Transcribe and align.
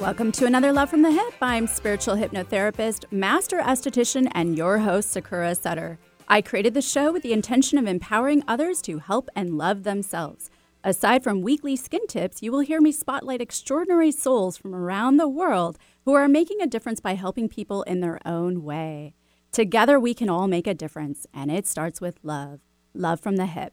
Welcome 0.00 0.30
to 0.32 0.44
another 0.44 0.72
Love 0.72 0.90
from 0.90 1.00
the 1.00 1.10
Hip. 1.10 1.34
I'm 1.40 1.66
spiritual 1.66 2.16
hypnotherapist, 2.16 3.10
master 3.10 3.60
esthetician, 3.60 4.30
and 4.32 4.54
your 4.54 4.78
host, 4.78 5.10
Sakura 5.10 5.54
Sutter. 5.54 5.98
I 6.28 6.42
created 6.42 6.74
the 6.74 6.82
show 6.82 7.10
with 7.10 7.22
the 7.22 7.32
intention 7.32 7.78
of 7.78 7.86
empowering 7.86 8.44
others 8.46 8.82
to 8.82 8.98
help 8.98 9.30
and 9.34 9.56
love 9.56 9.84
themselves. 9.84 10.50
Aside 10.84 11.24
from 11.24 11.40
weekly 11.40 11.76
skin 11.76 12.06
tips, 12.08 12.42
you 12.42 12.52
will 12.52 12.60
hear 12.60 12.82
me 12.82 12.92
spotlight 12.92 13.40
extraordinary 13.40 14.12
souls 14.12 14.58
from 14.58 14.74
around 14.74 15.16
the 15.16 15.28
world 15.28 15.78
who 16.04 16.12
are 16.12 16.28
making 16.28 16.60
a 16.60 16.66
difference 16.66 17.00
by 17.00 17.14
helping 17.14 17.48
people 17.48 17.82
in 17.84 18.00
their 18.00 18.20
own 18.26 18.64
way. 18.64 19.14
Together, 19.50 19.98
we 19.98 20.12
can 20.12 20.28
all 20.28 20.46
make 20.46 20.66
a 20.66 20.74
difference, 20.74 21.26
and 21.32 21.50
it 21.50 21.66
starts 21.66 22.02
with 22.02 22.18
love. 22.22 22.60
Love 22.92 23.18
from 23.18 23.36
the 23.36 23.46
hip. 23.46 23.72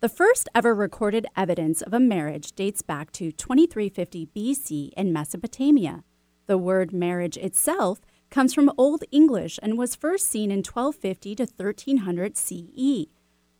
The 0.00 0.08
first 0.08 0.48
ever 0.54 0.74
recorded 0.74 1.26
evidence 1.36 1.82
of 1.82 1.92
a 1.92 2.00
marriage 2.00 2.52
dates 2.52 2.80
back 2.80 3.12
to 3.12 3.30
2350 3.30 4.30
BC 4.34 4.92
in 4.96 5.12
Mesopotamia. 5.12 6.04
The 6.46 6.56
word 6.56 6.90
marriage 6.90 7.36
itself 7.36 8.00
comes 8.30 8.54
from 8.54 8.72
Old 8.78 9.04
English 9.10 9.58
and 9.62 9.76
was 9.76 9.94
first 9.94 10.26
seen 10.26 10.50
in 10.50 10.60
1250 10.60 11.34
to 11.34 11.42
1300 11.42 12.34
CE. 12.38 13.08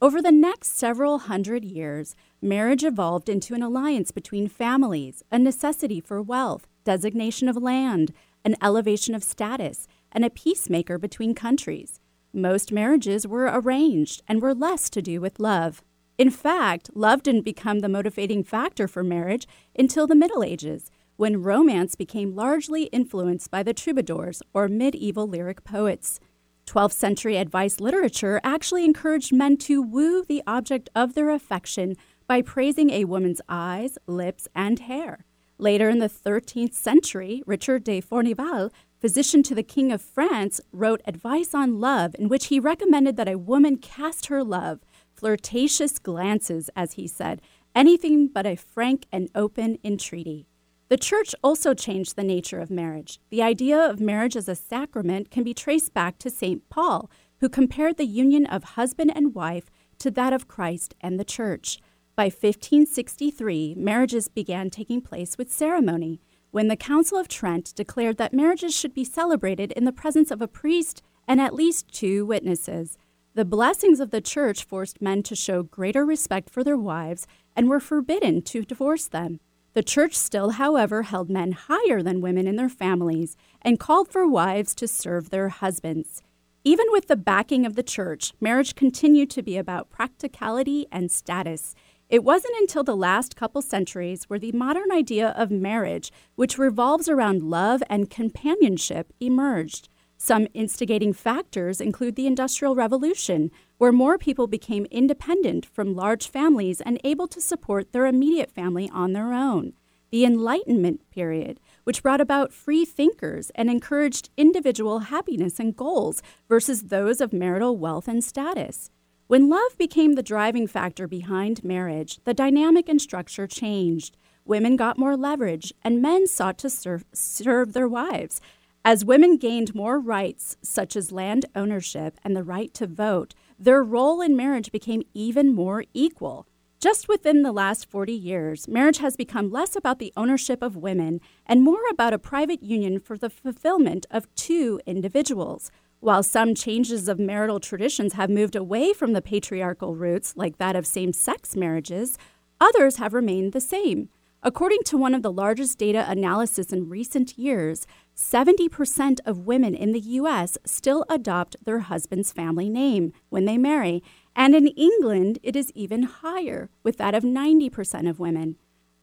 Over 0.00 0.22
the 0.22 0.32
next 0.32 0.68
several 0.68 1.18
hundred 1.18 1.62
years, 1.62 2.16
marriage 2.40 2.84
evolved 2.84 3.28
into 3.28 3.52
an 3.52 3.62
alliance 3.62 4.10
between 4.10 4.48
families, 4.48 5.22
a 5.30 5.38
necessity 5.38 6.00
for 6.00 6.22
wealth, 6.22 6.66
designation 6.84 7.50
of 7.50 7.56
land, 7.58 8.14
an 8.46 8.56
elevation 8.62 9.14
of 9.14 9.22
status, 9.22 9.86
and 10.10 10.24
a 10.24 10.30
peacemaker 10.30 10.96
between 10.96 11.34
countries. 11.34 12.00
Most 12.32 12.72
marriages 12.72 13.26
were 13.26 13.50
arranged 13.52 14.22
and 14.26 14.40
were 14.40 14.54
less 14.54 14.88
to 14.88 15.02
do 15.02 15.20
with 15.20 15.38
love. 15.38 15.82
In 16.20 16.28
fact, 16.28 16.90
love 16.92 17.22
didn't 17.22 17.46
become 17.46 17.78
the 17.78 17.88
motivating 17.88 18.44
factor 18.44 18.86
for 18.86 19.02
marriage 19.02 19.46
until 19.74 20.06
the 20.06 20.14
Middle 20.14 20.44
Ages, 20.44 20.90
when 21.16 21.42
romance 21.42 21.94
became 21.94 22.36
largely 22.36 22.82
influenced 22.92 23.50
by 23.50 23.62
the 23.62 23.72
troubadours 23.72 24.42
or 24.52 24.68
medieval 24.68 25.26
lyric 25.26 25.64
poets. 25.64 26.20
12th 26.66 26.92
century 26.92 27.38
advice 27.38 27.80
literature 27.80 28.38
actually 28.44 28.84
encouraged 28.84 29.32
men 29.32 29.56
to 29.56 29.80
woo 29.80 30.22
the 30.22 30.42
object 30.46 30.90
of 30.94 31.14
their 31.14 31.30
affection 31.30 31.96
by 32.26 32.42
praising 32.42 32.90
a 32.90 33.06
woman's 33.06 33.40
eyes, 33.48 33.96
lips, 34.06 34.46
and 34.54 34.80
hair. 34.80 35.24
Later 35.56 35.88
in 35.88 36.00
the 36.00 36.10
13th 36.10 36.74
century, 36.74 37.42
Richard 37.46 37.82
de 37.82 38.02
Fournival, 38.02 38.70
physician 39.00 39.42
to 39.44 39.54
the 39.54 39.62
King 39.62 39.90
of 39.90 40.02
France, 40.02 40.60
wrote 40.70 41.00
Advice 41.06 41.54
on 41.54 41.80
Love, 41.80 42.14
in 42.18 42.28
which 42.28 42.48
he 42.48 42.60
recommended 42.60 43.16
that 43.16 43.28
a 43.28 43.38
woman 43.38 43.78
cast 43.78 44.26
her 44.26 44.44
love 44.44 44.80
flirtatious 45.20 45.98
glances, 45.98 46.70
as 46.74 46.94
he 46.94 47.06
said, 47.06 47.42
anything 47.74 48.26
but 48.26 48.46
a 48.46 48.56
frank 48.56 49.04
and 49.12 49.28
open 49.34 49.76
entreaty. 49.84 50.46
The 50.88 50.96
church 50.96 51.34
also 51.44 51.74
changed 51.74 52.16
the 52.16 52.24
nature 52.24 52.58
of 52.58 52.70
marriage. 52.70 53.20
The 53.28 53.42
idea 53.42 53.78
of 53.78 54.00
marriage 54.00 54.34
as 54.34 54.48
a 54.48 54.56
sacrament 54.56 55.30
can 55.30 55.44
be 55.44 55.52
traced 55.52 55.92
back 55.92 56.18
to 56.18 56.30
St. 56.30 56.68
Paul, 56.70 57.10
who 57.40 57.48
compared 57.50 57.98
the 57.98 58.06
union 58.06 58.46
of 58.46 58.64
husband 58.64 59.12
and 59.14 59.34
wife 59.34 59.70
to 59.98 60.10
that 60.12 60.32
of 60.32 60.48
Christ 60.48 60.94
and 61.02 61.20
the 61.20 61.24
church. 61.24 61.78
By 62.16 62.24
1563, 62.24 63.74
marriages 63.76 64.28
began 64.28 64.70
taking 64.70 65.02
place 65.02 65.36
with 65.36 65.52
ceremony, 65.52 66.20
when 66.50 66.68
the 66.68 66.76
Council 66.76 67.18
of 67.18 67.28
Trent 67.28 67.74
declared 67.76 68.16
that 68.16 68.32
marriages 68.32 68.74
should 68.74 68.94
be 68.94 69.04
celebrated 69.04 69.70
in 69.72 69.84
the 69.84 69.92
presence 69.92 70.30
of 70.30 70.42
a 70.42 70.48
priest 70.48 71.02
and 71.28 71.40
at 71.40 71.54
least 71.54 71.92
two 71.92 72.26
witnesses. 72.26 72.98
The 73.32 73.44
blessings 73.44 74.00
of 74.00 74.10
the 74.10 74.20
church 74.20 74.64
forced 74.64 75.00
men 75.00 75.22
to 75.22 75.36
show 75.36 75.62
greater 75.62 76.04
respect 76.04 76.50
for 76.50 76.64
their 76.64 76.76
wives 76.76 77.28
and 77.54 77.68
were 77.68 77.78
forbidden 77.78 78.42
to 78.42 78.64
divorce 78.64 79.06
them. 79.06 79.38
The 79.72 79.84
church 79.84 80.16
still, 80.16 80.50
however, 80.50 81.02
held 81.04 81.30
men 81.30 81.52
higher 81.52 82.02
than 82.02 82.20
women 82.20 82.48
in 82.48 82.56
their 82.56 82.68
families 82.68 83.36
and 83.62 83.78
called 83.78 84.08
for 84.08 84.26
wives 84.26 84.74
to 84.74 84.88
serve 84.88 85.30
their 85.30 85.48
husbands. 85.48 86.22
Even 86.64 86.86
with 86.90 87.06
the 87.06 87.14
backing 87.14 87.64
of 87.64 87.76
the 87.76 87.84
church, 87.84 88.32
marriage 88.40 88.74
continued 88.74 89.30
to 89.30 89.42
be 89.42 89.56
about 89.56 89.90
practicality 89.90 90.88
and 90.90 91.12
status. 91.12 91.76
It 92.08 92.24
wasn't 92.24 92.58
until 92.58 92.82
the 92.82 92.96
last 92.96 93.36
couple 93.36 93.62
centuries 93.62 94.24
where 94.24 94.40
the 94.40 94.50
modern 94.50 94.90
idea 94.90 95.28
of 95.36 95.52
marriage, 95.52 96.10
which 96.34 96.58
revolves 96.58 97.08
around 97.08 97.44
love 97.44 97.80
and 97.88 98.10
companionship, 98.10 99.12
emerged. 99.20 99.88
Some 100.22 100.48
instigating 100.52 101.14
factors 101.14 101.80
include 101.80 102.14
the 102.14 102.26
Industrial 102.26 102.74
Revolution, 102.74 103.50
where 103.78 103.90
more 103.90 104.18
people 104.18 104.46
became 104.46 104.84
independent 104.90 105.64
from 105.64 105.96
large 105.96 106.28
families 106.28 106.82
and 106.82 107.00
able 107.04 107.26
to 107.28 107.40
support 107.40 107.92
their 107.92 108.04
immediate 108.04 108.50
family 108.50 108.90
on 108.92 109.14
their 109.14 109.32
own. 109.32 109.72
The 110.10 110.26
Enlightenment 110.26 111.10
period, 111.10 111.58
which 111.84 112.02
brought 112.02 112.20
about 112.20 112.52
free 112.52 112.84
thinkers 112.84 113.50
and 113.54 113.70
encouraged 113.70 114.28
individual 114.36 114.98
happiness 114.98 115.58
and 115.58 115.74
goals 115.74 116.22
versus 116.50 116.82
those 116.82 117.22
of 117.22 117.32
marital 117.32 117.78
wealth 117.78 118.06
and 118.06 118.22
status. 118.22 118.90
When 119.26 119.48
love 119.48 119.78
became 119.78 120.16
the 120.16 120.22
driving 120.22 120.66
factor 120.66 121.08
behind 121.08 121.64
marriage, 121.64 122.18
the 122.24 122.34
dynamic 122.34 122.90
and 122.90 123.00
structure 123.00 123.46
changed. 123.46 124.18
Women 124.44 124.76
got 124.76 124.98
more 124.98 125.16
leverage, 125.16 125.72
and 125.82 126.02
men 126.02 126.26
sought 126.26 126.58
to 126.58 126.68
serve, 126.68 127.06
serve 127.14 127.72
their 127.72 127.88
wives. 127.88 128.42
As 128.82 129.04
women 129.04 129.36
gained 129.36 129.74
more 129.74 129.98
rights, 129.98 130.56
such 130.62 130.96
as 130.96 131.12
land 131.12 131.44
ownership 131.54 132.18
and 132.24 132.34
the 132.34 132.42
right 132.42 132.72
to 132.74 132.86
vote, 132.86 133.34
their 133.58 133.82
role 133.82 134.22
in 134.22 134.34
marriage 134.34 134.72
became 134.72 135.02
even 135.12 135.54
more 135.54 135.84
equal. 135.92 136.46
Just 136.80 137.06
within 137.06 137.42
the 137.42 137.52
last 137.52 137.90
40 137.90 138.14
years, 138.14 138.66
marriage 138.66 138.96
has 138.96 139.16
become 139.16 139.50
less 139.50 139.76
about 139.76 139.98
the 139.98 140.14
ownership 140.16 140.62
of 140.62 140.76
women 140.76 141.20
and 141.44 141.62
more 141.62 141.82
about 141.90 142.14
a 142.14 142.18
private 142.18 142.62
union 142.62 142.98
for 142.98 143.18
the 143.18 143.28
fulfillment 143.28 144.06
of 144.10 144.34
two 144.34 144.80
individuals. 144.86 145.70
While 145.98 146.22
some 146.22 146.54
changes 146.54 147.06
of 147.06 147.18
marital 147.18 147.60
traditions 147.60 148.14
have 148.14 148.30
moved 148.30 148.56
away 148.56 148.94
from 148.94 149.12
the 149.12 149.20
patriarchal 149.20 149.94
roots, 149.94 150.32
like 150.38 150.56
that 150.56 150.74
of 150.74 150.86
same 150.86 151.12
sex 151.12 151.54
marriages, 151.54 152.16
others 152.58 152.96
have 152.96 153.12
remained 153.12 153.52
the 153.52 153.60
same. 153.60 154.08
According 154.42 154.84
to 154.84 154.96
one 154.96 155.14
of 155.14 155.20
the 155.20 155.30
largest 155.30 155.76
data 155.76 156.06
analysis 156.08 156.72
in 156.72 156.88
recent 156.88 157.36
years, 157.36 157.86
70% 158.20 159.18
of 159.24 159.46
women 159.46 159.74
in 159.74 159.92
the 159.92 160.00
US 160.00 160.58
still 160.66 161.06
adopt 161.08 161.56
their 161.64 161.78
husband's 161.78 162.32
family 162.32 162.68
name 162.68 163.14
when 163.30 163.46
they 163.46 163.56
marry, 163.56 164.02
and 164.36 164.54
in 164.54 164.66
England 164.66 165.38
it 165.42 165.56
is 165.56 165.72
even 165.74 166.02
higher, 166.02 166.68
with 166.82 166.98
that 166.98 167.14
of 167.14 167.24
90% 167.24 168.08
of 168.10 168.20
women. 168.20 168.56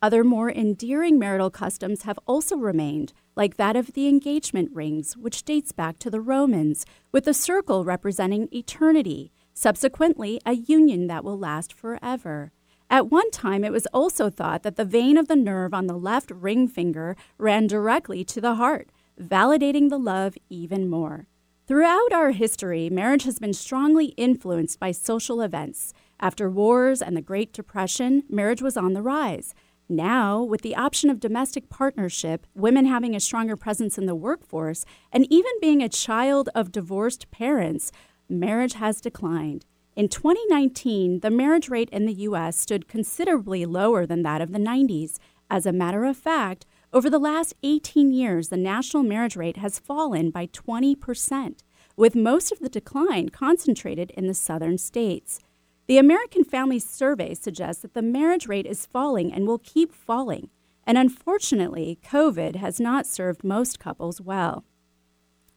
Other 0.04 0.24
more 0.24 0.52
endearing 0.52 1.18
marital 1.18 1.50
customs 1.50 2.04
have 2.04 2.20
also 2.28 2.58
remained, 2.58 3.12
like 3.36 3.58
that 3.58 3.76
of 3.76 3.94
the 3.94 4.08
engagement 4.08 4.70
rings, 4.72 5.18
which 5.18 5.44
dates 5.44 5.72
back 5.72 5.98
to 5.98 6.12
the 6.12 6.22
Romans, 6.22 6.86
with 7.12 7.26
the 7.26 7.34
circle 7.34 7.84
representing 7.84 8.48
eternity, 8.54 9.32
subsequently, 9.56 10.40
a 10.46 10.54
union 10.54 11.08
that 11.08 11.24
will 11.24 11.40
last 11.40 11.74
forever. 11.74 12.52
At 12.88 13.10
one 13.10 13.32
time, 13.32 13.64
it 13.64 13.72
was 13.72 13.88
also 13.88 14.30
thought 14.30 14.62
that 14.62 14.76
the 14.76 14.86
vein 14.86 15.18
of 15.18 15.28
the 15.28 15.36
nerve 15.36 15.74
on 15.74 15.88
the 15.88 15.98
left 15.98 16.30
ring 16.30 16.68
finger 16.68 17.18
ran 17.40 17.66
directly 17.66 18.24
to 18.26 18.40
the 18.40 18.56
heart, 18.56 18.92
validating 19.20 19.90
the 19.90 19.98
love 19.98 20.38
even 20.50 20.90
more. 20.90 21.28
Throughout 21.68 22.14
our 22.14 22.32
history, 22.32 22.90
marriage 22.90 23.24
has 23.24 23.40
been 23.40 23.54
strongly 23.54 24.08
influenced 24.16 24.80
by 24.80 24.92
social 24.92 25.42
events. 25.42 25.94
After 26.20 26.50
wars 26.50 27.02
and 27.02 27.18
the 27.18 27.22
Great 27.22 27.52
Depression, 27.52 28.24
marriage 28.30 28.62
was 28.62 28.78
on 28.78 28.94
the 28.94 29.02
rise. 29.02 29.54
Now, 29.90 30.42
with 30.42 30.62
the 30.62 30.76
option 30.76 31.10
of 31.10 31.20
domestic 31.20 31.70
partnership, 31.70 32.48
women 32.54 32.86
having 32.86 33.16
a 33.16 33.20
stronger 33.20 33.56
presence 33.56 33.98
in 33.98 34.06
the 34.06 34.16
workforce, 34.16 34.86
and 35.12 35.26
even 35.32 35.52
being 35.62 35.82
a 35.82 35.90
child 35.90 36.50
of 36.56 36.72
divorced 36.72 37.32
parents, 37.32 37.92
marriage 38.30 38.74
has 38.74 39.02
declined. 39.02 39.66
In 39.96 40.10
2019, 40.10 41.22
the 41.22 41.32
marriage 41.32 41.70
rate 41.70 41.90
in 41.90 42.06
the 42.06 42.14
U.S. 42.14 42.58
stood 42.58 42.88
considerably 42.88 43.66
lower 43.66 44.06
than 44.06 44.24
that 44.24 44.42
of 44.42 44.52
the 44.52 44.60
90s. 44.60 45.18
As 45.50 45.66
a 45.66 45.72
matter 45.72 46.06
of 46.06 46.18
fact, 46.18 46.66
over 46.94 47.09
the 47.09 47.20
last 47.20 47.53
18 47.64 48.14
years, 48.14 48.48
the 48.48 48.57
national 48.57 49.04
marriage 49.04 49.36
rate 49.36 49.57
has 49.57 49.78
fallen 49.78 50.31
by 50.31 50.48
20%, 50.48 51.60
with 51.98 52.16
most 52.16 52.51
of 52.51 52.60
the 52.60 52.69
decline 52.69 53.28
concentrated 53.30 54.12
in 54.12 54.28
the 54.28 54.34
southern 54.34 54.78
states. 54.78 55.39
The 55.88 55.98
American 55.98 56.45
Family 56.45 56.80
Survey 56.80 57.34
suggests 57.34 57.81
that 57.81 57.94
the 57.94 58.01
marriage 58.01 58.48
rate 58.48 58.66
is 58.66 58.86
falling 58.86 59.34
and 59.34 59.45
will 59.45 59.60
keep 59.60 59.94
falling. 59.94 60.50
And 60.86 60.98
unfortunately, 60.98 62.00
COVID 62.06 62.56
has 62.56 62.80
not 62.80 63.06
served 63.06 63.44
most 63.44 63.80
couples 63.80 64.22
well. 64.22 64.63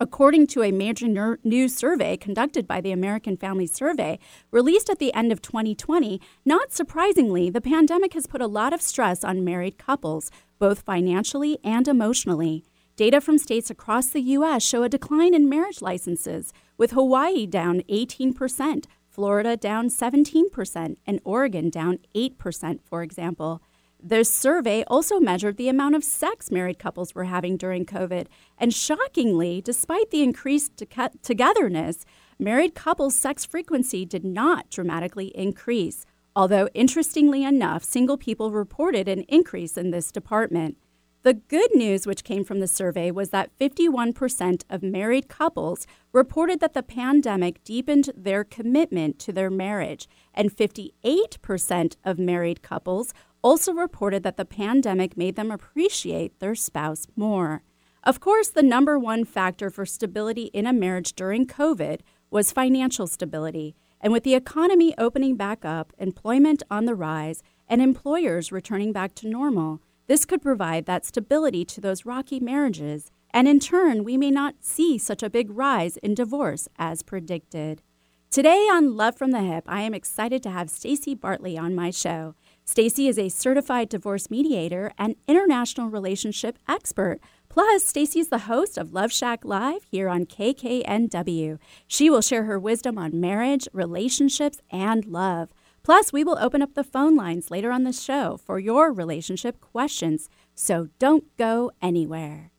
According 0.02 0.46
to 0.46 0.62
a 0.62 0.72
major 0.72 1.36
news 1.44 1.76
survey 1.76 2.16
conducted 2.16 2.66
by 2.66 2.80
the 2.80 2.90
American 2.90 3.36
Family 3.36 3.66
Survey, 3.66 4.18
released 4.50 4.88
at 4.88 4.98
the 4.98 5.12
end 5.12 5.30
of 5.30 5.42
2020, 5.42 6.18
not 6.42 6.72
surprisingly, 6.72 7.50
the 7.50 7.60
pandemic 7.60 8.14
has 8.14 8.26
put 8.26 8.40
a 8.40 8.46
lot 8.46 8.72
of 8.72 8.80
stress 8.80 9.22
on 9.22 9.44
married 9.44 9.76
couples, 9.76 10.30
both 10.58 10.80
financially 10.80 11.58
and 11.62 11.86
emotionally. 11.86 12.64
Data 12.96 13.20
from 13.20 13.36
states 13.36 13.68
across 13.68 14.08
the 14.08 14.22
U.S. 14.22 14.62
show 14.62 14.82
a 14.82 14.88
decline 14.88 15.34
in 15.34 15.50
marriage 15.50 15.82
licenses, 15.82 16.54
with 16.78 16.92
Hawaii 16.92 17.44
down 17.44 17.82
18%, 17.90 18.86
Florida 19.06 19.54
down 19.54 19.90
17%, 19.90 20.96
and 21.06 21.20
Oregon 21.24 21.68
down 21.68 21.98
8%, 22.14 22.80
for 22.82 23.02
example. 23.02 23.60
This 24.02 24.32
survey 24.32 24.82
also 24.86 25.20
measured 25.20 25.56
the 25.58 25.68
amount 25.68 25.94
of 25.94 26.04
sex 26.04 26.50
married 26.50 26.78
couples 26.78 27.14
were 27.14 27.24
having 27.24 27.56
during 27.56 27.84
COVID. 27.84 28.28
And 28.56 28.72
shockingly, 28.72 29.60
despite 29.60 30.10
the 30.10 30.22
increased 30.22 30.76
to- 30.78 31.10
togetherness, 31.22 32.06
married 32.38 32.74
couples' 32.74 33.14
sex 33.14 33.44
frequency 33.44 34.06
did 34.06 34.24
not 34.24 34.70
dramatically 34.70 35.26
increase. 35.36 36.06
Although, 36.34 36.68
interestingly 36.72 37.44
enough, 37.44 37.84
single 37.84 38.16
people 38.16 38.50
reported 38.52 39.06
an 39.06 39.22
increase 39.22 39.76
in 39.76 39.90
this 39.90 40.10
department. 40.10 40.78
The 41.22 41.34
good 41.34 41.74
news, 41.74 42.06
which 42.06 42.24
came 42.24 42.44
from 42.44 42.60
the 42.60 42.66
survey, 42.66 43.10
was 43.10 43.28
that 43.28 43.50
51% 43.58 44.64
of 44.70 44.82
married 44.82 45.28
couples 45.28 45.86
reported 46.12 46.60
that 46.60 46.72
the 46.72 46.82
pandemic 46.82 47.62
deepened 47.62 48.10
their 48.16 48.42
commitment 48.42 49.18
to 49.18 49.32
their 49.32 49.50
marriage, 49.50 50.08
and 50.32 50.50
58% 50.50 51.96
of 52.04 52.18
married 52.18 52.62
couples 52.62 53.12
also 53.42 53.72
reported 53.72 54.22
that 54.22 54.36
the 54.36 54.44
pandemic 54.44 55.16
made 55.16 55.36
them 55.36 55.50
appreciate 55.50 56.38
their 56.40 56.54
spouse 56.54 57.06
more. 57.16 57.62
Of 58.02 58.20
course, 58.20 58.48
the 58.48 58.62
number 58.62 58.98
one 58.98 59.24
factor 59.24 59.70
for 59.70 59.84
stability 59.84 60.44
in 60.54 60.66
a 60.66 60.72
marriage 60.72 61.14
during 61.14 61.46
COVID 61.46 62.00
was 62.30 62.52
financial 62.52 63.06
stability. 63.06 63.74
And 64.00 64.12
with 64.12 64.24
the 64.24 64.34
economy 64.34 64.94
opening 64.96 65.36
back 65.36 65.64
up, 65.64 65.92
employment 65.98 66.62
on 66.70 66.86
the 66.86 66.94
rise, 66.94 67.42
and 67.68 67.82
employers 67.82 68.50
returning 68.50 68.92
back 68.92 69.14
to 69.16 69.28
normal, 69.28 69.80
this 70.06 70.24
could 70.24 70.42
provide 70.42 70.86
that 70.86 71.04
stability 71.04 71.64
to 71.66 71.80
those 71.80 72.06
rocky 72.06 72.40
marriages, 72.40 73.12
and 73.32 73.46
in 73.46 73.60
turn, 73.60 74.02
we 74.02 74.16
may 74.16 74.30
not 74.30 74.56
see 74.60 74.98
such 74.98 75.22
a 75.22 75.30
big 75.30 75.50
rise 75.50 75.96
in 75.98 76.14
divorce 76.14 76.66
as 76.78 77.02
predicted. 77.02 77.82
Today 78.30 78.68
on 78.70 78.96
Love 78.96 79.16
from 79.16 79.30
the 79.30 79.42
Hip, 79.42 79.64
I 79.66 79.82
am 79.82 79.94
excited 79.94 80.42
to 80.44 80.50
have 80.50 80.70
Stacy 80.70 81.14
Bartley 81.14 81.56
on 81.58 81.74
my 81.74 81.90
show. 81.90 82.34
Stacy 82.70 83.08
is 83.08 83.18
a 83.18 83.28
certified 83.28 83.88
divorce 83.88 84.30
mediator 84.30 84.92
and 84.96 85.16
international 85.26 85.88
relationship 85.88 86.56
expert. 86.68 87.18
Plus, 87.48 87.82
Stacy 87.82 88.20
is 88.20 88.28
the 88.28 88.46
host 88.46 88.78
of 88.78 88.92
Love 88.92 89.10
Shack 89.10 89.44
Live 89.44 89.82
here 89.90 90.08
on 90.08 90.24
KKNW. 90.24 91.58
She 91.88 92.08
will 92.08 92.20
share 92.20 92.44
her 92.44 92.60
wisdom 92.60 92.96
on 92.96 93.18
marriage, 93.18 93.66
relationships, 93.72 94.60
and 94.70 95.04
love. 95.04 95.48
Plus, 95.82 96.12
we 96.12 96.22
will 96.22 96.38
open 96.38 96.62
up 96.62 96.74
the 96.74 96.84
phone 96.84 97.16
lines 97.16 97.50
later 97.50 97.72
on 97.72 97.82
the 97.82 97.92
show 97.92 98.36
for 98.36 98.60
your 98.60 98.92
relationship 98.92 99.60
questions, 99.60 100.28
so 100.54 100.86
don't 101.00 101.24
go 101.36 101.72
anywhere. 101.82 102.52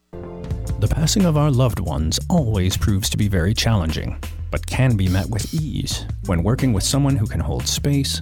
The 0.82 0.90
passing 0.94 1.24
of 1.24 1.38
our 1.38 1.52
loved 1.52 1.80
ones 1.80 2.20
always 2.30 2.76
proves 2.76 3.10
to 3.12 3.18
be 3.18 3.30
very 3.30 3.54
challenging, 3.54 4.22
but 4.52 4.68
can 4.68 4.98
be 4.98 5.08
met 5.08 5.30
with 5.30 5.54
ease 5.54 6.06
when 6.26 6.44
working 6.44 6.74
with 6.74 6.84
someone 6.84 7.16
who 7.16 7.28
can 7.28 7.40
hold 7.40 7.66
space, 7.66 8.22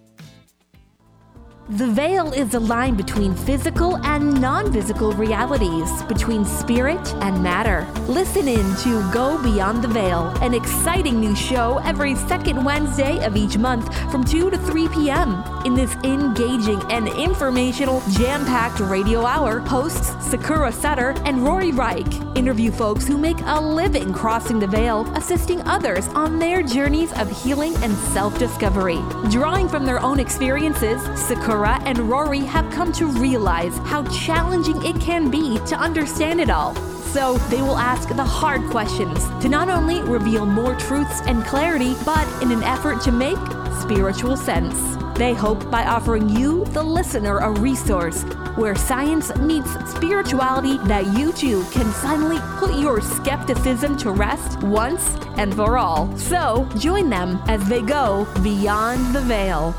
The 1.77 1.87
veil 1.87 2.33
is 2.33 2.49
the 2.49 2.59
line 2.59 2.95
between 2.95 3.33
physical 3.33 3.95
and 4.05 4.41
non 4.41 4.73
physical 4.73 5.13
realities, 5.13 6.03
between 6.03 6.43
spirit 6.43 7.13
and 7.21 7.41
matter. 7.41 7.87
Listen 8.09 8.49
in 8.49 8.75
to 8.83 9.09
Go 9.13 9.41
Beyond 9.41 9.81
the 9.81 9.87
Veil, 9.87 10.27
an 10.41 10.53
exciting 10.53 11.21
new 11.21 11.33
show 11.33 11.77
every 11.85 12.15
second 12.15 12.65
Wednesday 12.65 13.23
of 13.23 13.37
each 13.37 13.57
month 13.57 13.87
from 14.11 14.25
2 14.25 14.49
to 14.49 14.57
3 14.57 14.89
p.m. 14.89 15.41
In 15.63 15.73
this 15.73 15.95
engaging 16.03 16.81
and 16.91 17.07
informational, 17.07 18.01
jam 18.09 18.45
packed 18.45 18.81
radio 18.81 19.25
hour, 19.25 19.59
hosts 19.59 20.09
Sakura 20.29 20.73
Sutter 20.73 21.13
and 21.23 21.41
Rory 21.41 21.71
Reich 21.71 22.13
interview 22.35 22.71
folks 22.71 23.05
who 23.05 23.17
make 23.17 23.39
a 23.45 23.61
living 23.61 24.11
crossing 24.11 24.57
the 24.59 24.67
veil, 24.67 25.07
assisting 25.15 25.61
others 25.61 26.07
on 26.09 26.39
their 26.39 26.63
journeys 26.63 27.11
of 27.13 27.29
healing 27.43 27.75
and 27.83 27.93
self 28.13 28.37
discovery. 28.39 28.99
Drawing 29.29 29.69
from 29.69 29.85
their 29.85 30.01
own 30.01 30.19
experiences, 30.19 31.01
Sakura 31.19 31.60
and 31.65 31.97
Rory 32.09 32.39
have 32.39 32.71
come 32.71 32.91
to 32.93 33.05
realize 33.05 33.77
how 33.79 34.03
challenging 34.05 34.83
it 34.85 34.99
can 34.99 35.29
be 35.29 35.59
to 35.67 35.75
understand 35.75 36.39
it 36.39 36.49
all. 36.49 36.75
So 37.13 37.37
they 37.49 37.61
will 37.61 37.77
ask 37.77 38.09
the 38.09 38.23
hard 38.23 38.61
questions 38.69 39.19
to 39.41 39.49
not 39.49 39.69
only 39.69 40.01
reveal 40.01 40.45
more 40.45 40.75
truths 40.75 41.21
and 41.27 41.43
clarity, 41.43 41.93
but 42.05 42.25
in 42.41 42.51
an 42.51 42.63
effort 42.63 43.01
to 43.01 43.11
make 43.11 43.37
spiritual 43.81 44.37
sense. 44.37 44.75
They 45.17 45.33
hope 45.33 45.69
by 45.69 45.85
offering 45.85 46.29
you, 46.29 46.65
the 46.65 46.81
listener, 46.81 47.37
a 47.39 47.51
resource 47.51 48.23
where 48.55 48.75
science 48.75 49.35
meets 49.35 49.71
spirituality 49.91 50.77
that 50.87 51.05
you 51.17 51.31
too 51.33 51.63
can 51.71 51.91
finally 51.91 52.39
put 52.57 52.79
your 52.79 53.01
skepticism 53.01 53.97
to 53.97 54.11
rest 54.11 54.61
once 54.63 55.15
and 55.37 55.53
for 55.53 55.77
all. 55.77 56.15
So 56.17 56.67
join 56.77 57.09
them 57.09 57.41
as 57.47 57.67
they 57.67 57.81
go 57.81 58.25
beyond 58.41 59.13
the 59.13 59.21
veil. 59.21 59.75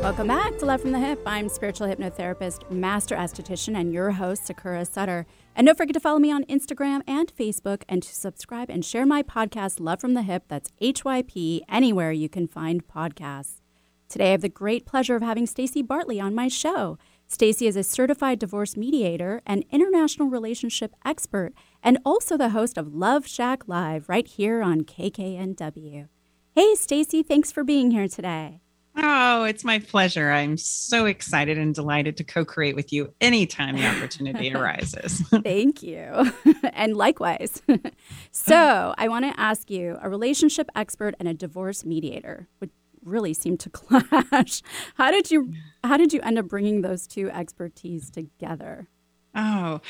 Welcome 0.00 0.28
back 0.28 0.56
to 0.56 0.64
Love 0.64 0.80
from 0.80 0.92
the 0.92 0.98
Hip. 0.98 1.20
I'm 1.26 1.50
spiritual 1.50 1.86
hypnotherapist, 1.86 2.70
master 2.70 3.14
esthetician, 3.14 3.78
and 3.78 3.92
your 3.92 4.12
host, 4.12 4.46
Sakura 4.46 4.86
Sutter. 4.86 5.26
And 5.54 5.66
don't 5.66 5.76
forget 5.76 5.92
to 5.92 6.00
follow 6.00 6.18
me 6.18 6.32
on 6.32 6.44
Instagram 6.44 7.02
and 7.06 7.30
Facebook 7.36 7.82
and 7.86 8.02
to 8.02 8.14
subscribe 8.14 8.70
and 8.70 8.82
share 8.82 9.04
my 9.04 9.22
podcast, 9.22 9.78
Love 9.78 10.00
from 10.00 10.14
the 10.14 10.22
Hip. 10.22 10.44
That's 10.48 10.70
HYP, 10.80 11.60
anywhere 11.68 12.12
you 12.12 12.30
can 12.30 12.48
find 12.48 12.88
podcasts. 12.88 13.60
Today, 14.08 14.28
I 14.28 14.30
have 14.32 14.40
the 14.40 14.48
great 14.48 14.86
pleasure 14.86 15.16
of 15.16 15.22
having 15.22 15.46
Stacy 15.46 15.82
Bartley 15.82 16.18
on 16.18 16.34
my 16.34 16.48
show. 16.48 16.96
Stacy 17.26 17.66
is 17.66 17.76
a 17.76 17.84
certified 17.84 18.38
divorce 18.38 18.78
mediator 18.78 19.42
and 19.44 19.66
international 19.70 20.28
relationship 20.28 20.94
expert, 21.04 21.52
and 21.82 21.98
also 22.06 22.38
the 22.38 22.48
host 22.48 22.78
of 22.78 22.94
Love 22.94 23.28
Shack 23.28 23.68
Live 23.68 24.08
right 24.08 24.26
here 24.26 24.62
on 24.62 24.80
KKNW. 24.80 26.08
Hey, 26.54 26.74
Stacy, 26.74 27.22
thanks 27.22 27.52
for 27.52 27.62
being 27.62 27.90
here 27.90 28.08
today. 28.08 28.62
Oh, 28.96 29.44
it's 29.44 29.64
my 29.64 29.78
pleasure. 29.78 30.30
I'm 30.30 30.56
so 30.56 31.06
excited 31.06 31.58
and 31.58 31.74
delighted 31.74 32.16
to 32.16 32.24
co 32.24 32.44
create 32.44 32.74
with 32.74 32.92
you 32.92 33.14
anytime 33.20 33.76
the 33.76 33.86
opportunity 33.86 34.52
arises. 34.54 35.20
Thank 35.42 35.82
you. 35.82 36.32
and 36.72 36.96
likewise. 36.96 37.62
so, 38.32 38.94
I 38.98 39.08
want 39.08 39.24
to 39.26 39.40
ask 39.40 39.70
you 39.70 39.98
a 40.02 40.10
relationship 40.10 40.68
expert 40.74 41.14
and 41.18 41.28
a 41.28 41.34
divorce 41.34 41.84
mediator. 41.84 42.48
Would 42.60 42.70
really 43.04 43.32
seem 43.32 43.56
to 43.58 43.70
clash. 43.70 44.62
How 44.96 45.10
did 45.10 45.30
you 45.30 45.52
how 45.84 45.96
did 45.96 46.12
you 46.12 46.20
end 46.20 46.38
up 46.38 46.48
bringing 46.48 46.82
those 46.82 47.06
two 47.06 47.30
expertise 47.30 48.10
together? 48.10 48.88
Oh, 49.34 49.80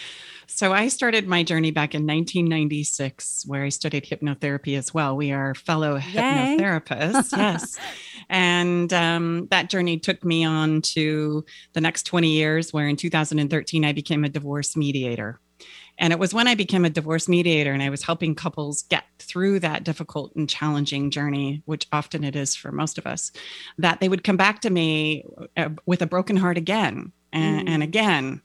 so 0.46 0.72
I 0.72 0.88
started 0.88 1.26
my 1.26 1.42
journey 1.42 1.70
back 1.70 1.94
in 1.94 2.02
1996, 2.02 3.44
where 3.46 3.64
I 3.64 3.68
studied 3.68 4.04
hypnotherapy 4.04 4.76
as 4.76 4.92
well. 4.92 5.16
We 5.16 5.32
are 5.32 5.54
fellow 5.54 5.96
Yay. 5.96 6.56
hypnotherapists, 6.58 7.32
yes. 7.36 7.78
And 8.28 8.92
um, 8.92 9.48
that 9.50 9.70
journey 9.70 9.98
took 9.98 10.24
me 10.24 10.44
on 10.44 10.82
to 10.82 11.44
the 11.72 11.80
next 11.80 12.02
20 12.02 12.30
years, 12.30 12.72
where 12.72 12.88
in 12.88 12.96
2013 12.96 13.84
I 13.84 13.92
became 13.92 14.24
a 14.24 14.28
divorce 14.28 14.76
mediator. 14.76 15.40
And 16.00 16.12
it 16.12 16.18
was 16.18 16.32
when 16.32 16.48
I 16.48 16.54
became 16.54 16.86
a 16.86 16.90
divorce 16.90 17.28
mediator 17.28 17.72
and 17.72 17.82
I 17.82 17.90
was 17.90 18.02
helping 18.02 18.34
couples 18.34 18.82
get 18.84 19.04
through 19.18 19.60
that 19.60 19.84
difficult 19.84 20.34
and 20.34 20.48
challenging 20.48 21.10
journey, 21.10 21.62
which 21.66 21.86
often 21.92 22.24
it 22.24 22.34
is 22.34 22.56
for 22.56 22.72
most 22.72 22.96
of 22.96 23.06
us, 23.06 23.30
that 23.76 24.00
they 24.00 24.08
would 24.08 24.24
come 24.24 24.38
back 24.38 24.60
to 24.62 24.70
me 24.70 25.24
uh, 25.58 25.68
with 25.84 26.00
a 26.00 26.06
broken 26.06 26.38
heart 26.38 26.56
again 26.56 27.12
and, 27.32 27.68
mm. 27.68 27.70
and, 27.70 27.82
again. 27.82 28.40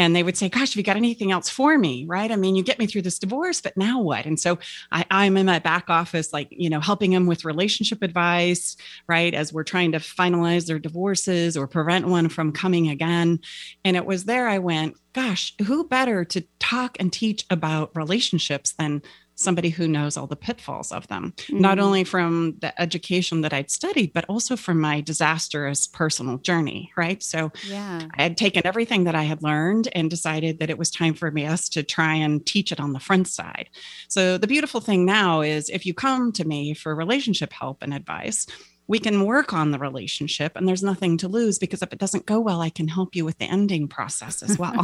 And 0.00 0.16
they 0.16 0.22
would 0.22 0.38
say, 0.38 0.48
Gosh, 0.48 0.70
have 0.70 0.76
you 0.76 0.82
got 0.82 0.96
anything 0.96 1.30
else 1.30 1.50
for 1.50 1.76
me? 1.76 2.06
Right. 2.08 2.32
I 2.32 2.36
mean, 2.36 2.56
you 2.56 2.62
get 2.62 2.78
me 2.78 2.86
through 2.86 3.02
this 3.02 3.18
divorce, 3.18 3.60
but 3.60 3.76
now 3.76 4.00
what? 4.00 4.24
And 4.24 4.40
so 4.40 4.58
I, 4.90 5.04
I'm 5.10 5.36
in 5.36 5.44
my 5.44 5.58
back 5.58 5.90
office, 5.90 6.32
like, 6.32 6.48
you 6.50 6.70
know, 6.70 6.80
helping 6.80 7.10
them 7.10 7.26
with 7.26 7.44
relationship 7.44 8.02
advice, 8.02 8.78
right? 9.06 9.34
As 9.34 9.52
we're 9.52 9.62
trying 9.62 9.92
to 9.92 9.98
finalize 9.98 10.66
their 10.66 10.78
divorces 10.78 11.54
or 11.54 11.66
prevent 11.66 12.08
one 12.08 12.30
from 12.30 12.50
coming 12.50 12.88
again. 12.88 13.40
And 13.84 13.94
it 13.94 14.06
was 14.06 14.24
there 14.24 14.48
I 14.48 14.58
went, 14.58 14.96
Gosh, 15.12 15.54
who 15.66 15.86
better 15.86 16.24
to 16.24 16.46
talk 16.60 16.96
and 16.98 17.12
teach 17.12 17.44
about 17.50 17.94
relationships 17.94 18.72
than 18.72 19.02
somebody 19.40 19.70
who 19.70 19.88
knows 19.88 20.16
all 20.16 20.26
the 20.26 20.36
pitfalls 20.36 20.92
of 20.92 21.08
them, 21.08 21.32
mm-hmm. 21.36 21.58
not 21.58 21.78
only 21.78 22.04
from 22.04 22.56
the 22.60 22.78
education 22.80 23.40
that 23.40 23.52
I'd 23.52 23.70
studied, 23.70 24.12
but 24.12 24.24
also 24.26 24.56
from 24.56 24.80
my 24.80 25.00
disastrous 25.00 25.86
personal 25.86 26.38
journey. 26.38 26.92
Right. 26.96 27.22
So 27.22 27.50
yeah. 27.66 28.06
I 28.16 28.22
had 28.22 28.36
taken 28.36 28.66
everything 28.66 29.04
that 29.04 29.14
I 29.14 29.22
had 29.22 29.42
learned 29.42 29.88
and 29.92 30.10
decided 30.10 30.58
that 30.58 30.70
it 30.70 30.78
was 30.78 30.90
time 30.90 31.14
for 31.14 31.30
me 31.30 31.46
us 31.46 31.68
to 31.70 31.82
try 31.82 32.14
and 32.14 32.44
teach 32.44 32.70
it 32.72 32.80
on 32.80 32.92
the 32.92 33.00
front 33.00 33.28
side. 33.28 33.70
So 34.08 34.38
the 34.38 34.46
beautiful 34.46 34.80
thing 34.80 35.04
now 35.04 35.40
is 35.40 35.68
if 35.70 35.86
you 35.86 35.94
come 35.94 36.32
to 36.32 36.44
me 36.44 36.74
for 36.74 36.94
relationship 36.94 37.52
help 37.52 37.82
and 37.82 37.94
advice, 37.94 38.46
we 38.90 38.98
can 38.98 39.24
work 39.24 39.52
on 39.52 39.70
the 39.70 39.78
relationship 39.78 40.56
and 40.56 40.66
there's 40.66 40.82
nothing 40.82 41.16
to 41.16 41.28
lose 41.28 41.60
because 41.60 41.80
if 41.80 41.92
it 41.92 41.98
doesn't 42.00 42.26
go 42.26 42.40
well, 42.40 42.60
I 42.60 42.70
can 42.70 42.88
help 42.88 43.14
you 43.14 43.24
with 43.24 43.38
the 43.38 43.44
ending 43.44 43.86
process 43.86 44.42
as 44.42 44.58
well. 44.58 44.74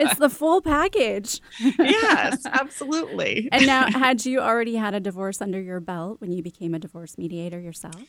it's 0.00 0.18
the 0.18 0.28
full 0.28 0.60
package. 0.60 1.40
yes, 1.60 2.44
absolutely. 2.46 3.48
And 3.52 3.66
now, 3.66 3.88
had 3.88 4.26
you 4.26 4.40
already 4.40 4.74
had 4.74 4.94
a 4.94 5.00
divorce 5.00 5.40
under 5.40 5.60
your 5.60 5.78
belt 5.78 6.20
when 6.20 6.32
you 6.32 6.42
became 6.42 6.74
a 6.74 6.80
divorce 6.80 7.16
mediator 7.16 7.60
yourself? 7.60 8.02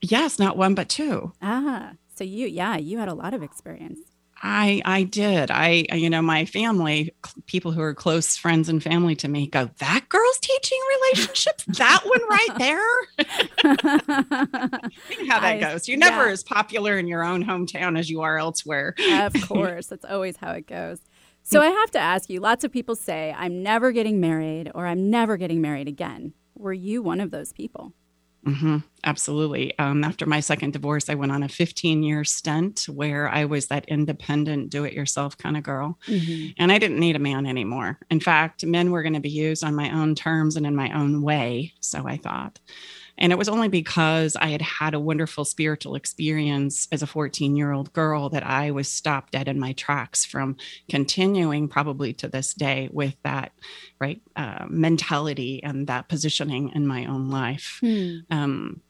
Yes, 0.00 0.38
not 0.38 0.56
one, 0.56 0.74
but 0.74 0.88
two. 0.88 1.34
Ah, 1.42 1.92
so 2.14 2.24
you, 2.24 2.46
yeah, 2.46 2.78
you 2.78 2.96
had 2.96 3.08
a 3.08 3.14
lot 3.14 3.34
of 3.34 3.42
experience. 3.42 3.98
I 4.46 4.82
I 4.84 5.04
did. 5.04 5.50
I 5.50 5.86
you 5.94 6.10
know 6.10 6.20
my 6.20 6.44
family, 6.44 7.14
people 7.46 7.72
who 7.72 7.80
are 7.80 7.94
close 7.94 8.36
friends 8.36 8.68
and 8.68 8.82
family 8.82 9.16
to 9.16 9.28
me, 9.28 9.46
go 9.46 9.70
that 9.78 10.04
girl's 10.10 10.38
teaching 10.38 10.78
relationships. 11.00 11.64
that 11.78 12.02
one 12.04 12.20
right 12.28 12.58
there. 12.58 12.78
you 15.08 15.26
know 15.26 15.32
how 15.32 15.40
that 15.40 15.56
I, 15.56 15.60
goes. 15.60 15.88
You're 15.88 15.96
never 15.96 16.26
yeah. 16.26 16.32
as 16.32 16.44
popular 16.44 16.98
in 16.98 17.06
your 17.06 17.24
own 17.24 17.42
hometown 17.42 17.98
as 17.98 18.10
you 18.10 18.20
are 18.20 18.38
elsewhere. 18.38 18.94
of 19.12 19.34
course, 19.48 19.86
that's 19.86 20.04
always 20.04 20.36
how 20.36 20.52
it 20.52 20.66
goes. 20.66 21.00
So 21.42 21.62
I 21.62 21.68
have 21.68 21.90
to 21.92 21.98
ask 21.98 22.28
you. 22.28 22.40
Lots 22.40 22.64
of 22.64 22.70
people 22.70 22.96
say 22.96 23.34
I'm 23.36 23.62
never 23.62 23.92
getting 23.92 24.20
married 24.20 24.70
or 24.74 24.86
I'm 24.86 25.08
never 25.08 25.38
getting 25.38 25.62
married 25.62 25.88
again. 25.88 26.34
Were 26.54 26.72
you 26.74 27.02
one 27.02 27.20
of 27.20 27.30
those 27.30 27.52
people? 27.54 27.94
Mm-hmm, 28.46 28.78
absolutely. 29.04 29.78
Um, 29.78 30.04
after 30.04 30.26
my 30.26 30.40
second 30.40 30.72
divorce, 30.72 31.08
I 31.08 31.14
went 31.14 31.32
on 31.32 31.42
a 31.42 31.48
15 31.48 32.02
year 32.02 32.24
stint 32.24 32.86
where 32.88 33.28
I 33.28 33.46
was 33.46 33.66
that 33.68 33.88
independent, 33.88 34.70
do 34.70 34.84
it 34.84 34.92
yourself 34.92 35.38
kind 35.38 35.56
of 35.56 35.62
girl. 35.62 35.98
Mm-hmm. 36.06 36.52
And 36.58 36.70
I 36.70 36.78
didn't 36.78 37.00
need 37.00 37.16
a 37.16 37.20
man 37.20 37.46
anymore. 37.46 37.98
In 38.10 38.20
fact, 38.20 38.64
men 38.64 38.90
were 38.90 39.02
going 39.02 39.14
to 39.14 39.20
be 39.20 39.30
used 39.30 39.64
on 39.64 39.74
my 39.74 39.90
own 39.90 40.14
terms 40.14 40.56
and 40.56 40.66
in 40.66 40.76
my 40.76 40.92
own 40.92 41.22
way. 41.22 41.72
So 41.80 42.06
I 42.06 42.18
thought. 42.18 42.58
And 43.18 43.32
it 43.32 43.38
was 43.38 43.48
only 43.48 43.68
because 43.68 44.36
I 44.36 44.48
had 44.48 44.62
had 44.62 44.94
a 44.94 45.00
wonderful 45.00 45.44
spiritual 45.44 45.94
experience 45.94 46.88
as 46.90 47.02
a 47.02 47.06
14 47.06 47.56
year 47.56 47.72
old 47.72 47.92
girl 47.92 48.28
that 48.30 48.44
I 48.44 48.70
was 48.70 48.88
stopped 48.88 49.32
dead 49.32 49.48
in 49.48 49.60
my 49.60 49.72
tracks 49.72 50.24
from 50.24 50.56
continuing, 50.88 51.68
probably 51.68 52.12
to 52.14 52.28
this 52.28 52.54
day, 52.54 52.88
with 52.92 53.14
that 53.22 53.52
right 54.00 54.20
uh, 54.36 54.66
mentality 54.68 55.62
and 55.62 55.86
that 55.86 56.08
positioning 56.08 56.70
in 56.74 56.86
my 56.86 57.06
own 57.06 57.30
life. 57.30 57.78
Hmm. 57.80 58.16
Um, 58.30 58.80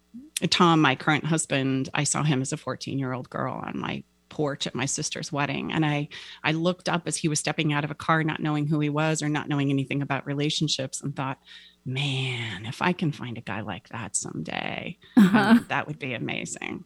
Tom, 0.50 0.81
my 0.81 0.95
current 0.95 1.25
husband, 1.25 1.88
I 1.95 2.04
saw 2.04 2.23
him 2.23 2.43
as 2.43 2.52
a 2.52 2.57
14 2.57 2.99
year 2.99 3.12
old 3.12 3.31
girl 3.31 3.54
on 3.54 3.78
my 3.78 4.04
porch 4.31 4.66
at 4.66 4.75
my 4.75 4.85
sister's 4.85 5.31
wedding 5.31 5.71
and 5.71 5.87
i 5.87 6.09
i 6.43 6.50
looked 6.50 6.88
up 6.88 7.02
as 7.07 7.16
he 7.16 7.28
was 7.28 7.38
stepping 7.38 7.73
out 7.73 7.85
of 7.85 7.93
a 7.93 7.95
car 7.95 8.25
not 8.25 8.40
knowing 8.40 8.66
who 8.66 8.81
he 8.81 8.88
was 8.88 9.23
or 9.23 9.28
not 9.28 9.49
knowing 9.49 9.71
anything 9.71 10.02
about 10.02 10.26
relationships 10.26 11.00
and 11.00 11.14
thought 11.14 11.38
man, 11.85 12.67
if 12.67 12.81
I 12.81 12.93
can 12.93 13.12
find 13.12 13.37
a 13.38 13.43
guy 13.43 13.61
like 13.61 13.88
that 13.91 14.17
someday, 14.17 14.99
uh-huh. 15.17 15.61
that 15.69 15.87
would 15.87 15.99
be 15.99 16.14
amazing. 16.14 16.85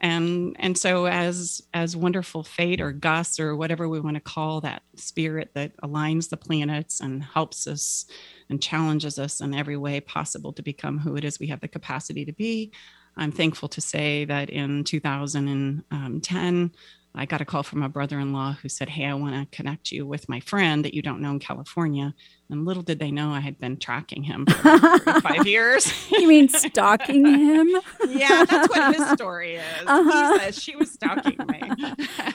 And 0.00 0.56
and 0.58 0.76
so 0.76 1.06
as 1.06 1.62
as 1.72 1.96
wonderful 1.96 2.42
fate 2.42 2.80
or 2.80 2.90
Gus 2.90 3.38
or 3.38 3.54
whatever 3.54 3.88
we 3.88 4.00
want 4.00 4.16
to 4.16 4.20
call 4.20 4.60
that 4.62 4.82
spirit 4.96 5.52
that 5.54 5.76
aligns 5.80 6.28
the 6.28 6.36
planets 6.36 7.00
and 7.00 7.22
helps 7.22 7.68
us 7.68 8.06
and 8.50 8.60
challenges 8.60 9.20
us 9.20 9.40
in 9.40 9.54
every 9.54 9.76
way 9.76 10.00
possible 10.00 10.52
to 10.54 10.62
become 10.62 10.98
who 10.98 11.14
it 11.14 11.22
is 11.22 11.38
we 11.38 11.46
have 11.46 11.60
the 11.60 11.68
capacity 11.68 12.24
to 12.24 12.32
be. 12.32 12.72
I'm 13.16 13.30
thankful 13.30 13.68
to 13.68 13.80
say 13.80 14.24
that 14.24 14.50
in 14.50 14.84
2010, 14.84 16.72
I 17.14 17.26
got 17.26 17.42
a 17.42 17.44
call 17.44 17.62
from 17.62 17.82
a 17.82 17.88
brother 17.88 18.18
in 18.18 18.32
law 18.32 18.56
who 18.62 18.68
said, 18.68 18.88
Hey, 18.88 19.04
I 19.04 19.14
want 19.14 19.34
to 19.34 19.56
connect 19.56 19.92
you 19.92 20.06
with 20.06 20.28
my 20.28 20.40
friend 20.40 20.84
that 20.84 20.94
you 20.94 21.02
don't 21.02 21.20
know 21.20 21.30
in 21.30 21.40
California. 21.40 22.14
And 22.48 22.64
little 22.64 22.82
did 22.82 22.98
they 22.98 23.10
know 23.10 23.30
I 23.32 23.40
had 23.40 23.58
been 23.58 23.76
tracking 23.76 24.22
him 24.22 24.46
for 24.46 25.20
five 25.20 25.46
years. 25.46 25.92
you 26.10 26.26
mean 26.26 26.48
stalking 26.48 27.26
him? 27.26 27.68
yeah, 28.08 28.44
that's 28.44 28.68
what 28.68 28.96
his 28.96 29.08
story 29.10 29.56
is. 29.56 29.86
Uh-huh. 29.86 30.32
He 30.32 30.38
says 30.38 30.62
she 30.62 30.76
was 30.76 30.90
stalking 30.90 31.38
me. 31.48 31.62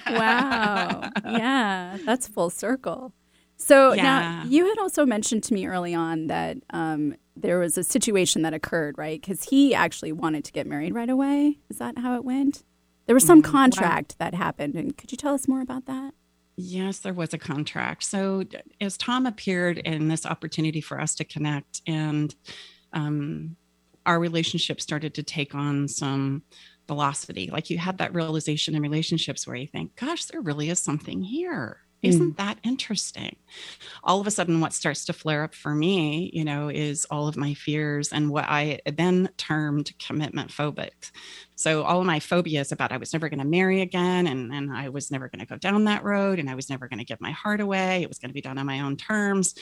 wow. 0.08 1.10
Yeah, 1.26 1.98
that's 2.06 2.28
full 2.28 2.50
circle. 2.50 3.14
So 3.58 3.94
yeah. 3.94 4.04
now 4.04 4.44
you 4.48 4.68
had 4.68 4.78
also 4.78 5.06
mentioned 5.06 5.44
to 5.46 5.54
me 5.54 5.66
early 5.68 5.94
on 5.94 6.28
that 6.28 6.58
um, 6.70 7.16
there 7.36 7.60
was 7.60 7.78
a 7.78 7.84
situation 7.84 8.44
that 8.44 8.54
occurred, 8.54 8.98
right? 8.98 9.20
Because 9.20 9.44
he 9.44 9.74
actually 9.74 10.12
wanted 10.12 10.46
to 10.46 10.52
get 10.52 10.68
married 10.68 10.94
right 10.94 11.10
away. 11.10 11.60
Is 11.70 11.80
that 11.80 11.98
how 11.98 12.16
it 12.16 12.24
went? 12.24 12.64
There 13.08 13.16
was 13.16 13.26
some 13.26 13.42
mm-hmm. 13.42 13.52
contract 13.52 14.20
that 14.20 14.36
happened. 14.36 14.76
And 14.76 14.96
could 14.96 15.12
you 15.12 15.18
tell 15.18 15.34
us 15.34 15.48
more 15.48 15.62
about 15.62 15.86
that? 15.88 16.14
Yes, 16.56 17.00
there 17.00 17.14
was 17.14 17.34
a 17.34 17.38
contract. 17.38 18.04
So 18.04 18.44
as 18.82 18.98
Tom 18.98 19.26
appeared 19.26 19.78
in 19.80 20.08
this 20.08 20.26
opportunity 20.26 20.82
for 20.82 21.00
us 21.00 21.16
to 21.16 21.24
connect, 21.24 21.82
and 21.88 22.34
um, 22.94 23.56
our 24.06 24.20
relationship 24.20 24.82
started 24.82 25.14
to 25.16 25.24
take 25.24 25.54
on 25.54 25.88
some 25.88 26.44
velocity. 26.88 27.50
Like 27.52 27.70
you 27.70 27.78
had 27.78 28.00
that 28.00 28.16
realization 28.16 28.74
in 28.74 28.82
relationships 28.82 29.46
where 29.46 29.56
you 29.56 29.68
think, 29.68 29.96
gosh, 29.96 30.26
there 30.26 30.42
really 30.42 30.70
is 30.70 30.80
something 30.80 31.22
here. 31.22 31.82
Isn't 32.08 32.34
mm. 32.34 32.38
that 32.38 32.58
interesting? 32.64 33.36
All 34.04 34.20
of 34.20 34.28
a 34.28 34.32
sudden, 34.32 34.60
what 34.60 34.74
starts 34.74 35.06
to 35.06 35.14
flare 35.14 35.44
up 35.44 35.54
for 35.54 35.74
me, 35.74 36.32
you 36.34 36.44
know, 36.44 36.70
is 36.70 37.06
all 37.06 37.28
of 37.28 37.38
my 37.38 37.54
fears 37.54 38.12
and 38.12 38.30
what 38.30 38.46
I 38.46 38.80
then 38.86 39.30
termed 39.38 39.92
commitment 40.00 40.52
phobic. 40.52 41.12
So, 41.56 41.84
all 41.84 42.00
of 42.00 42.06
my 42.06 42.20
phobias 42.20 42.72
about 42.72 42.92
I 42.92 42.98
was 42.98 43.14
never 43.14 43.30
going 43.30 43.40
to 43.40 43.46
marry 43.46 43.82
again, 43.82 44.28
and, 44.28 44.54
and 44.54 44.72
I 44.72 44.90
was 44.90 45.12
never 45.12 45.28
going 45.28 45.40
to 45.40 45.46
go 45.46 45.58
down 45.58 45.86
that 45.86 46.04
road, 46.04 46.40
and 46.40 46.50
I 46.50 46.56
was 46.56 46.70
never 46.70 46.88
going 46.88 47.00
to 47.00 47.06
give 47.06 47.22
my 47.22 47.32
heart 47.32 47.62
away. 47.62 48.04
It 48.04 48.10
was 48.10 48.20
going 48.20 48.30
to 48.30 48.36
be 48.36 48.42
done 48.42 48.58
on 48.58 48.66
my 48.66 48.82
own 48.82 48.98
terms. 48.98 49.56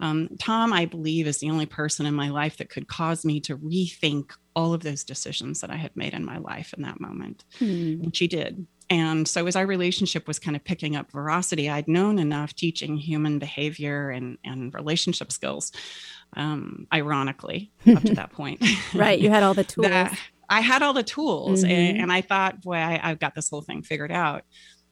Um, 0.00 0.28
Tom, 0.38 0.72
I 0.72 0.84
believe, 0.84 1.26
is 1.26 1.38
the 1.38 1.50
only 1.50 1.66
person 1.66 2.06
in 2.06 2.14
my 2.14 2.28
life 2.28 2.58
that 2.58 2.68
could 2.68 2.88
cause 2.88 3.24
me 3.24 3.40
to 3.40 3.56
rethink 3.56 4.32
all 4.54 4.74
of 4.74 4.82
those 4.82 5.04
decisions 5.04 5.60
that 5.60 5.70
I 5.70 5.76
had 5.76 5.96
made 5.96 6.14
in 6.14 6.24
my 6.24 6.38
life 6.38 6.74
in 6.74 6.82
that 6.82 7.00
moment. 7.00 7.44
Hmm. 7.58 8.02
And 8.02 8.16
she 8.16 8.26
did. 8.26 8.66
And 8.88 9.26
so, 9.26 9.46
as 9.46 9.56
our 9.56 9.66
relationship 9.66 10.28
was 10.28 10.38
kind 10.38 10.56
of 10.56 10.64
picking 10.64 10.94
up 10.94 11.10
veracity, 11.10 11.68
I'd 11.68 11.88
known 11.88 12.18
enough 12.18 12.54
teaching 12.54 12.96
human 12.96 13.38
behavior 13.38 14.10
and, 14.10 14.38
and 14.44 14.72
relationship 14.72 15.32
skills, 15.32 15.72
um, 16.36 16.86
ironically, 16.92 17.72
up 17.94 18.02
to 18.04 18.14
that 18.16 18.32
point. 18.32 18.62
right. 18.94 19.18
You 19.18 19.30
had 19.30 19.42
all 19.42 19.54
the 19.54 19.64
tools. 19.64 19.88
I 20.48 20.60
had 20.60 20.82
all 20.82 20.92
the 20.92 21.02
tools, 21.02 21.62
mm-hmm. 21.62 21.72
and, 21.72 21.98
and, 22.02 22.12
I 22.12 22.20
thought, 22.20 22.62
boy, 22.62 22.76
I, 22.76 23.00
I've 23.02 23.18
got 23.18 23.34
this 23.34 23.50
whole 23.50 23.62
thing 23.62 23.82
figured 23.82 24.12
out 24.12 24.44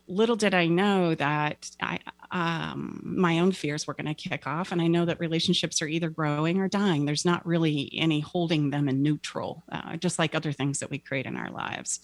little 0.07 0.37
did 0.37 0.55
I 0.55 0.67
know 0.67 1.15
that 1.15 1.71
I, 1.81 1.99
um, 2.35 3.01
my 3.05 3.39
own 3.39 3.53
fears 3.53 3.87
were 3.87 3.95
going 3.95 4.13
to 4.13 4.15
kick 4.15 4.45
off. 4.45 4.73
And 4.73 4.83
I 4.83 4.89
know 4.89 5.05
that 5.05 5.21
relationships 5.21 5.81
are 5.81 5.87
either 5.87 6.11
growing 6.11 6.59
or 6.59 6.67
dying. 6.67 7.05
There's 7.05 7.25
not 7.25 7.47
really 7.47 7.93
any 7.95 8.19
holding 8.19 8.71
them 8.71 8.89
in 8.89 9.03
neutral, 9.03 9.63
uh, 9.71 9.97
just 9.97 10.19
like 10.19 10.35
other 10.35 10.51
things 10.51 10.81
that 10.81 10.91
we 10.91 10.99
create 10.99 11.27
in 11.27 11.37
our 11.37 11.51
lives. 11.51 12.01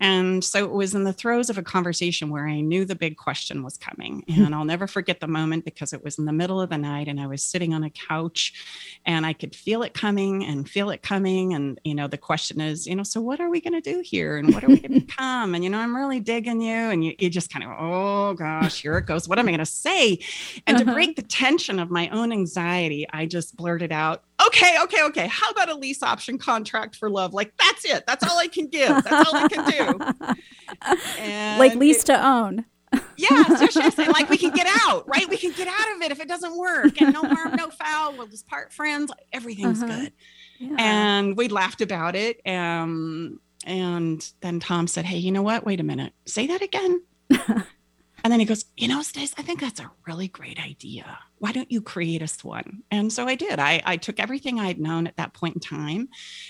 And 0.00 0.42
so 0.42 0.64
it 0.64 0.72
was 0.72 0.94
in 0.94 1.04
the 1.04 1.12
throes 1.12 1.48
of 1.48 1.56
a 1.56 1.62
conversation 1.62 2.28
where 2.28 2.46
I 2.46 2.60
knew 2.60 2.84
the 2.84 2.96
big 2.96 3.16
question 3.16 3.62
was 3.62 3.78
coming. 3.78 4.24
And 4.28 4.54
I'll 4.54 4.64
never 4.64 4.86
forget 4.86 5.20
the 5.20 5.28
moment 5.28 5.64
because 5.64 5.92
it 5.92 6.02
was 6.02 6.18
in 6.18 6.24
the 6.24 6.32
middle 6.32 6.60
of 6.60 6.68
the 6.68 6.76
night 6.76 7.06
and 7.06 7.20
I 7.20 7.26
was 7.26 7.42
sitting 7.42 7.72
on 7.72 7.84
a 7.84 7.90
couch 7.90 8.52
and 9.06 9.24
I 9.24 9.32
could 9.32 9.54
feel 9.54 9.82
it 9.82 9.94
coming 9.94 10.44
and 10.44 10.68
feel 10.68 10.90
it 10.90 11.02
coming. 11.02 11.54
And, 11.54 11.80
you 11.84 11.94
know, 11.94 12.08
the 12.08 12.18
question 12.18 12.60
is, 12.60 12.86
you 12.86 12.96
know, 12.96 13.04
so 13.04 13.20
what 13.20 13.40
are 13.40 13.48
we 13.48 13.60
going 13.60 13.80
to 13.80 13.92
do 13.92 14.02
here? 14.04 14.36
And 14.36 14.52
what 14.52 14.64
are 14.64 14.68
we 14.68 14.80
going 14.80 14.94
to 15.00 15.06
become? 15.06 15.54
And, 15.54 15.62
you 15.62 15.70
know, 15.70 15.78
I'm 15.78 15.96
really 15.96 16.20
digging 16.20 16.60
you. 16.60 16.74
And 16.74 17.04
you, 17.04 17.14
you 17.18 17.30
just 17.30 17.52
kind 17.52 17.64
of, 17.64 17.70
oh 17.78 18.34
gosh, 18.34 18.82
here 18.82 18.98
it 18.98 19.06
goes. 19.06 19.28
What 19.28 19.38
am 19.38 19.48
I 19.48 19.52
going 19.54 19.64
to 19.64 19.70
say? 19.70 20.18
And 20.66 20.76
uh-huh. 20.76 20.84
to 20.84 20.92
break 20.92 21.16
the 21.16 21.22
tension 21.22 21.78
of 21.78 21.90
my 21.90 22.08
own 22.08 22.32
anxiety, 22.32 23.06
I 23.12 23.26
just 23.26 23.56
blurted 23.56 23.92
out, 23.92 24.24
okay, 24.46 24.76
okay, 24.82 25.02
okay. 25.04 25.26
How 25.28 25.50
about 25.50 25.68
a 25.68 25.74
lease 25.74 26.02
option 26.02 26.38
contract 26.38 26.96
for 26.96 27.08
love? 27.08 27.32
Like 27.34 27.52
that's 27.56 27.84
it. 27.84 28.04
That's 28.06 28.24
all 28.24 28.38
I 28.38 28.48
can 28.48 28.66
give. 28.66 28.88
That's 28.88 29.28
all 29.28 29.36
I 29.36 29.48
can 29.48 29.70
do. 29.70 30.34
And 31.18 31.58
like 31.58 31.74
lease 31.76 32.02
it, 32.02 32.06
to 32.06 32.26
own. 32.26 32.64
yes, 33.16 33.60
yes, 33.60 33.76
yes. 33.76 33.98
And 33.98 34.08
like 34.08 34.28
we 34.28 34.36
can 34.36 34.50
get 34.50 34.66
out, 34.88 35.06
right? 35.06 35.28
We 35.28 35.36
can 35.36 35.52
get 35.52 35.68
out 35.68 35.96
of 35.96 36.02
it 36.02 36.10
if 36.10 36.20
it 36.20 36.26
doesn't 36.26 36.56
work. 36.56 37.00
And 37.00 37.12
no 37.12 37.22
harm, 37.22 37.54
no 37.54 37.68
foul. 37.68 38.16
We'll 38.16 38.26
just 38.26 38.46
part 38.46 38.72
friends. 38.72 39.12
Everything's 39.32 39.82
uh-huh. 39.82 40.00
good. 40.00 40.12
Yeah. 40.58 40.76
And 40.78 41.36
we 41.36 41.48
laughed 41.48 41.80
about 41.80 42.16
it. 42.16 42.40
Um, 42.46 43.40
and 43.66 44.26
then 44.40 44.60
Tom 44.60 44.86
said, 44.86 45.04
Hey, 45.04 45.18
you 45.18 45.32
know 45.32 45.42
what? 45.42 45.64
Wait 45.64 45.80
a 45.80 45.84
minute. 45.84 46.12
Say 46.26 46.46
that 46.48 46.62
again. 46.62 47.02
And 48.24 48.32
then 48.32 48.40
he 48.40 48.46
goes, 48.46 48.64
You 48.76 48.88
know, 48.88 49.02
Stace, 49.02 49.34
I 49.36 49.42
think 49.42 49.60
that's 49.60 49.80
a 49.80 49.90
really 50.06 50.28
great 50.28 50.58
idea. 50.58 51.18
Why 51.38 51.52
don't 51.52 51.70
you 51.70 51.82
create 51.82 52.22
us 52.22 52.42
one? 52.42 52.82
And 52.90 53.12
so 53.12 53.28
I 53.28 53.34
did. 53.34 53.58
I, 53.58 53.82
I 53.84 53.98
took 53.98 54.18
everything 54.18 54.58
I'd 54.58 54.80
known 54.80 55.06
at 55.06 55.18
that 55.18 55.34
point 55.34 55.56
in 55.56 55.60
time 55.60 56.08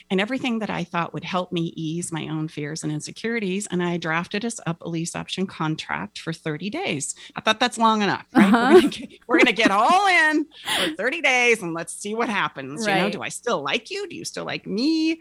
and 0.08 0.20
everything 0.20 0.60
that 0.60 0.70
I 0.70 0.84
thought 0.84 1.12
would 1.12 1.24
help 1.24 1.50
me 1.50 1.72
ease 1.74 2.12
my 2.12 2.28
own 2.28 2.46
fears 2.46 2.84
and 2.84 2.92
insecurities. 2.92 3.66
And 3.72 3.82
I 3.82 3.96
drafted 3.96 4.44
us 4.44 4.60
up 4.66 4.82
a 4.82 4.88
lease 4.88 5.16
option 5.16 5.48
contract 5.48 6.18
for 6.18 6.32
30 6.32 6.70
days. 6.70 7.16
I 7.34 7.40
thought 7.40 7.58
that's 7.58 7.76
long 7.76 8.02
enough, 8.02 8.26
right? 8.32 8.54
Uh-huh. 8.54 8.88
We're 9.26 9.38
going 9.38 9.46
to 9.46 9.52
get 9.52 9.72
all 9.72 10.06
in 10.06 10.46
for 10.76 10.94
30 10.94 11.22
days 11.22 11.60
and 11.60 11.74
let's 11.74 11.92
see 11.92 12.14
what 12.14 12.28
happens. 12.28 12.86
Right. 12.86 12.98
You 12.98 13.02
know, 13.02 13.10
do 13.10 13.22
I 13.22 13.30
still 13.30 13.64
like 13.64 13.90
you? 13.90 14.08
Do 14.08 14.14
you 14.14 14.24
still 14.24 14.44
like 14.44 14.64
me? 14.64 15.20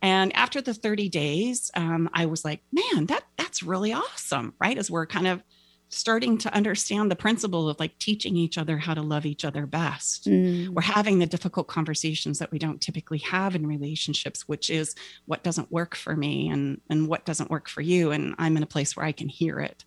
And 0.00 0.32
after 0.36 0.60
the 0.60 0.74
30 0.74 1.08
days, 1.08 1.72
um, 1.74 2.08
I 2.12 2.26
was 2.26 2.44
like, 2.44 2.60
man, 2.70 3.06
that 3.06 3.24
that's 3.36 3.64
really 3.64 3.92
awesome, 3.92 4.54
right? 4.60 4.78
As 4.78 4.88
we're 4.88 5.06
kind 5.06 5.26
of 5.26 5.42
starting 5.88 6.36
to 6.38 6.54
understand 6.54 7.10
the 7.10 7.16
principle 7.16 7.68
of 7.68 7.80
like 7.80 7.98
teaching 7.98 8.36
each 8.36 8.58
other 8.58 8.78
how 8.78 8.94
to 8.94 9.02
love 9.02 9.24
each 9.24 9.44
other 9.44 9.66
best. 9.66 10.26
Mm. 10.26 10.68
We're 10.68 10.82
having 10.82 11.18
the 11.18 11.26
difficult 11.26 11.68
conversations 11.68 12.38
that 12.38 12.52
we 12.52 12.58
don't 12.58 12.80
typically 12.80 13.18
have 13.18 13.54
in 13.54 13.66
relationships, 13.66 14.46
which 14.46 14.70
is 14.70 14.94
what 15.26 15.42
doesn't 15.42 15.72
work 15.72 15.94
for 15.94 16.14
me 16.14 16.48
and, 16.48 16.80
and 16.90 17.08
what 17.08 17.24
doesn't 17.24 17.50
work 17.50 17.68
for 17.68 17.80
you. 17.80 18.10
And 18.10 18.34
I'm 18.38 18.56
in 18.56 18.62
a 18.62 18.66
place 18.66 18.96
where 18.96 19.06
I 19.06 19.12
can 19.12 19.28
hear 19.28 19.60
it. 19.60 19.84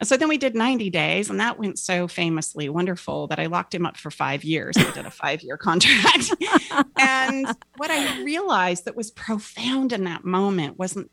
And 0.00 0.08
so 0.08 0.16
then 0.16 0.28
we 0.28 0.38
did 0.38 0.54
90 0.54 0.90
days, 0.90 1.30
and 1.30 1.38
that 1.40 1.58
went 1.58 1.78
so 1.78 2.08
famously 2.08 2.68
wonderful 2.68 3.28
that 3.28 3.38
I 3.38 3.46
locked 3.46 3.74
him 3.74 3.86
up 3.86 3.96
for 3.96 4.10
five 4.10 4.42
years. 4.42 4.76
I 4.76 4.90
did 4.90 5.06
a 5.06 5.10
five 5.10 5.42
year 5.42 5.56
contract. 5.56 6.34
and 6.98 7.46
what 7.76 7.90
I 7.90 8.22
realized 8.22 8.86
that 8.86 8.96
was 8.96 9.12
profound 9.12 9.92
in 9.92 10.04
that 10.04 10.24
moment 10.24 10.78
wasn't 10.78 11.10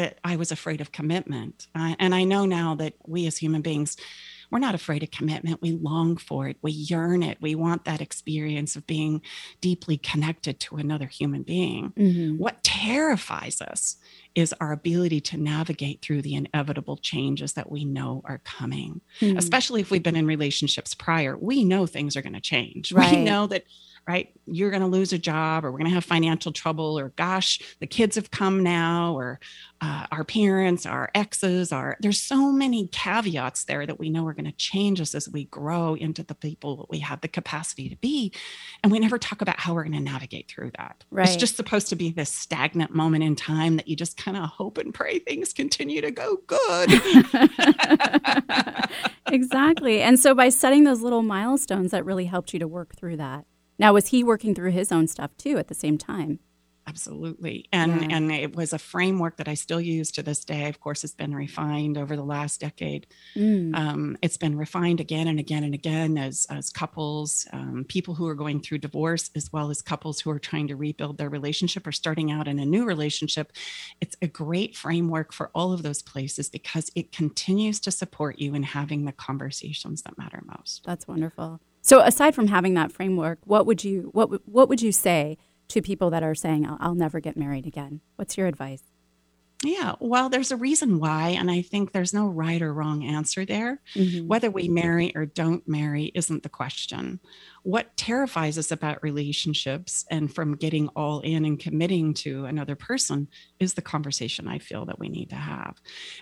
that 0.00 0.18
I 0.24 0.36
was 0.36 0.50
afraid 0.50 0.80
of 0.80 0.92
commitment. 0.92 1.66
Uh, 1.74 1.94
and 1.98 2.14
I 2.14 2.24
know 2.24 2.46
now 2.46 2.74
that 2.76 2.94
we 3.06 3.26
as 3.26 3.36
human 3.36 3.60
beings, 3.60 3.98
we're 4.50 4.58
not 4.58 4.74
afraid 4.74 5.02
of 5.02 5.10
commitment. 5.10 5.60
We 5.60 5.72
long 5.72 6.16
for 6.16 6.48
it. 6.48 6.56
We 6.62 6.72
yearn 6.72 7.22
it. 7.22 7.36
We 7.42 7.54
want 7.54 7.84
that 7.84 8.00
experience 8.00 8.76
of 8.76 8.86
being 8.86 9.20
deeply 9.60 9.98
connected 9.98 10.58
to 10.60 10.76
another 10.76 11.06
human 11.06 11.42
being. 11.42 11.92
Mm-hmm. 11.98 12.38
What 12.38 12.64
terrifies 12.64 13.60
us 13.60 13.96
is 14.34 14.54
our 14.58 14.72
ability 14.72 15.20
to 15.20 15.36
navigate 15.36 16.00
through 16.00 16.22
the 16.22 16.34
inevitable 16.34 16.96
changes 16.96 17.52
that 17.52 17.70
we 17.70 17.84
know 17.84 18.22
are 18.24 18.38
coming, 18.38 19.02
mm-hmm. 19.20 19.36
especially 19.36 19.82
if 19.82 19.90
we've 19.90 20.02
been 20.02 20.16
in 20.16 20.26
relationships 20.26 20.94
prior. 20.94 21.36
We 21.36 21.62
know 21.62 21.84
things 21.84 22.16
are 22.16 22.22
going 22.22 22.32
to 22.32 22.40
change. 22.40 22.90
Right. 22.90 23.18
We 23.18 23.22
know 23.22 23.46
that 23.48 23.64
right? 24.08 24.32
You're 24.46 24.70
going 24.70 24.82
to 24.82 24.88
lose 24.88 25.12
a 25.12 25.18
job, 25.18 25.64
or 25.64 25.70
we're 25.70 25.78
going 25.78 25.90
to 25.90 25.94
have 25.94 26.04
financial 26.04 26.52
trouble, 26.52 26.98
or 26.98 27.10
gosh, 27.10 27.60
the 27.80 27.86
kids 27.86 28.16
have 28.16 28.30
come 28.30 28.62
now, 28.62 29.14
or 29.14 29.40
uh, 29.80 30.06
our 30.12 30.24
parents, 30.24 30.86
our 30.86 31.10
exes, 31.14 31.72
our 31.72 31.96
there's 32.00 32.22
so 32.22 32.52
many 32.52 32.88
caveats 32.88 33.64
there 33.64 33.86
that 33.86 33.98
we 33.98 34.10
know 34.10 34.26
are 34.26 34.34
going 34.34 34.44
to 34.44 34.52
change 34.52 35.00
us 35.00 35.14
as 35.14 35.28
we 35.28 35.44
grow 35.44 35.94
into 35.94 36.22
the 36.22 36.34
people 36.34 36.76
that 36.76 36.90
we 36.90 36.98
have 36.98 37.20
the 37.20 37.28
capacity 37.28 37.88
to 37.88 37.96
be. 37.96 38.32
And 38.82 38.92
we 38.92 38.98
never 38.98 39.18
talk 39.18 39.42
about 39.42 39.60
how 39.60 39.74
we're 39.74 39.84
going 39.84 39.94
to 39.94 40.00
navigate 40.00 40.48
through 40.48 40.72
that. 40.78 41.04
Right. 41.10 41.26
It's 41.26 41.36
just 41.36 41.56
supposed 41.56 41.88
to 41.88 41.96
be 41.96 42.10
this 42.10 42.30
stagnant 42.30 42.94
moment 42.94 43.24
in 43.24 43.36
time 43.36 43.76
that 43.76 43.88
you 43.88 43.96
just 43.96 44.16
kind 44.16 44.36
of 44.36 44.44
hope 44.44 44.78
and 44.78 44.92
pray 44.92 45.18
things 45.18 45.52
continue 45.52 46.00
to 46.00 46.10
go 46.10 46.38
good. 46.46 46.90
exactly. 49.32 50.02
And 50.02 50.18
so 50.18 50.34
by 50.34 50.48
setting 50.48 50.84
those 50.84 51.00
little 51.00 51.22
milestones, 51.22 51.90
that 51.90 52.04
really 52.04 52.26
helped 52.26 52.52
you 52.52 52.58
to 52.58 52.68
work 52.68 52.94
through 52.96 53.16
that. 53.18 53.44
Now, 53.80 53.94
was 53.94 54.08
he 54.08 54.22
working 54.22 54.54
through 54.54 54.72
his 54.72 54.92
own 54.92 55.08
stuff 55.08 55.34
too 55.38 55.56
at 55.56 55.68
the 55.68 55.74
same 55.74 55.96
time? 55.96 56.38
Absolutely. 56.86 57.66
And 57.72 58.02
yeah. 58.02 58.16
and 58.16 58.32
it 58.32 58.56
was 58.56 58.72
a 58.72 58.78
framework 58.78 59.36
that 59.36 59.48
I 59.48 59.54
still 59.54 59.80
use 59.80 60.10
to 60.12 60.22
this 60.22 60.44
day. 60.44 60.68
Of 60.68 60.80
course, 60.80 61.04
it's 61.04 61.14
been 61.14 61.34
refined 61.34 61.96
over 61.96 62.16
the 62.16 62.24
last 62.24 62.60
decade. 62.60 63.06
Mm. 63.36 63.74
Um, 63.74 64.18
it's 64.22 64.36
been 64.36 64.56
refined 64.56 65.00
again 65.00 65.28
and 65.28 65.38
again 65.38 65.62
and 65.62 65.72
again 65.72 66.18
as, 66.18 66.46
as 66.50 66.68
couples, 66.68 67.46
um, 67.52 67.86
people 67.88 68.14
who 68.14 68.26
are 68.26 68.34
going 68.34 68.60
through 68.60 68.78
divorce, 68.78 69.30
as 69.36 69.52
well 69.52 69.70
as 69.70 69.82
couples 69.82 70.20
who 70.20 70.30
are 70.30 70.38
trying 70.38 70.68
to 70.68 70.76
rebuild 70.76 71.16
their 71.16 71.30
relationship 71.30 71.86
or 71.86 71.92
starting 71.92 72.32
out 72.32 72.48
in 72.48 72.58
a 72.58 72.66
new 72.66 72.84
relationship. 72.84 73.52
It's 74.00 74.16
a 74.20 74.26
great 74.26 74.76
framework 74.76 75.32
for 75.32 75.50
all 75.54 75.72
of 75.72 75.82
those 75.82 76.02
places 76.02 76.48
because 76.48 76.90
it 76.94 77.12
continues 77.12 77.78
to 77.80 77.90
support 77.90 78.40
you 78.40 78.54
in 78.54 78.64
having 78.64 79.04
the 79.04 79.12
conversations 79.12 80.02
that 80.02 80.18
matter 80.18 80.42
most. 80.44 80.82
That's 80.84 81.06
wonderful. 81.06 81.60
So 81.82 82.00
aside 82.00 82.34
from 82.34 82.48
having 82.48 82.74
that 82.74 82.92
framework, 82.92 83.38
what 83.44 83.66
would 83.66 83.84
you 83.84 84.10
what 84.12 84.46
what 84.46 84.68
would 84.68 84.82
you 84.82 84.92
say 84.92 85.38
to 85.68 85.80
people 85.80 86.10
that 86.10 86.22
are 86.22 86.34
saying 86.34 86.66
I'll, 86.66 86.76
I'll 86.80 86.94
never 86.94 87.20
get 87.20 87.36
married 87.36 87.66
again? 87.66 88.00
What's 88.16 88.36
your 88.36 88.46
advice? 88.46 88.82
Yeah, 89.62 89.94
well, 90.00 90.30
there's 90.30 90.52
a 90.52 90.56
reason 90.56 91.00
why. 91.00 91.30
And 91.30 91.50
I 91.50 91.60
think 91.60 91.92
there's 91.92 92.14
no 92.14 92.28
right 92.28 92.62
or 92.62 92.72
wrong 92.72 93.04
answer 93.04 93.44
there. 93.44 93.82
Mm-hmm. 93.94 94.26
Whether 94.26 94.50
we 94.50 94.68
marry 94.68 95.14
or 95.14 95.26
don't 95.26 95.66
marry 95.68 96.12
isn't 96.14 96.42
the 96.42 96.48
question. 96.48 97.20
What 97.62 97.94
terrifies 97.98 98.56
us 98.56 98.70
about 98.70 99.02
relationships 99.02 100.06
and 100.10 100.34
from 100.34 100.56
getting 100.56 100.88
all 100.96 101.20
in 101.20 101.44
and 101.44 101.60
committing 101.60 102.14
to 102.14 102.46
another 102.46 102.74
person 102.74 103.28
is 103.58 103.74
the 103.74 103.82
conversation 103.82 104.48
I 104.48 104.60
feel 104.60 104.86
that 104.86 104.98
we 104.98 105.10
need 105.10 105.28
to 105.28 105.36
have. 105.36 105.76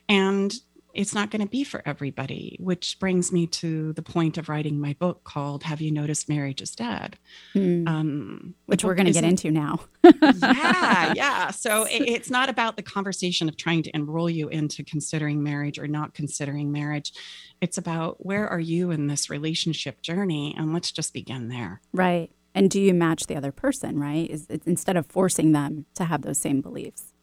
And 0.08 0.52
it's 0.98 1.14
not 1.14 1.30
going 1.30 1.40
to 1.40 1.46
be 1.46 1.62
for 1.62 1.80
everybody, 1.86 2.56
which 2.58 2.98
brings 2.98 3.30
me 3.30 3.46
to 3.46 3.92
the 3.92 4.02
point 4.02 4.36
of 4.36 4.48
writing 4.48 4.80
my 4.80 4.96
book 4.98 5.22
called 5.22 5.62
Have 5.62 5.80
You 5.80 5.92
Noticed 5.92 6.28
Marriage 6.28 6.60
is 6.60 6.74
Dead? 6.74 7.16
Mm. 7.54 7.88
Um, 7.88 8.54
which 8.66 8.82
we're 8.82 8.96
going 8.96 9.06
to 9.06 9.12
get 9.12 9.22
into 9.22 9.52
now. 9.52 9.78
yeah, 10.02 11.12
yeah. 11.16 11.50
So 11.52 11.84
it, 11.84 12.02
it's 12.02 12.30
not 12.30 12.48
about 12.48 12.74
the 12.74 12.82
conversation 12.82 13.48
of 13.48 13.56
trying 13.56 13.84
to 13.84 13.94
enroll 13.94 14.28
you 14.28 14.48
into 14.48 14.82
considering 14.82 15.40
marriage 15.40 15.78
or 15.78 15.86
not 15.86 16.14
considering 16.14 16.72
marriage. 16.72 17.12
It's 17.60 17.78
about 17.78 18.26
where 18.26 18.48
are 18.48 18.58
you 18.58 18.90
in 18.90 19.06
this 19.06 19.30
relationship 19.30 20.02
journey? 20.02 20.52
And 20.58 20.72
let's 20.72 20.90
just 20.90 21.14
begin 21.14 21.46
there. 21.46 21.80
Right. 21.92 22.32
And 22.56 22.68
do 22.68 22.80
you 22.80 22.92
match 22.92 23.28
the 23.28 23.36
other 23.36 23.52
person, 23.52 24.00
right? 24.00 24.28
Is 24.28 24.48
instead 24.66 24.96
of 24.96 25.06
forcing 25.06 25.52
them 25.52 25.86
to 25.94 26.06
have 26.06 26.22
those 26.22 26.38
same 26.38 26.60
beliefs. 26.60 27.14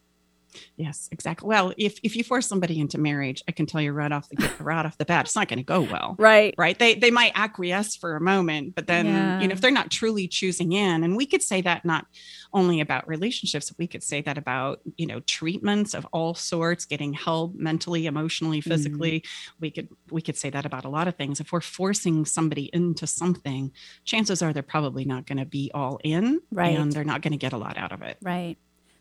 Yes, 0.77 1.09
exactly. 1.11 1.47
Well, 1.47 1.73
if 1.77 1.99
if 2.03 2.15
you 2.15 2.23
force 2.23 2.47
somebody 2.47 2.79
into 2.79 2.97
marriage, 2.97 3.43
I 3.47 3.51
can 3.51 3.65
tell 3.65 3.81
you 3.81 3.91
right 3.91 4.11
off 4.11 4.29
the 4.29 4.51
right 4.59 4.85
off 4.85 4.97
the 4.97 5.05
bat, 5.05 5.25
it's 5.25 5.35
not 5.35 5.47
going 5.47 5.59
to 5.59 5.63
go 5.63 5.81
well. 5.81 6.15
Right. 6.17 6.53
Right. 6.57 6.77
They 6.77 6.95
they 6.95 7.11
might 7.11 7.31
acquiesce 7.35 7.95
for 7.95 8.15
a 8.15 8.21
moment, 8.21 8.75
but 8.75 8.87
then 8.87 9.05
yeah. 9.07 9.39
you 9.39 9.47
know 9.47 9.53
if 9.53 9.61
they're 9.61 9.71
not 9.71 9.91
truly 9.91 10.27
choosing 10.27 10.73
in, 10.73 11.03
and 11.03 11.15
we 11.15 11.25
could 11.25 11.41
say 11.41 11.61
that 11.61 11.85
not 11.85 12.05
only 12.53 12.79
about 12.79 13.07
relationships, 13.07 13.73
we 13.77 13.87
could 13.87 14.03
say 14.03 14.21
that 14.21 14.37
about 14.37 14.81
you 14.97 15.05
know 15.05 15.19
treatments 15.21 15.93
of 15.93 16.05
all 16.11 16.33
sorts, 16.33 16.85
getting 16.85 17.13
help 17.13 17.55
mentally, 17.55 18.05
emotionally, 18.05 18.61
physically. 18.61 19.21
Mm-hmm. 19.21 19.55
We 19.59 19.71
could 19.71 19.89
we 20.11 20.21
could 20.21 20.37
say 20.37 20.49
that 20.49 20.65
about 20.65 20.85
a 20.85 20.89
lot 20.89 21.07
of 21.07 21.15
things. 21.15 21.39
If 21.39 21.51
we're 21.51 21.61
forcing 21.61 22.25
somebody 22.25 22.69
into 22.73 23.07
something, 23.07 23.71
chances 24.03 24.41
are 24.41 24.53
they're 24.53 24.63
probably 24.63 25.05
not 25.05 25.25
going 25.25 25.37
to 25.37 25.45
be 25.45 25.71
all 25.73 25.99
in, 26.03 26.41
right? 26.51 26.77
And 26.77 26.91
they're 26.91 27.03
not 27.03 27.21
going 27.21 27.33
to 27.33 27.37
get 27.37 27.53
a 27.53 27.57
lot 27.57 27.77
out 27.77 27.91
of 27.91 28.01
it. 28.01 28.17
Right. 28.21 28.57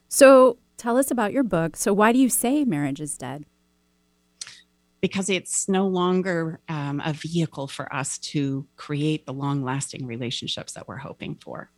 So 0.08 0.58
Tell 0.76 0.98
us 0.98 1.10
about 1.10 1.32
your 1.32 1.44
book. 1.44 1.76
So, 1.76 1.92
why 1.92 2.12
do 2.12 2.18
you 2.18 2.28
say 2.28 2.64
marriage 2.64 3.00
is 3.00 3.16
dead? 3.16 3.44
Because 5.00 5.28
it's 5.28 5.68
no 5.68 5.86
longer 5.86 6.60
um, 6.68 7.00
a 7.04 7.12
vehicle 7.12 7.68
for 7.68 7.92
us 7.94 8.18
to 8.18 8.66
create 8.76 9.26
the 9.26 9.32
long 9.32 9.62
lasting 9.62 10.06
relationships 10.06 10.72
that 10.72 10.88
we're 10.88 10.96
hoping 10.96 11.36
for. 11.36 11.70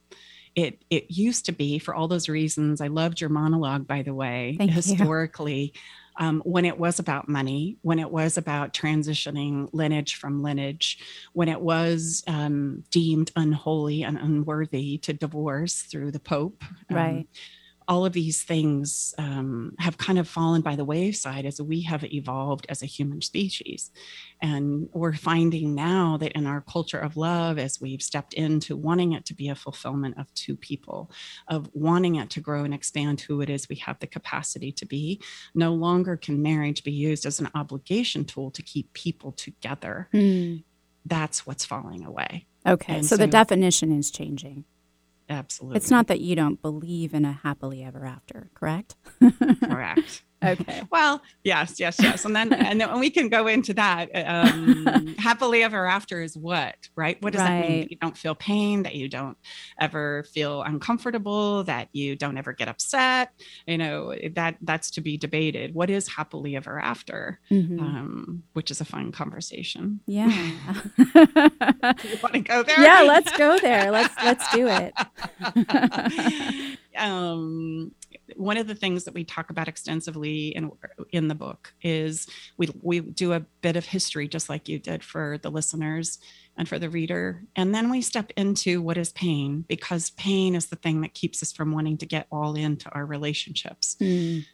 It, 0.55 0.85
it 0.91 1.11
used 1.11 1.45
to 1.47 1.53
be 1.53 1.79
for 1.79 1.95
all 1.95 2.09
those 2.09 2.29
reasons. 2.29 2.81
I 2.81 2.87
loved 2.87 3.21
your 3.21 3.29
monologue, 3.29 3.87
by 3.87 4.03
the 4.03 4.15
way, 4.15 4.55
Thank 4.57 4.71
historically. 4.71 5.75
Um, 6.19 6.41
when 6.47 6.65
it 6.65 6.79
was 6.79 6.99
about 6.99 7.29
money, 7.29 7.77
when 7.83 7.99
it 7.99 8.11
was 8.11 8.39
about 8.39 8.73
transitioning 8.73 9.69
lineage 9.75 10.15
from 10.15 10.43
lineage, 10.43 10.99
when 11.35 11.49
it 11.49 11.61
was 11.61 12.25
um, 12.27 12.85
deemed 12.91 13.33
unholy 13.37 14.03
and 14.03 14.17
unworthy 14.17 14.97
to 14.99 15.13
divorce 15.13 15.83
through 15.83 16.13
the 16.13 16.21
Pope. 16.21 16.65
Um, 16.89 16.97
right 16.97 17.27
all 17.89 18.05
of 18.05 18.13
these 18.13 18.43
things 18.43 19.15
um, 19.19 19.73
have 19.79 19.97
kind 19.97 20.19
of 20.19 20.29
fallen 20.29 20.61
by 20.61 20.75
the 20.75 20.85
wayside 20.85 21.47
as 21.47 21.61
we 21.61 21.83
have 21.83 22.03
evolved 22.05 22.67
as 22.69 22.83
a 22.83 22.87
human 22.87 23.21
species. 23.21 23.91
And 24.43 24.89
we're 24.93 25.15
finding 25.15 25.75
now 25.75 26.17
that 26.17 26.33
in 26.33 26.47
our 26.47 26.61
culture 26.61 26.99
of 26.99 27.17
love, 27.17 27.59
as 27.59 27.81
we've 27.81 28.03
stepped 28.03 28.35
into 28.35 28.77
wanting 28.77 29.13
it 29.13 29.25
to 29.27 29.35
be 29.35 29.49
a 29.49 29.55
fulfillment 29.55 30.19
of 30.19 30.33
two 30.35 30.57
people, 30.57 31.11
of 31.47 31.71
wanting 31.75 32.17
it 32.17 32.29
to 32.31 32.41
grow 32.41 32.65
and 32.65 32.75
expand 32.75 33.21
who 33.21 33.41
it 33.41 33.49
is 33.49 33.69
we 33.69 33.77
have 33.77 34.01
the 34.01 34.07
capacity 34.07 34.73
to 34.73 34.87
be, 34.87 35.21
no 35.55 35.73
longer 35.73 36.17
can 36.17 36.43
marriage 36.43 36.83
be 36.83 36.93
used 36.93 37.25
as 37.25 37.39
an 37.39 37.49
obligation 37.55 38.25
tool 38.25 38.51
to 38.51 38.63
keep 38.63 38.93
people 38.95 39.31
together. 39.31 40.09
Mm. 40.13 40.65
That's 41.05 41.47
what's 41.47 41.65
falling 41.65 42.05
away. 42.05 42.47
Okay. 42.67 43.03
So, 43.03 43.09
so 43.09 43.17
the 43.17 43.29
definition 43.29 43.93
is 43.93 44.11
changing. 44.11 44.65
Absolutely. 45.29 45.77
It's 45.77 45.91
not 45.91 46.07
that 46.07 46.21
you 46.21 46.37
don't 46.37 46.61
believe 46.63 47.13
in 47.15 47.25
a 47.25 47.33
happily 47.33 47.83
ever 47.83 48.05
after, 48.07 48.51
correct? 48.55 48.97
correct. 49.65 50.23
Okay. 50.47 50.83
Well, 50.91 51.21
yes, 51.43 51.79
yes, 51.79 51.97
yes. 52.01 52.25
And 52.25 52.35
then 52.35 52.53
and 52.53 52.81
then 52.81 52.99
we 52.99 53.11
can 53.11 53.29
go 53.29 53.47
into 53.49 53.75
that. 53.75 54.09
Um, 54.15 55.15
happily 55.19 55.63
ever 55.63 55.87
after 55.87 56.23
is 56.23 56.37
what, 56.37 56.75
right? 56.95 57.21
What 57.21 57.33
does 57.33 57.43
right. 57.43 57.61
that 57.61 57.69
mean? 57.69 57.81
That 57.81 57.91
you 57.91 57.97
don't 58.01 58.17
feel 58.17 58.35
pain, 58.35 58.83
that 58.85 58.95
you 58.95 59.09
don't 59.09 59.37
ever 59.81 60.25
feel 60.33 60.63
uncomfortable, 60.63 61.65
that 61.65 61.89
you 61.93 62.17
don't 62.17 62.39
ever 62.39 62.53
get 62.53 62.69
upset. 62.69 63.33
You 63.67 63.79
know, 63.79 64.15
that 64.35 64.57
that's 64.63 64.91
to 64.93 65.01
be 65.01 65.17
debated. 65.19 65.75
What 65.75 65.91
is 65.91 66.09
happily 66.09 66.57
ever 66.57 66.79
after? 66.79 67.41
Mm-hmm. 67.51 67.81
Um, 67.81 68.43
which 68.53 68.71
is 68.71 68.81
a 68.81 68.85
fun 68.85 69.13
conversation. 69.13 70.01
Yeah. 70.07 70.29
you 70.97 72.19
want 72.23 72.35
to 72.35 72.41
go 72.41 72.63
there? 72.63 72.81
Yeah, 72.81 73.03
let's 73.03 73.37
go 73.37 73.59
there. 73.59 73.91
Let's 73.91 74.15
let's 74.23 74.55
do 74.55 74.69
it. 74.69 74.95
um 76.97 77.93
one 78.37 78.59
of 78.59 78.67
the 78.67 78.75
things 78.75 79.05
that 79.05 79.15
we 79.15 79.25
talk 79.25 79.51
about 79.51 79.69
extensively 79.69 80.49
in 80.49 80.71
in 81.11 81.29
the 81.29 81.35
book 81.35 81.73
is 81.83 82.27
we 82.57 82.69
we 82.83 83.01
do 83.01 83.33
a 83.33 83.41
bit 83.61 83.77
of 83.77 83.87
history 83.87 84.29
just 84.29 84.49
like 84.49 84.69
you 84.69 84.79
did 84.79 85.03
for 85.03 85.39
the 85.39 85.51
listeners 85.51 86.19
and 86.57 86.69
for 86.69 86.79
the 86.79 86.91
reader. 86.91 87.43
And 87.55 87.75
then 87.75 87.91
we 87.91 88.01
step 88.03 88.31
into 88.37 88.81
what 88.81 88.99
is 88.99 89.13
pain 89.13 89.65
because 89.69 90.11
pain 90.11 90.55
is 90.55 90.67
the 90.67 90.77
thing 90.77 91.01
that 91.03 91.15
keeps 91.15 91.43
us 91.43 91.53
from 91.53 91.73
wanting 91.73 91.99
to 91.99 92.07
get 92.07 92.27
all 92.31 92.55
into 92.55 92.89
our 92.91 93.05
relationships. 93.05 93.97
Mm. 94.01 94.45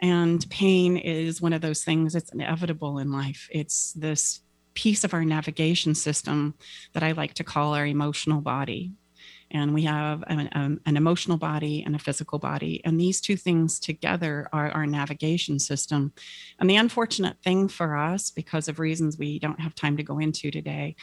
and 0.00 0.50
pain 0.50 0.96
is 0.96 1.40
one 1.40 1.52
of 1.52 1.60
those 1.60 1.84
things 1.84 2.14
it's 2.14 2.32
inevitable 2.32 2.98
in 2.98 3.12
life. 3.12 3.48
It's 3.50 3.92
this 3.92 4.40
piece 4.74 5.04
of 5.04 5.14
our 5.14 5.24
navigation 5.24 5.94
system 5.94 6.54
that 6.92 7.02
I 7.02 7.12
like 7.12 7.34
to 7.34 7.44
call 7.44 7.74
our 7.74 7.86
emotional 7.86 8.40
body 8.40 8.92
and 9.52 9.72
we 9.74 9.82
have 9.82 10.24
an, 10.26 10.48
um, 10.52 10.80
an, 10.86 10.96
emotional 10.96 11.36
body 11.36 11.82
and 11.84 11.94
a 11.94 11.98
physical 11.98 12.38
body. 12.38 12.80
And 12.84 12.98
these 12.98 13.20
two 13.20 13.36
things 13.36 13.78
together 13.78 14.48
are 14.52 14.70
our 14.70 14.86
navigation 14.86 15.58
system. 15.58 16.12
And 16.58 16.68
the 16.68 16.76
unfortunate 16.76 17.36
thing 17.44 17.68
for 17.68 17.96
us 17.96 18.30
because 18.30 18.66
of 18.66 18.78
reasons 18.78 19.18
we 19.18 19.38
don't 19.38 19.60
have 19.60 19.74
time 19.74 19.96
to 19.98 20.02
go 20.02 20.18
into 20.18 20.50
today 20.50 20.96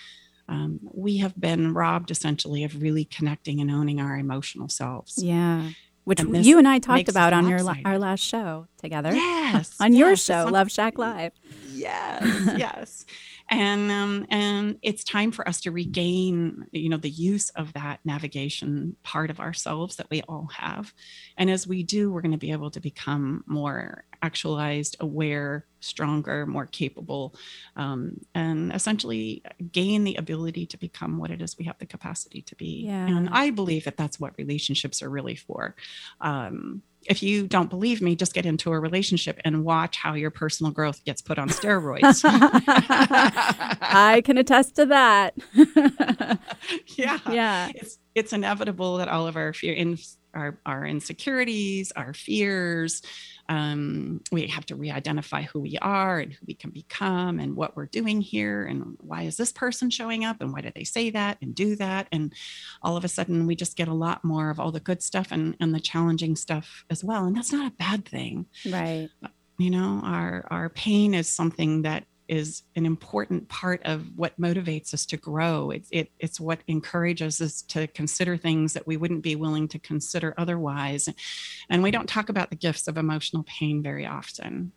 um, 0.49 0.79
we 0.91 1.17
have 1.17 1.39
been 1.39 1.73
robbed 1.73 2.09
essentially 2.11 2.63
of 2.63 2.81
really 2.81 3.05
connecting 3.05 3.61
and 3.61 3.69
owning 3.69 4.01
our 4.01 4.17
emotional 4.17 4.67
selves. 4.67 5.21
Yeah. 5.21 5.69
Which 6.05 6.19
and 6.19 6.43
you 6.43 6.57
and 6.57 6.67
I 6.67 6.79
talked 6.79 7.07
about 7.07 7.33
on 7.33 7.47
your 7.47 7.59
our 7.85 7.99
last 7.99 8.21
show 8.21 8.65
together. 8.77 9.13
Yes, 9.13 9.75
on 9.79 9.93
yes, 9.93 9.99
your 9.99 10.15
show, 10.15 10.49
Love 10.51 10.71
Shack 10.71 10.97
Live. 10.97 11.33
Yes, 11.71 12.23
yes 12.57 13.05
and 13.49 13.91
um, 13.91 14.27
and 14.29 14.77
it's 14.81 15.03
time 15.03 15.31
for 15.31 15.47
us 15.47 15.61
to 15.61 15.71
regain 15.71 16.67
you 16.71 16.89
know 16.89 16.97
the 16.97 17.09
use 17.09 17.49
of 17.51 17.73
that 17.73 17.99
navigation 18.05 18.95
part 19.03 19.29
of 19.29 19.39
ourselves 19.39 19.95
that 19.97 20.09
we 20.09 20.21
all 20.27 20.49
have. 20.55 20.93
And 21.37 21.49
as 21.49 21.67
we 21.67 21.83
do 21.83 22.11
we're 22.11 22.21
going 22.21 22.31
to 22.31 22.37
be 22.37 22.51
able 22.51 22.71
to 22.71 22.79
become 22.79 23.43
more 23.47 24.03
actualized 24.21 24.97
aware 24.99 25.65
stronger 25.79 26.45
more 26.45 26.65
capable 26.65 27.33
um, 27.77 28.19
and 28.35 28.73
essentially 28.73 29.41
gain 29.71 30.03
the 30.03 30.15
ability 30.15 30.65
to 30.65 30.77
become 30.77 31.17
what 31.17 31.31
it 31.31 31.41
is 31.41 31.57
we 31.57 31.65
have 31.65 31.77
the 31.79 31.85
capacity 31.85 32.41
to 32.41 32.55
be. 32.55 32.83
Yeah. 32.85 33.07
and 33.07 33.29
i 33.31 33.49
believe 33.49 33.85
that 33.85 33.97
that's 33.97 34.19
what 34.19 34.33
relationships 34.37 35.01
are 35.01 35.09
really 35.09 35.35
for. 35.35 35.75
Um, 36.21 36.83
if 37.05 37.23
you 37.23 37.47
don't 37.47 37.69
believe 37.69 38.01
me, 38.01 38.15
just 38.15 38.33
get 38.33 38.45
into 38.45 38.71
a 38.71 38.79
relationship 38.79 39.39
and 39.45 39.63
watch 39.63 39.97
how 39.97 40.13
your 40.13 40.31
personal 40.31 40.71
growth 40.71 41.03
gets 41.05 41.21
put 41.21 41.39
on 41.39 41.49
steroids. 41.49 42.21
I 43.81 44.21
can 44.25 44.37
attest 44.37 44.75
to 44.75 44.85
that. 44.87 45.35
yeah. 46.97 47.19
Yeah. 47.29 47.71
It's 47.75 47.97
it's 48.19 48.33
inevitable 48.33 48.97
that 48.97 49.07
all 49.07 49.27
of 49.27 49.35
our 49.35 49.53
fear 49.53 49.73
in 49.73 49.97
our, 50.33 50.59
our 50.65 50.85
insecurities, 50.85 51.91
our 51.95 52.13
fears, 52.13 53.01
um, 53.47 54.21
we 54.31 54.45
have 54.45 54.65
to 54.67 54.75
re-identify 54.75 55.41
who 55.41 55.59
we 55.59 55.77
are 55.81 56.19
and 56.19 56.31
who 56.31 56.45
we 56.47 56.53
can 56.53 56.69
become 56.69 57.39
and 57.39 57.55
what 57.55 57.75
we're 57.75 57.87
doing 57.87 58.21
here 58.21 58.65
and 58.65 58.95
why 58.99 59.23
is 59.23 59.37
this 59.37 59.51
person 59.51 59.89
showing 59.89 60.23
up 60.23 60.37
and 60.39 60.53
why 60.53 60.61
did 60.61 60.75
they 60.75 60.83
say 60.83 61.09
that 61.09 61.37
and 61.41 61.55
do 61.55 61.75
that? 61.77 62.07
And 62.11 62.31
all 62.83 62.95
of 62.95 63.03
a 63.03 63.07
sudden 63.07 63.47
we 63.47 63.55
just 63.55 63.75
get 63.75 63.87
a 63.87 63.93
lot 63.93 64.23
more 64.23 64.51
of 64.51 64.59
all 64.59 64.71
the 64.71 64.79
good 64.79 65.01
stuff 65.01 65.31
and, 65.31 65.55
and 65.59 65.73
the 65.73 65.79
challenging 65.79 66.35
stuff 66.35 66.85
as 66.91 67.03
well. 67.03 67.25
And 67.25 67.35
that's 67.35 67.51
not 67.51 67.71
a 67.71 67.75
bad 67.75 68.05
thing. 68.05 68.45
Right. 68.69 69.09
You 69.57 69.71
know 69.71 69.99
our 70.05 70.47
our 70.49 70.69
pain 70.69 71.13
is 71.13 71.27
something 71.27 71.81
that 71.81 72.05
is 72.29 72.63
an 72.75 72.85
important 72.85 73.49
part 73.49 73.81
of 73.83 74.05
what 74.15 74.39
motivates 74.39 74.93
us 74.93 75.05
to 75.07 75.17
grow. 75.17 75.71
It, 75.71 75.85
it, 75.91 76.11
it's 76.19 76.39
what 76.39 76.59
encourages 76.67 77.41
us 77.41 77.61
to 77.63 77.87
consider 77.87 78.37
things 78.37 78.73
that 78.73 78.87
we 78.87 78.97
wouldn't 78.97 79.23
be 79.23 79.35
willing 79.35 79.67
to 79.69 79.79
consider 79.79 80.33
otherwise. 80.37 81.09
And 81.69 81.83
we 81.83 81.91
don't 81.91 82.07
talk 82.07 82.29
about 82.29 82.49
the 82.49 82.55
gifts 82.55 82.87
of 82.87 82.97
emotional 82.97 83.43
pain 83.43 83.81
very 83.81 84.05
often. 84.05 84.71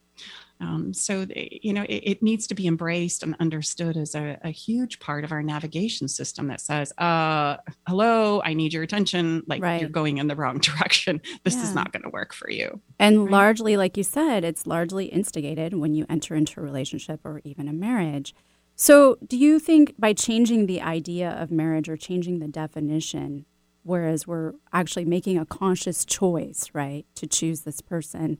Um, 0.62 0.94
so, 0.94 1.27
you 1.35 1.72
know, 1.72 1.83
it, 1.83 2.03
it, 2.05 2.22
needs 2.22 2.46
to 2.46 2.55
be 2.55 2.68
embraced 2.68 3.25
and 3.25 3.35
understood 3.40 3.96
as 3.96 4.14
a, 4.14 4.38
a, 4.44 4.51
huge 4.51 5.01
part 5.01 5.25
of 5.25 5.33
our 5.33 5.42
navigation 5.42 6.07
system 6.07 6.46
that 6.46 6.61
says, 6.61 6.92
uh, 6.98 7.57
hello, 7.88 8.40
I 8.44 8.55
need 8.55 8.72
your 8.72 8.85
attention. 8.85 9.42
Like 9.48 9.61
right. 9.61 9.81
you're 9.81 9.90
going 9.90 10.18
in 10.18 10.29
the 10.29 10.37
wrong 10.37 10.59
direction. 10.61 11.20
This 11.42 11.57
yeah. 11.57 11.64
is 11.64 11.75
not 11.75 11.92
going 11.92 12.05
to 12.05 12.11
work 12.11 12.33
for 12.33 12.48
you. 12.48 12.81
And 13.01 13.25
right? 13.25 13.33
largely, 13.33 13.77
like 13.77 13.96
you 13.96 14.05
said, 14.05 14.44
it's 14.44 14.64
largely 14.64 15.07
instigated 15.07 15.75
when 15.75 15.94
you 15.94 16.07
enter 16.09 16.37
into 16.37 16.61
a 16.61 16.62
relationship 16.62 17.20
or 17.25 17.40
even 17.44 17.66
a 17.66 17.72
marriage. 17.72 18.33
So, 18.77 19.18
do 19.27 19.37
you 19.37 19.59
think 19.59 19.94
by 19.98 20.12
changing 20.12 20.66
the 20.66 20.81
idea 20.81 21.31
of 21.31 21.51
marriage 21.51 21.88
or 21.88 21.96
changing 21.96 22.38
the 22.38 22.48
definition, 22.48 23.46
whereas 23.83 24.29
we're 24.29 24.55
actually 24.72 25.05
making 25.05 25.38
a 25.38 25.46
conscious 25.46 26.05
choice, 26.05 26.70
right, 26.72 27.05
to 27.16 27.27
choose 27.27 27.62
this 27.62 27.81
person, 27.81 28.38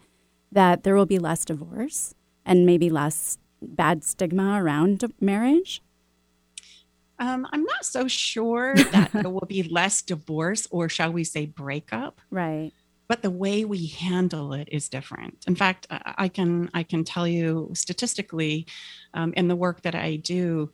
that 0.53 0.85
there 0.85 0.95
will 0.95 1.07
be 1.07 1.19
less 1.19 1.45
divorce 1.45 2.15
and 2.45 2.67
maybe 2.67 2.91
less 2.91 3.38
bad 3.61 4.05
stigma 4.05 4.62
around 4.62 5.05
marriage? 5.21 5.83
Um, 7.19 7.47
I'm 7.53 7.65
not 7.65 7.85
so 7.85 8.09
sure 8.09 8.75
that 8.75 9.11
there 9.15 9.31
will 9.31 9.47
be 9.47 9.62
less 9.62 10.03
divorce 10.03 10.67
or, 10.71 10.88
shall 10.88 11.12
we 11.12 11.25
say, 11.25 11.47
breakup. 11.47 12.21
Right. 12.31 12.73
But 13.09 13.23
the 13.23 13.31
way 13.31 13.65
we 13.65 13.87
handle 13.87 14.53
it 14.53 14.69
is 14.73 14.88
different. 14.88 15.45
In 15.47 15.55
fact, 15.55 15.87
I 15.91 16.29
can 16.29 16.71
I 16.73 16.83
can 16.83 17.05
tell 17.05 17.29
you 17.29 17.71
statistically, 17.75 18.67
um, 19.12 19.35
in 19.37 19.49
the 19.49 19.57
work 19.57 19.83
that 19.83 19.95
I 19.95 20.17
do, 20.17 20.71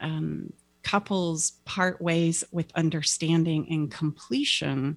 um, 0.00 0.52
couples 0.82 1.52
part 1.64 2.00
ways 2.00 2.42
with 2.50 2.72
understanding 2.74 3.66
and 3.70 3.90
completion, 3.90 4.96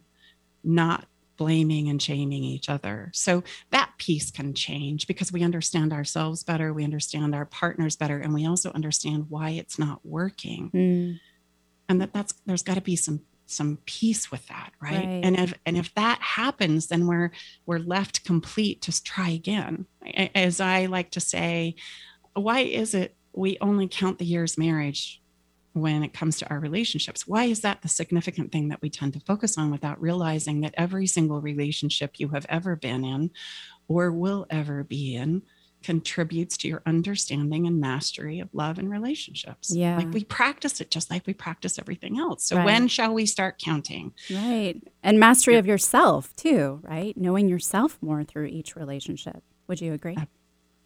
not 0.63 1.05
blaming 1.39 1.87
and 1.87 2.01
shaming 2.01 2.43
each 2.43 2.67
other. 2.67 3.09
So 3.13 3.43
that 3.71 3.93
piece 3.97 4.29
can 4.29 4.53
change 4.53 5.07
because 5.07 5.31
we 5.31 5.41
understand 5.41 5.93
ourselves 5.93 6.43
better, 6.43 6.73
we 6.73 6.83
understand 6.83 7.33
our 7.33 7.45
partners 7.45 7.95
better, 7.95 8.19
and 8.19 8.33
we 8.33 8.45
also 8.45 8.71
understand 8.73 9.27
why 9.29 9.51
it's 9.51 9.79
not 9.79 10.05
working. 10.05 10.69
Mm. 10.71 11.19
And 11.87 12.01
that 12.01 12.11
that's 12.11 12.33
there's 12.45 12.61
got 12.61 12.75
to 12.75 12.81
be 12.81 12.97
some 12.97 13.21
some 13.45 13.79
peace 13.85 14.29
with 14.29 14.45
that, 14.47 14.73
right? 14.81 14.97
right? 14.97 15.21
And 15.23 15.39
if 15.39 15.53
and 15.65 15.77
if 15.77 15.93
that 15.95 16.21
happens, 16.21 16.87
then 16.87 17.07
we're 17.07 17.31
we're 17.65 17.79
left 17.79 18.25
complete 18.25 18.81
to 18.83 19.03
try 19.03 19.29
again. 19.29 19.85
As 20.35 20.59
I 20.59 20.87
like 20.87 21.11
to 21.11 21.21
say, 21.21 21.75
why 22.33 22.59
is 22.59 22.93
it 22.93 23.15
we 23.31 23.57
only 23.61 23.87
count 23.87 24.19
the 24.19 24.25
years 24.25 24.57
marriage 24.57 25.21
when 25.73 26.03
it 26.03 26.13
comes 26.13 26.37
to 26.37 26.49
our 26.49 26.59
relationships. 26.59 27.27
Why 27.27 27.45
is 27.45 27.61
that 27.61 27.81
the 27.81 27.87
significant 27.87 28.51
thing 28.51 28.69
that 28.69 28.81
we 28.81 28.89
tend 28.89 29.13
to 29.13 29.19
focus 29.19 29.57
on 29.57 29.71
without 29.71 30.01
realizing 30.01 30.61
that 30.61 30.73
every 30.77 31.07
single 31.07 31.41
relationship 31.41 32.13
you 32.17 32.29
have 32.29 32.45
ever 32.49 32.75
been 32.75 33.03
in 33.03 33.31
or 33.87 34.11
will 34.11 34.45
ever 34.49 34.83
be 34.83 35.15
in 35.15 35.43
contributes 35.81 36.57
to 36.57 36.67
your 36.67 36.81
understanding 36.85 37.65
and 37.65 37.79
mastery 37.79 38.39
of 38.39 38.49
love 38.53 38.79
and 38.79 38.89
relationships. 38.89 39.73
Yeah. 39.73 39.97
Like 39.97 40.11
we 40.11 40.23
practice 40.23 40.81
it 40.81 40.91
just 40.91 41.09
like 41.09 41.25
we 41.25 41.33
practice 41.33 41.79
everything 41.79 42.19
else. 42.19 42.43
So 42.43 42.57
right. 42.57 42.65
when 42.65 42.87
shall 42.87 43.13
we 43.13 43.25
start 43.25 43.61
counting? 43.63 44.13
Right. 44.29 44.81
And 45.03 45.19
mastery 45.19 45.53
yeah. 45.53 45.59
of 45.59 45.65
yourself 45.65 46.35
too, 46.35 46.81
right? 46.83 47.15
Knowing 47.15 47.47
yourself 47.47 47.97
more 48.01 48.23
through 48.23 48.47
each 48.47 48.75
relationship. 48.75 49.41
Would 49.67 49.79
you 49.79 49.93
agree? 49.93 50.17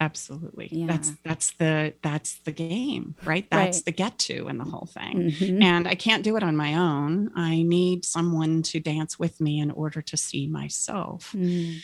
Absolutely 0.04 0.68
yeah. 0.70 0.86
that's 0.86 1.12
that's 1.24 1.52
the 1.54 1.94
that's 2.02 2.38
the 2.40 2.52
game 2.52 3.14
right 3.24 3.46
that's 3.50 3.78
right. 3.78 3.84
the 3.86 3.92
get 3.92 4.18
to 4.18 4.48
in 4.48 4.58
the 4.58 4.64
whole 4.64 4.86
thing 4.92 5.30
mm-hmm. 5.30 5.62
and 5.62 5.88
i 5.88 5.94
can't 5.94 6.22
do 6.22 6.36
it 6.36 6.42
on 6.42 6.54
my 6.56 6.74
own 6.74 7.30
i 7.34 7.62
need 7.62 8.04
someone 8.04 8.62
to 8.62 8.78
dance 8.80 9.18
with 9.18 9.40
me 9.40 9.58
in 9.58 9.70
order 9.70 10.02
to 10.02 10.16
see 10.16 10.46
myself 10.46 11.32
mm. 11.34 11.80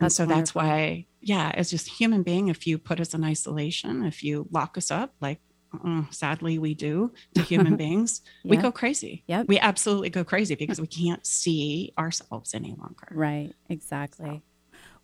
and 0.00 0.12
so 0.12 0.24
wonderful. 0.24 0.38
that's 0.38 0.54
why 0.54 1.06
yeah 1.20 1.50
as 1.54 1.70
just 1.70 1.88
human 1.88 2.22
being 2.22 2.48
if 2.48 2.66
you 2.66 2.76
put 2.76 3.00
us 3.00 3.14
in 3.14 3.24
isolation 3.24 4.04
if 4.04 4.22
you 4.22 4.46
lock 4.50 4.76
us 4.76 4.90
up 4.90 5.14
like 5.20 5.40
uh, 5.82 6.02
sadly 6.10 6.58
we 6.58 6.74
do 6.74 7.10
to 7.34 7.40
human 7.52 7.76
beings 7.76 8.20
we 8.44 8.58
go 8.58 8.70
crazy 8.70 9.24
yeah 9.26 9.42
we 9.44 9.58
absolutely 9.58 10.10
go 10.10 10.22
crazy 10.22 10.54
because 10.54 10.78
we 10.78 10.86
can't 10.86 11.26
see 11.26 11.94
ourselves 11.98 12.52
any 12.52 12.74
longer 12.78 13.08
right 13.12 13.54
exactly 13.70 14.28
so. 14.28 14.42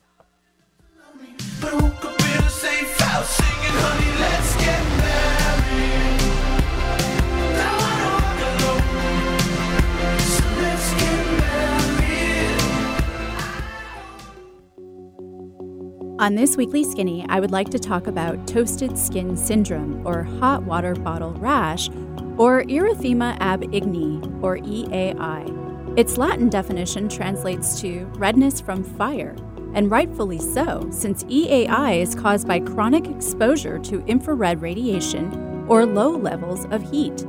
On 16.18 16.34
this 16.34 16.56
weekly 16.56 16.86
skinny, 16.86 17.26
I 17.28 17.42
would 17.42 17.52
like 17.52 17.70
to 17.72 17.80
talk 17.80 18.08
about 18.08 18.48
toasted 18.48 18.98
skin 18.98 19.36
syndrome 19.36 20.08
or 20.08 20.24
hot 20.24 20.64
water 20.64 20.96
bottle 20.96 21.34
rash 21.34 21.90
or 22.38 22.64
erythema 22.64 23.36
ab 23.42 23.64
igni 23.64 24.24
or 24.42 24.58
EAI. 24.60 26.00
Its 26.00 26.18
Latin 26.18 26.48
definition 26.48 27.10
translates 27.10 27.82
to 27.82 28.06
redness 28.16 28.62
from 28.62 28.82
fire, 28.82 29.36
and 29.74 29.92
rightfully 29.92 30.40
so, 30.40 30.88
since 30.90 31.26
EAI 31.26 32.02
is 32.02 32.16
caused 32.16 32.48
by 32.48 32.62
chronic 32.62 33.08
exposure 33.08 33.78
to 33.80 34.02
infrared 34.06 34.62
radiation 34.62 35.66
or 35.68 35.86
low 35.86 36.12
levels 36.12 36.64
of 36.72 36.82
heat. 36.90 37.26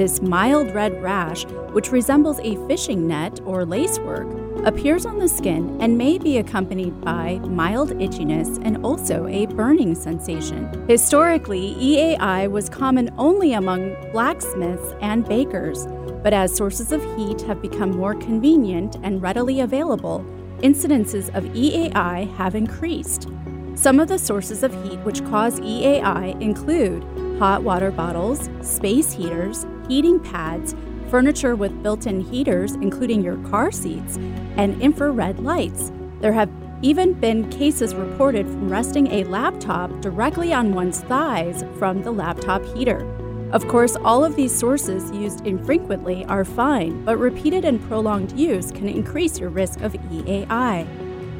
This 0.00 0.22
mild 0.22 0.74
red 0.74 1.02
rash, 1.02 1.44
which 1.74 1.92
resembles 1.92 2.40
a 2.40 2.56
fishing 2.66 3.06
net 3.06 3.38
or 3.44 3.66
lacework, 3.66 4.26
appears 4.64 5.04
on 5.04 5.18
the 5.18 5.28
skin 5.28 5.76
and 5.78 5.98
may 5.98 6.16
be 6.16 6.38
accompanied 6.38 6.98
by 7.02 7.38
mild 7.40 7.90
itchiness 7.90 8.58
and 8.64 8.82
also 8.82 9.26
a 9.26 9.44
burning 9.44 9.94
sensation. 9.94 10.86
Historically, 10.88 11.74
EAI 11.74 12.50
was 12.50 12.70
common 12.70 13.10
only 13.18 13.52
among 13.52 13.94
blacksmiths 14.10 14.94
and 15.02 15.28
bakers, 15.28 15.86
but 16.22 16.32
as 16.32 16.56
sources 16.56 16.92
of 16.92 17.02
heat 17.18 17.42
have 17.42 17.60
become 17.60 17.90
more 17.90 18.14
convenient 18.14 18.96
and 19.02 19.20
readily 19.20 19.60
available, 19.60 20.24
incidences 20.60 21.28
of 21.36 21.44
EAI 21.52 22.34
have 22.36 22.54
increased. 22.54 23.28
Some 23.74 24.00
of 24.00 24.08
the 24.08 24.18
sources 24.18 24.62
of 24.62 24.72
heat 24.82 24.98
which 25.00 25.22
cause 25.26 25.60
EAI 25.60 26.40
include 26.40 27.04
hot 27.40 27.62
water 27.62 27.90
bottles, 27.90 28.50
space 28.60 29.12
heaters, 29.12 29.64
heating 29.88 30.20
pads, 30.20 30.74
furniture 31.08 31.56
with 31.56 31.82
built 31.82 32.06
in 32.06 32.20
heaters, 32.20 32.74
including 32.74 33.22
your 33.22 33.38
car 33.48 33.72
seats, 33.72 34.18
and 34.58 34.80
infrared 34.82 35.40
lights. 35.40 35.90
There 36.20 36.34
have 36.34 36.50
even 36.82 37.14
been 37.14 37.48
cases 37.48 37.94
reported 37.94 38.46
from 38.46 38.68
resting 38.68 39.06
a 39.06 39.24
laptop 39.24 40.02
directly 40.02 40.52
on 40.52 40.74
one's 40.74 41.00
thighs 41.00 41.64
from 41.78 42.02
the 42.02 42.10
laptop 42.10 42.62
heater. 42.74 43.06
Of 43.52 43.66
course, 43.68 43.96
all 43.96 44.22
of 44.22 44.36
these 44.36 44.54
sources 44.54 45.10
used 45.10 45.46
infrequently 45.46 46.26
are 46.26 46.44
fine, 46.44 47.06
but 47.06 47.16
repeated 47.16 47.64
and 47.64 47.80
prolonged 47.88 48.38
use 48.38 48.70
can 48.70 48.86
increase 48.86 49.38
your 49.38 49.48
risk 49.48 49.80
of 49.80 49.94
EAI. 49.94 50.86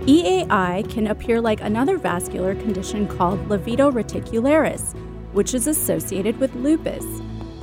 EAI 0.07 0.91
can 0.91 1.09
appear 1.09 1.43
like 1.43 1.61
another 1.61 1.99
vascular 1.99 2.55
condition 2.55 3.07
called 3.07 3.47
livedo 3.51 3.93
reticularis, 3.93 4.95
which 5.33 5.55
is 5.55 5.67
associated 5.67 6.39
with 6.39 6.55
lupus. 6.55 7.05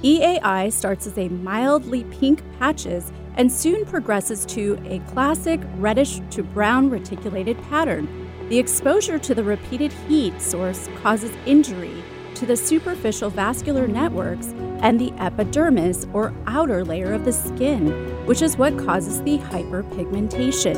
EAI 0.04 0.72
starts 0.72 1.08
as 1.08 1.18
a 1.18 1.30
mildly 1.30 2.04
pink 2.06 2.42
patches 2.60 3.12
and 3.36 3.52
soon 3.52 3.86
progresses 3.86 4.46
to 4.46 4.80
a 4.86 5.00
classic 5.12 5.60
reddish 5.78 6.22
to 6.32 6.44
brown 6.44 6.90
reticulated 6.90 7.58
pattern. 7.64 8.30
The 8.50 8.60
exposure 8.60 9.20
to 9.20 9.36
the 9.36 9.44
repeated 9.44 9.92
heat 10.08 10.42
source 10.42 10.88
causes 11.02 11.32
injury 11.46 12.04
to 12.36 12.46
the 12.46 12.56
superficial 12.56 13.30
vascular 13.30 13.88
networks 13.88 14.54
and 14.82 15.00
the 15.00 15.12
epidermis 15.14 16.06
or 16.14 16.34
outer 16.46 16.86
layer 16.86 17.14
of 17.14 17.26
the 17.26 17.34
skin, 17.34 17.90
which 18.28 18.44
is 18.44 18.58
what 18.58 18.78
causes 18.78 19.22
the 19.24 19.40
hyperpigmentation. 19.40 20.76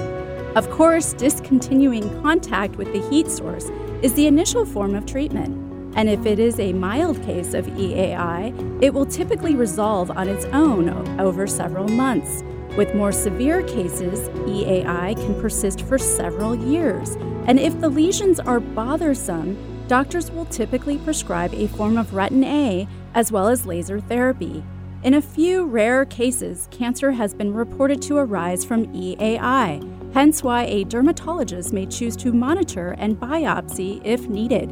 Of 0.55 0.69
course, 0.71 1.13
discontinuing 1.13 2.21
contact 2.21 2.77
with 2.77 2.91
the 2.93 3.07
heat 3.09 3.29
source 3.29 3.65
is 4.01 4.13
the 4.13 4.27
initial 4.27 4.65
form 4.65 4.95
of 4.95 5.05
treatment. 5.05 5.68
And 5.99 6.09
if 6.09 6.25
it 6.25 6.39
is 6.39 6.57
a 6.61 6.71
mild 6.71 7.21
case 7.23 7.53
of 7.53 7.65
EAI, 7.65 8.81
it 8.81 8.93
will 8.93 9.05
typically 9.05 9.55
resolve 9.55 10.09
on 10.09 10.29
its 10.29 10.45
own 10.45 10.87
over 11.19 11.45
several 11.45 11.89
months. 11.89 12.41
With 12.77 12.95
more 12.95 13.11
severe 13.11 13.63
cases, 13.63 14.29
EAI 14.47 15.17
can 15.17 15.41
persist 15.41 15.81
for 15.81 15.97
several 15.97 16.55
years. 16.55 17.17
And 17.47 17.59
if 17.59 17.81
the 17.81 17.89
lesions 17.89 18.39
are 18.39 18.61
bothersome, 18.61 19.57
doctors 19.89 20.31
will 20.31 20.45
typically 20.45 20.99
prescribe 20.99 21.53
a 21.53 21.67
form 21.67 21.97
of 21.97 22.11
retin 22.11 22.45
A 22.45 22.87
as 23.13 23.29
well 23.29 23.49
as 23.49 23.65
laser 23.65 23.99
therapy. 23.99 24.63
In 25.03 25.15
a 25.15 25.21
few 25.21 25.65
rare 25.65 26.05
cases, 26.05 26.69
cancer 26.71 27.11
has 27.11 27.33
been 27.33 27.53
reported 27.53 28.01
to 28.03 28.19
arise 28.19 28.63
from 28.63 28.87
EAI, 28.93 30.13
hence 30.13 30.43
why 30.43 30.63
a 30.63 30.85
dermatologist 30.85 31.73
may 31.73 31.85
choose 31.85 32.15
to 32.15 32.31
monitor 32.31 32.95
and 32.97 33.19
biopsy 33.19 34.01
if 34.05 34.29
needed. 34.29 34.69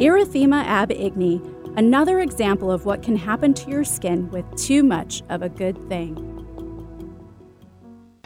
Erythema 0.00 0.64
ab 0.64 0.88
igni, 0.88 1.40
another 1.76 2.18
example 2.18 2.68
of 2.68 2.84
what 2.84 3.00
can 3.00 3.14
happen 3.14 3.54
to 3.54 3.70
your 3.70 3.84
skin 3.84 4.28
with 4.30 4.44
too 4.56 4.82
much 4.82 5.22
of 5.28 5.40
a 5.40 5.48
good 5.48 5.78
thing. 5.88 6.33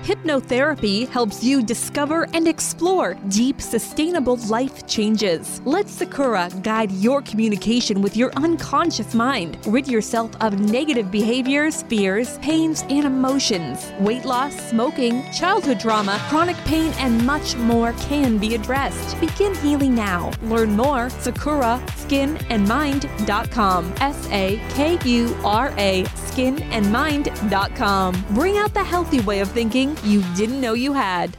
Hypnotherapy 0.02 1.08
helps 1.08 1.42
you 1.42 1.62
discover 1.62 2.28
and 2.32 2.46
explore 2.46 3.14
deep, 3.28 3.60
sustainable 3.60 4.36
life 4.48 4.86
changes. 4.86 5.60
Let 5.64 5.88
Sakura 5.88 6.50
guide 6.62 6.92
your 6.92 7.20
communication 7.20 8.00
with 8.00 8.16
your 8.16 8.30
unconscious 8.36 9.12
mind. 9.12 9.58
Rid 9.66 9.88
yourself 9.88 10.30
of 10.40 10.60
negative 10.60 11.10
behaviors, 11.10 11.82
fears, 11.82 12.38
pains, 12.38 12.84
and 12.88 13.04
emotions. 13.04 13.90
Weight 13.98 14.24
loss, 14.24 14.54
smoking, 14.70 15.28
childhood 15.32 15.80
trauma, 15.80 16.20
chronic 16.28 16.56
pain, 16.58 16.92
and 16.98 17.26
much 17.26 17.56
more 17.56 17.92
can 17.94 18.38
be 18.38 18.54
addressed. 18.54 19.18
Begin 19.20 19.52
healing 19.56 19.96
now. 19.96 20.30
Learn 20.42 20.76
more 20.76 21.10
Sakura 21.10 21.82
skinandmind.com. 21.96 23.92
S 24.00 24.28
A 24.30 24.60
K 24.70 24.96
U 25.04 25.36
R 25.44 25.74
A 25.76 26.04
skinandmind.com. 26.04 28.24
Bring 28.30 28.58
out 28.58 28.72
the 28.72 28.84
healthy 28.84 29.18
way 29.20 29.40
of 29.40 29.50
thinking 29.50 29.87
you 30.04 30.22
didn't 30.34 30.60
know 30.60 30.74
you 30.74 30.92
had. 30.92 31.36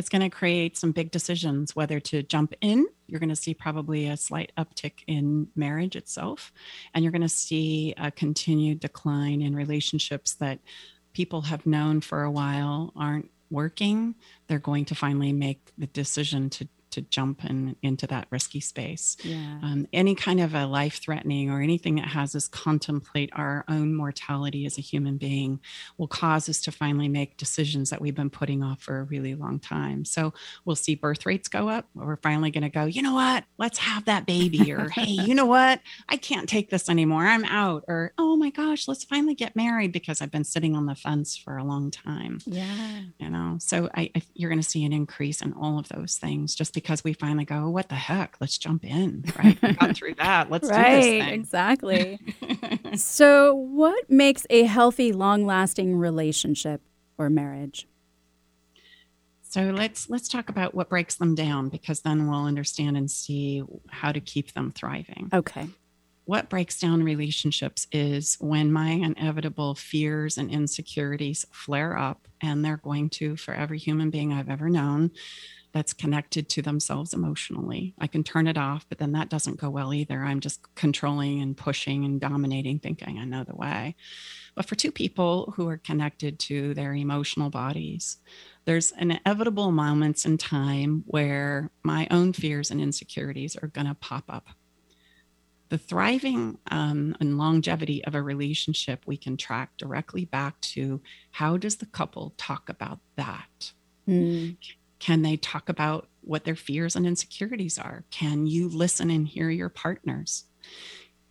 It's 0.00 0.08
going 0.08 0.22
to 0.22 0.30
create 0.30 0.78
some 0.78 0.92
big 0.92 1.10
decisions 1.10 1.76
whether 1.76 2.00
to 2.00 2.22
jump 2.22 2.54
in. 2.62 2.86
You're 3.06 3.20
going 3.20 3.28
to 3.28 3.36
see 3.36 3.52
probably 3.52 4.08
a 4.08 4.16
slight 4.16 4.50
uptick 4.56 5.04
in 5.06 5.48
marriage 5.54 5.94
itself, 5.94 6.54
and 6.94 7.04
you're 7.04 7.12
going 7.12 7.20
to 7.20 7.28
see 7.28 7.92
a 7.98 8.10
continued 8.10 8.80
decline 8.80 9.42
in 9.42 9.54
relationships 9.54 10.32
that 10.36 10.58
people 11.12 11.42
have 11.42 11.66
known 11.66 12.00
for 12.00 12.22
a 12.22 12.30
while 12.30 12.94
aren't 12.96 13.30
working. 13.50 14.14
They're 14.46 14.58
going 14.58 14.86
to 14.86 14.94
finally 14.94 15.34
make 15.34 15.70
the 15.76 15.88
decision 15.88 16.48
to 16.48 16.66
to 16.90 17.02
jump 17.02 17.44
in, 17.44 17.76
into 17.82 18.06
that 18.08 18.26
risky 18.30 18.60
space. 18.60 19.16
Yeah. 19.22 19.58
Um, 19.62 19.86
any 19.92 20.14
kind 20.14 20.40
of 20.40 20.54
a 20.54 20.66
life 20.66 21.00
threatening 21.00 21.50
or 21.50 21.60
anything 21.60 21.96
that 21.96 22.08
has 22.08 22.34
us 22.34 22.48
contemplate 22.48 23.30
our 23.32 23.64
own 23.68 23.94
mortality 23.94 24.66
as 24.66 24.78
a 24.78 24.80
human 24.80 25.16
being 25.16 25.60
will 25.98 26.08
cause 26.08 26.48
us 26.48 26.60
to 26.62 26.72
finally 26.72 27.08
make 27.08 27.36
decisions 27.36 27.90
that 27.90 28.00
we've 28.00 28.14
been 28.14 28.30
putting 28.30 28.62
off 28.62 28.80
for 28.80 28.98
a 28.98 29.04
really 29.04 29.34
long 29.34 29.58
time. 29.58 30.04
So 30.04 30.32
we'll 30.64 30.76
see 30.76 30.94
birth 30.94 31.26
rates 31.26 31.48
go 31.48 31.68
up. 31.68 31.86
We're 31.94 32.16
finally 32.16 32.50
going 32.50 32.62
to 32.62 32.68
go, 32.68 32.84
you 32.84 33.02
know 33.02 33.14
what? 33.14 33.44
Let's 33.58 33.78
have 33.78 34.04
that 34.06 34.26
baby. 34.26 34.72
Or, 34.72 34.88
hey, 34.94 35.10
you 35.10 35.34
know 35.34 35.46
what? 35.46 35.80
I 36.08 36.16
can't 36.16 36.48
take 36.48 36.70
this 36.70 36.88
anymore. 36.88 37.26
I'm 37.26 37.44
out. 37.44 37.84
Or, 37.88 38.12
oh 38.18 38.36
my 38.36 38.50
gosh, 38.50 38.88
let's 38.88 39.04
finally 39.04 39.34
get 39.34 39.56
married 39.56 39.92
because 39.92 40.20
I've 40.20 40.30
been 40.30 40.44
sitting 40.44 40.76
on 40.76 40.86
the 40.86 40.94
fence 40.94 41.36
for 41.36 41.56
a 41.56 41.64
long 41.64 41.90
time. 41.90 42.40
Yeah. 42.46 43.00
You 43.18 43.30
know, 43.30 43.56
so 43.60 43.88
I, 43.94 44.10
I 44.14 44.22
you're 44.34 44.50
going 44.50 44.62
to 44.62 44.68
see 44.68 44.84
an 44.84 44.92
increase 44.92 45.42
in 45.42 45.52
all 45.52 45.78
of 45.78 45.88
those 45.88 46.16
things 46.16 46.54
just 46.54 46.76
because 46.82 47.04
we 47.04 47.12
finally 47.12 47.44
go, 47.44 47.68
what 47.68 47.88
the 47.88 47.94
heck? 47.94 48.36
Let's 48.40 48.58
jump 48.58 48.84
in. 48.84 49.24
Right. 49.36 49.60
We 49.62 49.72
got 49.72 49.96
through 49.96 50.14
that. 50.14 50.50
Let's 50.50 50.68
right, 50.68 50.88
do 50.88 50.96
this. 50.96 51.04
Thing. 51.04 51.28
Exactly. 51.28 52.18
so, 52.96 53.54
what 53.54 54.10
makes 54.10 54.46
a 54.50 54.64
healthy, 54.64 55.12
long 55.12 55.46
lasting 55.46 55.96
relationship 55.96 56.82
or 57.18 57.30
marriage? 57.30 57.86
So 59.42 59.62
let's 59.62 60.08
let's 60.08 60.28
talk 60.28 60.48
about 60.48 60.76
what 60.76 60.88
breaks 60.88 61.16
them 61.16 61.34
down 61.34 61.70
because 61.70 62.02
then 62.02 62.28
we'll 62.28 62.44
understand 62.44 62.96
and 62.96 63.10
see 63.10 63.64
how 63.88 64.12
to 64.12 64.20
keep 64.20 64.52
them 64.52 64.70
thriving. 64.70 65.28
Okay. 65.34 65.68
What 66.24 66.48
breaks 66.48 66.78
down 66.78 67.02
relationships 67.02 67.88
is 67.90 68.36
when 68.38 68.70
my 68.70 68.90
inevitable 68.90 69.74
fears 69.74 70.38
and 70.38 70.52
insecurities 70.52 71.44
flare 71.50 71.98
up 71.98 72.28
and 72.40 72.64
they're 72.64 72.76
going 72.76 73.10
to 73.10 73.34
for 73.34 73.52
every 73.52 73.78
human 73.78 74.10
being 74.10 74.32
I've 74.32 74.48
ever 74.48 74.68
known 74.68 75.10
that's 75.72 75.92
connected 75.92 76.48
to 76.48 76.62
themselves 76.62 77.12
emotionally. 77.12 77.94
I 77.98 78.06
can 78.06 78.24
turn 78.24 78.46
it 78.46 78.58
off, 78.58 78.86
but 78.88 78.98
then 78.98 79.12
that 79.12 79.28
doesn't 79.28 79.60
go 79.60 79.70
well 79.70 79.94
either. 79.94 80.22
I'm 80.22 80.40
just 80.40 80.74
controlling 80.74 81.40
and 81.40 81.56
pushing 81.56 82.04
and 82.04 82.20
dominating, 82.20 82.78
thinking 82.78 83.18
I 83.18 83.24
know 83.24 83.44
the 83.44 83.54
way. 83.54 83.94
But 84.54 84.66
for 84.66 84.74
two 84.74 84.90
people 84.90 85.54
who 85.56 85.68
are 85.68 85.76
connected 85.76 86.38
to 86.40 86.74
their 86.74 86.92
emotional 86.92 87.50
bodies, 87.50 88.18
there's 88.64 88.92
inevitable 88.92 89.70
moments 89.70 90.24
in 90.24 90.38
time 90.38 91.04
where 91.06 91.70
my 91.82 92.08
own 92.10 92.32
fears 92.32 92.70
and 92.70 92.80
insecurities 92.80 93.56
are 93.56 93.68
going 93.68 93.86
to 93.86 93.94
pop 93.94 94.24
up. 94.28 94.48
The 95.68 95.78
thriving 95.78 96.58
um, 96.72 97.16
and 97.20 97.38
longevity 97.38 98.04
of 98.04 98.16
a 98.16 98.22
relationship 98.22 99.04
we 99.06 99.16
can 99.16 99.36
track 99.36 99.76
directly 99.76 100.24
back 100.24 100.60
to 100.62 101.00
how 101.30 101.56
does 101.56 101.76
the 101.76 101.86
couple 101.86 102.34
talk 102.36 102.68
about 102.68 102.98
that? 103.14 103.72
Mm. 104.08 104.56
Can 105.00 105.22
they 105.22 105.36
talk 105.36 105.68
about 105.68 106.08
what 106.20 106.44
their 106.44 106.54
fears 106.54 106.94
and 106.94 107.06
insecurities 107.06 107.78
are? 107.78 108.04
Can 108.10 108.46
you 108.46 108.68
listen 108.68 109.10
and 109.10 109.26
hear 109.26 109.50
your 109.50 109.70
partners? 109.70 110.44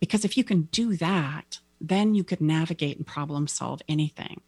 Because 0.00 0.24
if 0.24 0.36
you 0.36 0.44
can 0.44 0.62
do 0.72 0.96
that, 0.96 1.60
then 1.80 2.14
you 2.14 2.24
could 2.24 2.40
navigate 2.40 2.98
and 2.98 3.06
problem 3.06 3.46
solve 3.46 3.80
anything. 3.88 4.42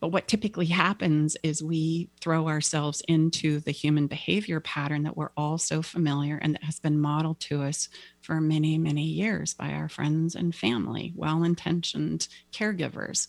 But 0.00 0.08
what 0.08 0.28
typically 0.28 0.66
happens 0.66 1.36
is 1.42 1.62
we 1.62 2.08
throw 2.20 2.48
ourselves 2.48 3.02
into 3.08 3.60
the 3.60 3.70
human 3.70 4.06
behavior 4.06 4.60
pattern 4.60 5.04
that 5.04 5.16
we're 5.16 5.30
all 5.36 5.58
so 5.58 5.82
familiar 5.82 6.36
and 6.36 6.54
that 6.54 6.64
has 6.64 6.80
been 6.80 7.00
modeled 7.00 7.40
to 7.40 7.62
us 7.62 7.88
for 8.22 8.40
many, 8.40 8.78
many 8.78 9.02
years 9.02 9.54
by 9.54 9.70
our 9.70 9.88
friends 9.88 10.34
and 10.34 10.54
family, 10.54 11.12
well 11.16 11.42
intentioned 11.42 12.28
caregivers. 12.52 13.26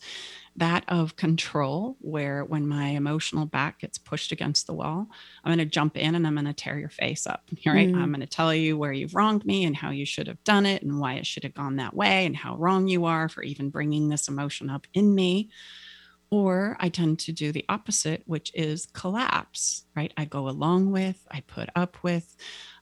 That 0.55 0.83
of 0.87 1.15
control, 1.15 1.97
where 1.99 2.45
when 2.45 2.67
my 2.67 2.89
emotional 2.89 3.47
back 3.47 3.79
gets 3.79 3.97
pushed 3.97 4.31
against 4.31 4.67
the 4.67 4.73
wall, 4.73 5.07
I'm 5.43 5.49
going 5.49 5.57
to 5.57 5.65
jump 5.65 5.97
in 5.97 6.13
and 6.13 6.27
I'm 6.27 6.35
going 6.35 6.45
to 6.45 6.53
tear 6.53 6.77
your 6.77 6.89
face 6.89 7.25
up. 7.25 7.43
Right? 7.65 7.89
Mm. 7.89 7.97
I'm 7.97 8.09
going 8.09 8.19
to 8.19 8.27
tell 8.27 8.53
you 8.53 8.77
where 8.77 8.91
you've 8.91 9.15
wronged 9.15 9.45
me 9.45 9.63
and 9.63 9.75
how 9.75 9.89
you 9.89 10.05
should 10.05 10.27
have 10.27 10.43
done 10.43 10.67
it 10.67 10.83
and 10.83 10.99
why 10.99 11.13
it 11.15 11.25
should 11.25 11.43
have 11.43 11.55
gone 11.55 11.77
that 11.77 11.95
way 11.95 12.25
and 12.27 12.35
how 12.35 12.55
wrong 12.57 12.87
you 12.87 13.05
are 13.05 13.29
for 13.29 13.41
even 13.41 13.71
bringing 13.71 14.09
this 14.09 14.27
emotion 14.27 14.69
up 14.69 14.85
in 14.93 15.15
me. 15.15 15.49
Or 16.33 16.77
I 16.79 16.89
tend 16.89 17.19
to 17.19 17.31
do 17.31 17.51
the 17.51 17.63
opposite, 17.69 18.23
which 18.25 18.51
is 18.55 18.87
collapse, 18.87 19.85
right? 19.95 20.11
I 20.17 20.25
go 20.25 20.49
along 20.49 20.89
with, 20.89 21.27
I 21.29 21.41
put 21.41 21.69
up 21.75 22.01
with, 22.01 22.35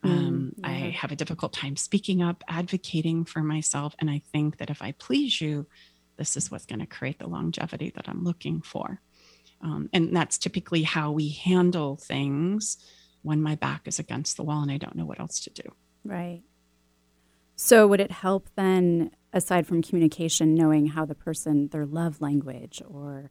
mm, 0.05 0.09
um, 0.09 0.53
mm, 0.55 0.59
yeah. 0.59 0.69
I 0.69 0.89
have 0.91 1.11
a 1.11 1.17
difficult 1.17 1.51
time 1.51 1.75
speaking 1.75 2.23
up, 2.23 2.45
advocating 2.47 3.25
for 3.25 3.41
myself. 3.43 3.93
And 3.99 4.09
I 4.09 4.21
think 4.31 4.59
that 4.59 4.69
if 4.69 4.81
I 4.81 4.93
please 4.93 5.41
you, 5.41 5.67
this 6.15 6.37
is 6.37 6.49
what's 6.49 6.65
going 6.65 6.79
to 6.79 6.85
create 6.85 7.19
the 7.19 7.27
longevity 7.27 7.91
that 7.93 8.07
I'm 8.07 8.23
looking 8.23 8.61
for. 8.61 9.01
Um, 9.59 9.89
and 9.91 10.15
that's 10.15 10.37
typically 10.37 10.83
how 10.83 11.11
we 11.11 11.27
handle 11.31 11.97
things 11.97 12.77
when 13.21 13.41
my 13.41 13.55
back 13.55 13.81
is 13.85 13.99
against 13.99 14.37
the 14.37 14.43
wall 14.43 14.61
and 14.61 14.71
I 14.71 14.77
don't 14.77 14.95
know 14.95 15.05
what 15.05 15.19
else 15.19 15.41
to 15.41 15.49
do. 15.49 15.73
Right. 16.05 16.43
So, 17.57 17.85
would 17.85 17.99
it 17.99 18.11
help 18.11 18.47
then, 18.55 19.11
aside 19.33 19.67
from 19.67 19.81
communication, 19.81 20.55
knowing 20.55 20.87
how 20.87 21.03
the 21.03 21.15
person, 21.15 21.67
their 21.67 21.85
love 21.85 22.21
language 22.21 22.81
or 22.87 23.29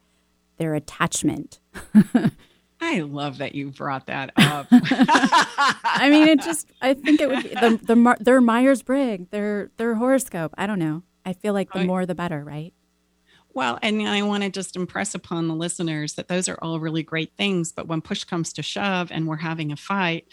their 0.60 0.74
attachment. 0.74 1.58
I 2.82 3.00
love 3.00 3.38
that 3.38 3.54
you 3.54 3.70
brought 3.70 4.06
that 4.06 4.30
up. 4.36 4.68
I 4.70 6.08
mean, 6.10 6.28
it 6.28 6.42
just, 6.42 6.70
I 6.80 6.94
think 6.94 7.20
it 7.20 7.28
would 7.28 7.42
be 7.42 7.48
the, 7.48 7.80
the 7.82 8.16
their 8.20 8.40
Myers 8.40 8.82
Briggs, 8.82 9.28
their, 9.30 9.70
their 9.78 9.94
horoscope. 9.94 10.54
I 10.56 10.66
don't 10.66 10.78
know. 10.78 11.02
I 11.24 11.32
feel 11.32 11.54
like 11.54 11.72
the 11.72 11.80
oh, 11.80 11.84
more 11.84 12.06
the 12.06 12.14
better, 12.14 12.44
right? 12.44 12.74
Well, 13.52 13.78
and 13.82 14.06
I 14.06 14.22
want 14.22 14.44
to 14.44 14.50
just 14.50 14.76
impress 14.76 15.14
upon 15.14 15.48
the 15.48 15.54
listeners 15.54 16.14
that 16.14 16.28
those 16.28 16.48
are 16.48 16.58
all 16.62 16.78
really 16.78 17.02
great 17.02 17.32
things. 17.36 17.72
But 17.72 17.88
when 17.88 18.02
push 18.02 18.24
comes 18.24 18.52
to 18.52 18.62
shove 18.62 19.10
and 19.10 19.26
we're 19.26 19.36
having 19.36 19.72
a 19.72 19.76
fight, 19.76 20.26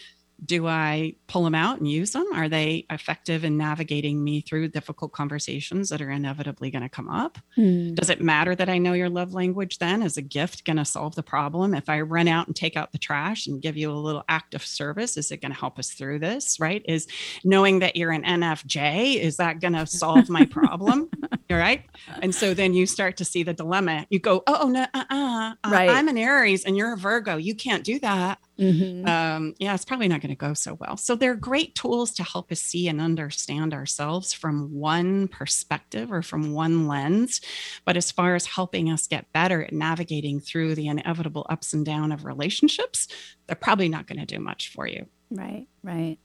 do 0.43 0.67
I 0.67 1.15
pull 1.27 1.43
them 1.43 1.55
out 1.55 1.79
and 1.79 1.89
use 1.89 2.11
them? 2.11 2.25
Are 2.33 2.47
they 2.47 2.85
effective 2.89 3.43
in 3.43 3.57
navigating 3.57 4.23
me 4.23 4.41
through 4.41 4.67
difficult 4.69 5.11
conversations 5.11 5.89
that 5.89 6.01
are 6.01 6.11
inevitably 6.11 6.69
going 6.69 6.83
to 6.83 6.89
come 6.89 7.09
up? 7.09 7.39
Mm. 7.57 7.95
Does 7.95 8.09
it 8.09 8.21
matter 8.21 8.55
that 8.55 8.69
I 8.69 8.77
know 8.77 8.93
your 8.93 9.09
love 9.09 9.33
language 9.33 9.79
then? 9.79 10.03
Is 10.03 10.17
a 10.17 10.21
gift 10.21 10.63
going 10.63 10.77
to 10.77 10.85
solve 10.85 11.15
the 11.15 11.23
problem? 11.23 11.73
If 11.73 11.89
I 11.89 12.01
run 12.01 12.27
out 12.27 12.47
and 12.47 12.55
take 12.55 12.77
out 12.77 12.91
the 12.91 12.99
trash 12.99 13.47
and 13.47 13.61
give 13.61 13.77
you 13.77 13.91
a 13.91 13.93
little 13.93 14.23
act 14.29 14.53
of 14.53 14.63
service, 14.63 15.17
is 15.17 15.31
it 15.31 15.41
going 15.41 15.51
to 15.51 15.59
help 15.59 15.79
us 15.79 15.91
through 15.91 16.19
this? 16.19 16.59
Right? 16.59 16.85
Is 16.87 17.07
knowing 17.43 17.79
that 17.79 17.95
you're 17.95 18.11
an 18.11 18.23
NFJ, 18.23 19.15
is 19.15 19.37
that 19.37 19.59
going 19.59 19.73
to 19.73 19.87
solve 19.87 20.29
my 20.29 20.45
problem? 20.45 21.09
All 21.49 21.57
right. 21.57 21.83
And 22.21 22.35
so 22.35 22.53
then 22.53 22.73
you 22.73 22.85
start 22.85 23.17
to 23.17 23.25
see 23.25 23.41
the 23.41 23.53
dilemma. 23.53 24.05
You 24.09 24.19
go, 24.19 24.43
oh, 24.47 24.67
no, 24.67 24.85
uh-uh. 24.93 25.53
Uh, 25.63 25.69
right. 25.69 25.89
I'm 25.89 26.09
an 26.09 26.17
Aries 26.17 26.65
and 26.65 26.75
you're 26.75 26.93
a 26.93 26.97
Virgo. 26.97 27.37
You 27.37 27.55
can't 27.55 27.83
do 27.83 27.99
that. 27.99 28.39
Mm-hmm. 28.59 29.07
Um, 29.07 29.53
yeah, 29.59 29.73
it's 29.73 29.85
probably 29.85 30.07
not 30.07 30.21
going 30.21 30.29
to 30.29 30.35
go 30.35 30.53
so 30.53 30.73
well. 30.73 30.97
So 30.97 31.15
they're 31.15 31.35
great 31.35 31.75
tools 31.75 32.11
to 32.13 32.23
help 32.23 32.51
us 32.51 32.61
see 32.61 32.87
and 32.87 32.99
understand 32.99 33.73
ourselves 33.73 34.33
from 34.33 34.73
one 34.73 35.27
perspective 35.27 36.11
or 36.11 36.21
from 36.21 36.53
one 36.53 36.87
lens. 36.87 37.41
But 37.85 37.97
as 37.97 38.11
far 38.11 38.35
as 38.35 38.45
helping 38.45 38.91
us 38.91 39.07
get 39.07 39.31
better 39.33 39.63
at 39.63 39.73
navigating 39.73 40.39
through 40.39 40.75
the 40.75 40.87
inevitable 40.87 41.45
ups 41.49 41.73
and 41.73 41.85
downs 41.85 42.13
of 42.13 42.25
relationships, 42.25 43.07
they're 43.45 43.55
probably 43.55 43.89
not 43.89 44.07
going 44.07 44.19
to 44.19 44.25
do 44.25 44.39
much 44.39 44.69
for 44.69 44.87
you. 44.87 45.05
Right, 45.29 45.67
right. 45.83 46.17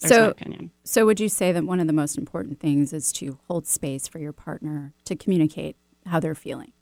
There's 0.00 0.12
so, 0.12 0.34
so 0.84 1.06
would 1.06 1.20
you 1.20 1.28
say 1.28 1.52
that 1.52 1.64
one 1.64 1.80
of 1.80 1.86
the 1.86 1.92
most 1.92 2.18
important 2.18 2.60
things 2.60 2.92
is 2.92 3.12
to 3.12 3.38
hold 3.48 3.66
space 3.66 4.08
for 4.08 4.18
your 4.18 4.32
partner 4.32 4.92
to 5.04 5.16
communicate 5.16 5.76
how 6.04 6.20
they're 6.20 6.34
feeling 6.34 6.72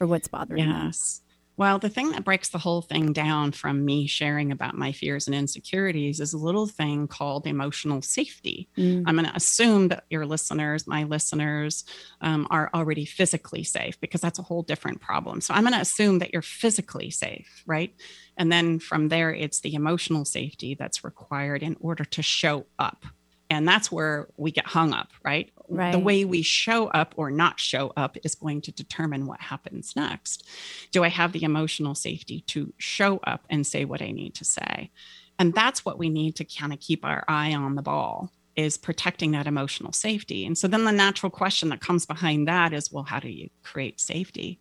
or 0.00 0.06
what's 0.06 0.28
bothering 0.28 0.66
yes. 0.66 1.18
them? 1.18 1.23
Well, 1.56 1.78
the 1.78 1.88
thing 1.88 2.10
that 2.10 2.24
breaks 2.24 2.48
the 2.48 2.58
whole 2.58 2.82
thing 2.82 3.12
down 3.12 3.52
from 3.52 3.84
me 3.84 4.06
sharing 4.06 4.50
about 4.50 4.76
my 4.76 4.90
fears 4.90 5.26
and 5.26 5.36
insecurities 5.36 6.18
is 6.18 6.32
a 6.32 6.38
little 6.38 6.66
thing 6.66 7.06
called 7.06 7.46
emotional 7.46 8.02
safety. 8.02 8.68
Mm. 8.76 9.04
I'm 9.06 9.14
going 9.14 9.28
to 9.28 9.36
assume 9.36 9.88
that 9.88 10.04
your 10.10 10.26
listeners, 10.26 10.86
my 10.86 11.04
listeners, 11.04 11.84
um, 12.20 12.48
are 12.50 12.70
already 12.74 13.04
physically 13.04 13.62
safe 13.62 14.00
because 14.00 14.20
that's 14.20 14.40
a 14.40 14.42
whole 14.42 14.62
different 14.62 15.00
problem. 15.00 15.40
So 15.40 15.54
I'm 15.54 15.62
going 15.62 15.74
to 15.74 15.80
assume 15.80 16.18
that 16.18 16.32
you're 16.32 16.42
physically 16.42 17.10
safe, 17.10 17.62
right? 17.66 17.94
And 18.36 18.50
then 18.50 18.80
from 18.80 19.08
there, 19.08 19.32
it's 19.32 19.60
the 19.60 19.74
emotional 19.74 20.24
safety 20.24 20.74
that's 20.74 21.04
required 21.04 21.62
in 21.62 21.76
order 21.80 22.04
to 22.04 22.22
show 22.22 22.66
up 22.80 23.04
and 23.50 23.68
that's 23.68 23.92
where 23.92 24.28
we 24.36 24.50
get 24.50 24.66
hung 24.66 24.92
up, 24.92 25.10
right? 25.24 25.50
Right? 25.68 25.92
The 25.92 25.98
way 25.98 26.24
we 26.24 26.42
show 26.42 26.88
up 26.88 27.14
or 27.16 27.30
not 27.30 27.60
show 27.60 27.92
up 27.96 28.16
is 28.24 28.34
going 28.34 28.60
to 28.62 28.72
determine 28.72 29.26
what 29.26 29.40
happens 29.40 29.94
next. 29.96 30.46
Do 30.92 31.04
I 31.04 31.08
have 31.08 31.32
the 31.32 31.42
emotional 31.42 31.94
safety 31.94 32.42
to 32.48 32.72
show 32.78 33.18
up 33.26 33.44
and 33.50 33.66
say 33.66 33.84
what 33.84 34.02
I 34.02 34.10
need 34.10 34.34
to 34.36 34.44
say? 34.44 34.90
And 35.38 35.54
that's 35.54 35.84
what 35.84 35.98
we 35.98 36.08
need 36.08 36.36
to 36.36 36.44
kind 36.44 36.72
of 36.72 36.80
keep 36.80 37.04
our 37.04 37.24
eye 37.28 37.54
on 37.54 37.74
the 37.74 37.82
ball 37.82 38.30
is 38.56 38.76
protecting 38.76 39.32
that 39.32 39.46
emotional 39.48 39.92
safety. 39.92 40.46
And 40.46 40.56
so 40.56 40.68
then 40.68 40.84
the 40.84 40.92
natural 40.92 41.30
question 41.30 41.70
that 41.70 41.80
comes 41.80 42.06
behind 42.06 42.46
that 42.46 42.72
is 42.72 42.92
well, 42.92 43.04
how 43.04 43.18
do 43.18 43.28
you 43.28 43.50
create 43.62 44.00
safety? 44.00 44.60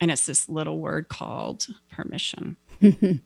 And 0.00 0.10
it's 0.10 0.26
this 0.26 0.48
little 0.48 0.80
word 0.80 1.08
called 1.08 1.66
permission. 1.90 2.56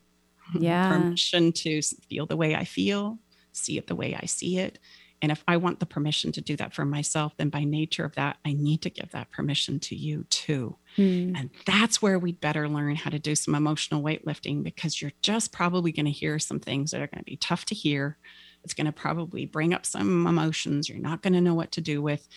Yeah. 0.54 0.92
permission 0.92 1.50
to 1.52 1.82
feel 1.82 2.26
the 2.26 2.36
way 2.36 2.54
I 2.54 2.62
feel, 2.62 3.18
see 3.50 3.78
it 3.78 3.88
the 3.88 3.96
way 3.96 4.14
I 4.14 4.26
see 4.26 4.58
it. 4.58 4.78
And 5.22 5.32
if 5.32 5.42
I 5.48 5.56
want 5.56 5.80
the 5.80 5.86
permission 5.86 6.30
to 6.32 6.40
do 6.40 6.56
that 6.56 6.74
for 6.74 6.84
myself, 6.84 7.32
then 7.36 7.48
by 7.48 7.64
nature 7.64 8.04
of 8.04 8.14
that, 8.16 8.36
I 8.44 8.52
need 8.52 8.82
to 8.82 8.90
give 8.90 9.10
that 9.12 9.30
permission 9.30 9.80
to 9.80 9.96
you 9.96 10.24
too. 10.24 10.76
Mm. 10.98 11.38
And 11.38 11.50
that's 11.64 12.02
where 12.02 12.18
we'd 12.18 12.40
better 12.40 12.68
learn 12.68 12.96
how 12.96 13.10
to 13.10 13.18
do 13.18 13.34
some 13.34 13.54
emotional 13.54 14.02
weightlifting 14.02 14.62
because 14.62 15.00
you're 15.00 15.12
just 15.22 15.52
probably 15.52 15.90
going 15.92 16.06
to 16.06 16.12
hear 16.12 16.38
some 16.38 16.60
things 16.60 16.90
that 16.90 17.00
are 17.00 17.06
going 17.06 17.20
to 17.20 17.24
be 17.24 17.36
tough 17.36 17.64
to 17.66 17.74
hear. 17.74 18.18
It's 18.62 18.74
going 18.74 18.86
to 18.86 18.92
probably 18.92 19.46
bring 19.46 19.72
up 19.72 19.86
some 19.86 20.26
emotions 20.26 20.88
you're 20.88 20.98
not 20.98 21.22
going 21.22 21.32
to 21.32 21.40
know 21.40 21.54
what 21.54 21.72
to 21.72 21.80
do 21.80 22.02
with. 22.02 22.28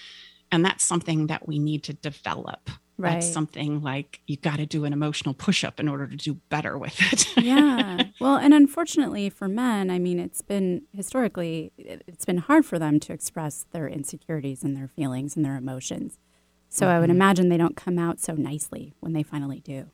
And 0.51 0.63
that's 0.63 0.83
something 0.83 1.27
that 1.27 1.47
we 1.47 1.59
need 1.59 1.83
to 1.83 1.93
develop. 1.93 2.69
Right. 2.99 3.13
That's 3.13 3.31
something 3.31 3.81
like 3.81 4.19
you 4.27 4.35
got 4.35 4.57
to 4.57 4.65
do 4.65 4.83
an 4.83 4.91
emotional 4.91 5.33
push 5.33 5.63
up 5.63 5.79
in 5.79 5.87
order 5.87 6.05
to 6.05 6.15
do 6.17 6.33
better 6.49 6.77
with 6.77 6.95
it. 7.13 7.37
yeah. 7.43 8.03
Well, 8.19 8.35
and 8.35 8.53
unfortunately 8.53 9.29
for 9.29 9.47
men, 9.47 9.89
I 9.89 9.99
mean, 9.99 10.19
it's 10.19 10.41
been 10.41 10.81
historically, 10.93 11.71
it- 11.77 12.03
it's 12.07 12.25
been 12.25 12.39
hard 12.39 12.65
for 12.65 12.77
them 12.77 12.99
to 12.99 13.13
express 13.13 13.65
their 13.71 13.87
insecurities 13.87 14.63
and 14.63 14.75
their 14.75 14.89
feelings 14.89 15.35
and 15.37 15.45
their 15.45 15.55
emotions. 15.55 16.19
So 16.67 16.87
I 16.87 16.99
would 16.99 17.09
Mhm. 17.09 17.13
imagine 17.15 17.49
they 17.49 17.57
don't 17.57 17.75
come 17.77 17.97
out 17.97 18.19
so 18.19 18.33
nicely 18.35 18.93
when 18.99 19.13
they 19.13 19.23
finally 19.23 19.61
do 19.61 19.85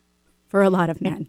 for 0.48 0.62
a 0.62 0.68
lot 0.70 0.90
of 0.90 1.00
men. 1.00 1.28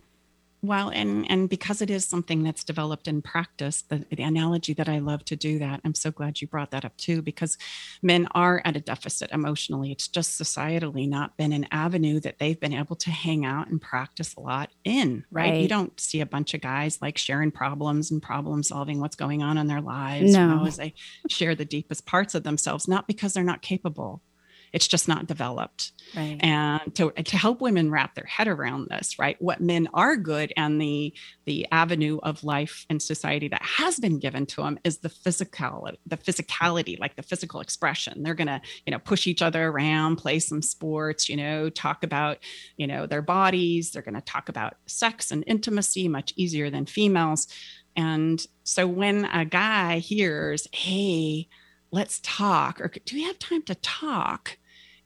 Well, 0.64 0.90
and 0.90 1.30
and 1.30 1.48
because 1.48 1.82
it 1.84 1.90
is 1.90 2.04
something 2.06 2.44
that's 2.44 2.64
developed 2.64 3.08
in 3.08 3.22
practice, 3.22 3.84
the, 3.84 4.06
the 4.10 4.24
analogy 4.24 4.74
that 4.74 4.90
I 4.90 4.98
love 5.00 5.24
to 5.26 5.36
do 5.36 5.60
that, 5.60 5.82
I'm 5.86 5.94
so 5.94 6.10
glad 6.12 6.42
you 6.42 6.48
brought 6.48 6.72
that 6.72 6.84
up 6.84 6.98
too, 6.98 7.22
because 7.22 7.58
men 8.02 8.28
are 8.32 8.62
at 8.66 8.76
a 8.76 8.80
deficit 8.82 9.30
emotionally. 9.32 9.92
It's 9.92 10.08
just 10.08 10.40
societally 10.42 11.08
not 11.08 11.38
been 11.38 11.54
an 11.54 11.68
avenue 11.72 12.20
that 12.22 12.40
they've 12.40 12.60
been 12.60 12.74
able 12.74 12.96
to 12.98 13.12
hang 13.12 13.46
out 13.46 13.68
and 13.68 13.80
practice 13.80 14.34
a 14.36 14.40
lot 14.40 14.72
in. 14.84 15.24
Right? 15.32 15.52
Right. 15.52 15.62
You 15.62 15.68
don't 15.68 15.98
see 16.00 16.22
a 16.22 16.26
bunch 16.26 16.54
of 16.56 16.62
guys 16.62 17.02
like 17.02 17.18
sharing 17.18 17.52
problems 17.52 18.10
and 18.12 18.22
problem 18.22 18.64
solving 18.64 19.00
what's 19.00 19.16
going 19.16 19.44
on 19.44 19.58
in 19.58 19.68
their 19.68 19.82
lives. 19.82 20.32
You 20.32 20.40
No. 20.40 20.58
know, 20.58 20.66
as 20.66 20.78
they 20.78 20.96
share 21.30 21.54
the 21.56 21.66
deepest 21.66 22.06
parts 22.08 22.34
of 22.36 22.44
themselves, 22.44 22.88
not 22.88 23.08
because 23.08 23.34
they're 23.34 23.44
not 23.44 23.62
capable. 23.62 24.22
It's 24.74 24.88
just 24.88 25.08
not 25.08 25.28
developed. 25.28 25.92
Right. 26.16 26.38
and 26.40 26.96
to, 26.96 27.12
to 27.12 27.38
help 27.38 27.60
women 27.60 27.92
wrap 27.92 28.16
their 28.16 28.26
head 28.26 28.48
around 28.48 28.88
this 28.90 29.20
right 29.20 29.36
what 29.42 29.60
men 29.60 29.90
are 29.94 30.16
good 30.16 30.54
and 30.56 30.80
the 30.80 31.14
the 31.44 31.68
avenue 31.70 32.18
of 32.24 32.46
life 32.46 32.86
and 32.90 33.02
society 33.02 33.50
that 33.50 33.62
has 33.62 34.00
been 34.00 34.18
given 34.18 34.46
to 34.46 34.62
them 34.62 34.80
is 34.86 35.00
the 35.00 35.10
physical 35.10 35.90
the 36.06 36.18
physicality 36.18 36.98
like 37.00 37.16
the 37.16 37.24
physical 37.24 37.60
expression. 37.60 38.24
They're 38.24 38.34
going 38.34 38.48
to 38.48 38.62
you 38.86 38.92
know 38.92 39.00
push 39.00 39.28
each 39.28 39.42
other 39.42 39.68
around 39.68 40.18
play 40.18 40.40
some 40.40 40.62
sports 40.62 41.28
you 41.28 41.36
know 41.36 41.70
talk 41.70 42.04
about 42.04 42.38
you 42.78 42.88
know 42.88 43.06
their 43.06 43.22
bodies. 43.22 43.92
They're 43.92 44.02
going 44.02 44.16
to 44.16 44.22
talk 44.22 44.50
about 44.50 44.76
sex 44.86 45.32
and 45.32 45.44
intimacy 45.48 46.08
much 46.08 46.34
easier 46.36 46.70
than 46.70 46.86
females. 46.86 47.48
And 47.96 48.46
so 48.64 48.88
when 48.88 49.26
a 49.26 49.44
guy 49.44 50.00
hears 50.00 50.68
hey 50.72 51.50
let's 51.92 52.20
talk 52.24 52.82
or 52.82 52.92
do 53.06 53.16
we 53.16 53.24
have 53.24 53.40
time 53.40 53.62
to 53.64 53.76
talk 53.76 54.58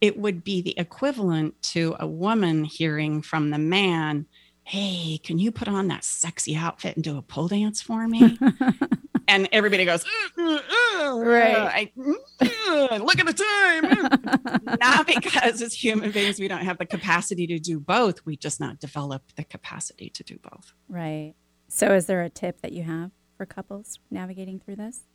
it 0.02 0.18
would 0.18 0.44
be 0.44 0.62
the 0.62 0.78
equivalent 0.78 1.62
to 1.62 1.96
a 2.00 2.08
woman 2.08 2.64
hearing 2.64 3.22
from 3.22 3.52
the 3.52 3.60
man, 3.60 4.26
Hey, 4.64 5.20
can 5.24 5.40
you 5.40 5.52
put 5.52 5.68
on 5.68 5.88
that 5.88 6.04
sexy 6.04 6.56
outfit 6.56 6.96
and 6.96 7.04
do 7.04 7.18
a 7.18 7.22
pole 7.22 7.48
dance 7.48 7.82
for 7.82 8.08
me? 8.08 8.38
and 9.28 9.50
everybody 9.52 9.86
goes, 9.86 10.06
"Uh, 10.38 10.42
uh, 10.42 10.60
uh, 11.04 11.20
Right. 11.20 11.92
I, 12.00 12.98
look 12.98 13.20
at 13.20 13.26
the 13.26 13.34
time. 13.34 14.78
not 14.80 15.08
because 15.08 15.62
as 15.62 15.74
human 15.74 16.12
beings, 16.12 16.40
we 16.40 16.48
don't 16.48 16.64
have 16.64 16.78
the 16.78 16.86
capacity 16.86 17.48
to 17.48 17.60
do 17.60 17.80
both. 17.80 18.26
We 18.26 18.38
just 18.38 18.60
not 18.60 18.80
develop 18.80 19.24
the 19.36 19.44
capacity 19.44 20.10
to 20.12 20.24
do 20.24 20.38
both. 20.42 20.74
right. 20.88 21.34
So 21.68 21.94
is 21.94 22.06
there 22.06 22.22
a 22.22 22.30
tip 22.30 22.62
that 22.62 22.74
you 22.74 22.84
have 22.84 23.12
for 23.38 23.46
couples 23.46 23.98
navigating 24.10 24.60
through 24.60 24.76
this? 24.76 25.06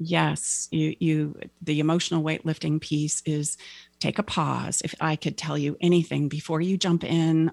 Yes, 0.00 0.68
you 0.70 0.94
you 1.00 1.34
the 1.60 1.80
emotional 1.80 2.22
weightlifting 2.22 2.80
piece 2.80 3.20
is 3.26 3.56
take 3.98 4.20
a 4.20 4.22
pause. 4.22 4.80
If 4.84 4.94
I 5.00 5.16
could 5.16 5.36
tell 5.36 5.58
you 5.58 5.76
anything 5.80 6.28
before 6.28 6.60
you 6.60 6.78
jump 6.78 7.02
in 7.02 7.50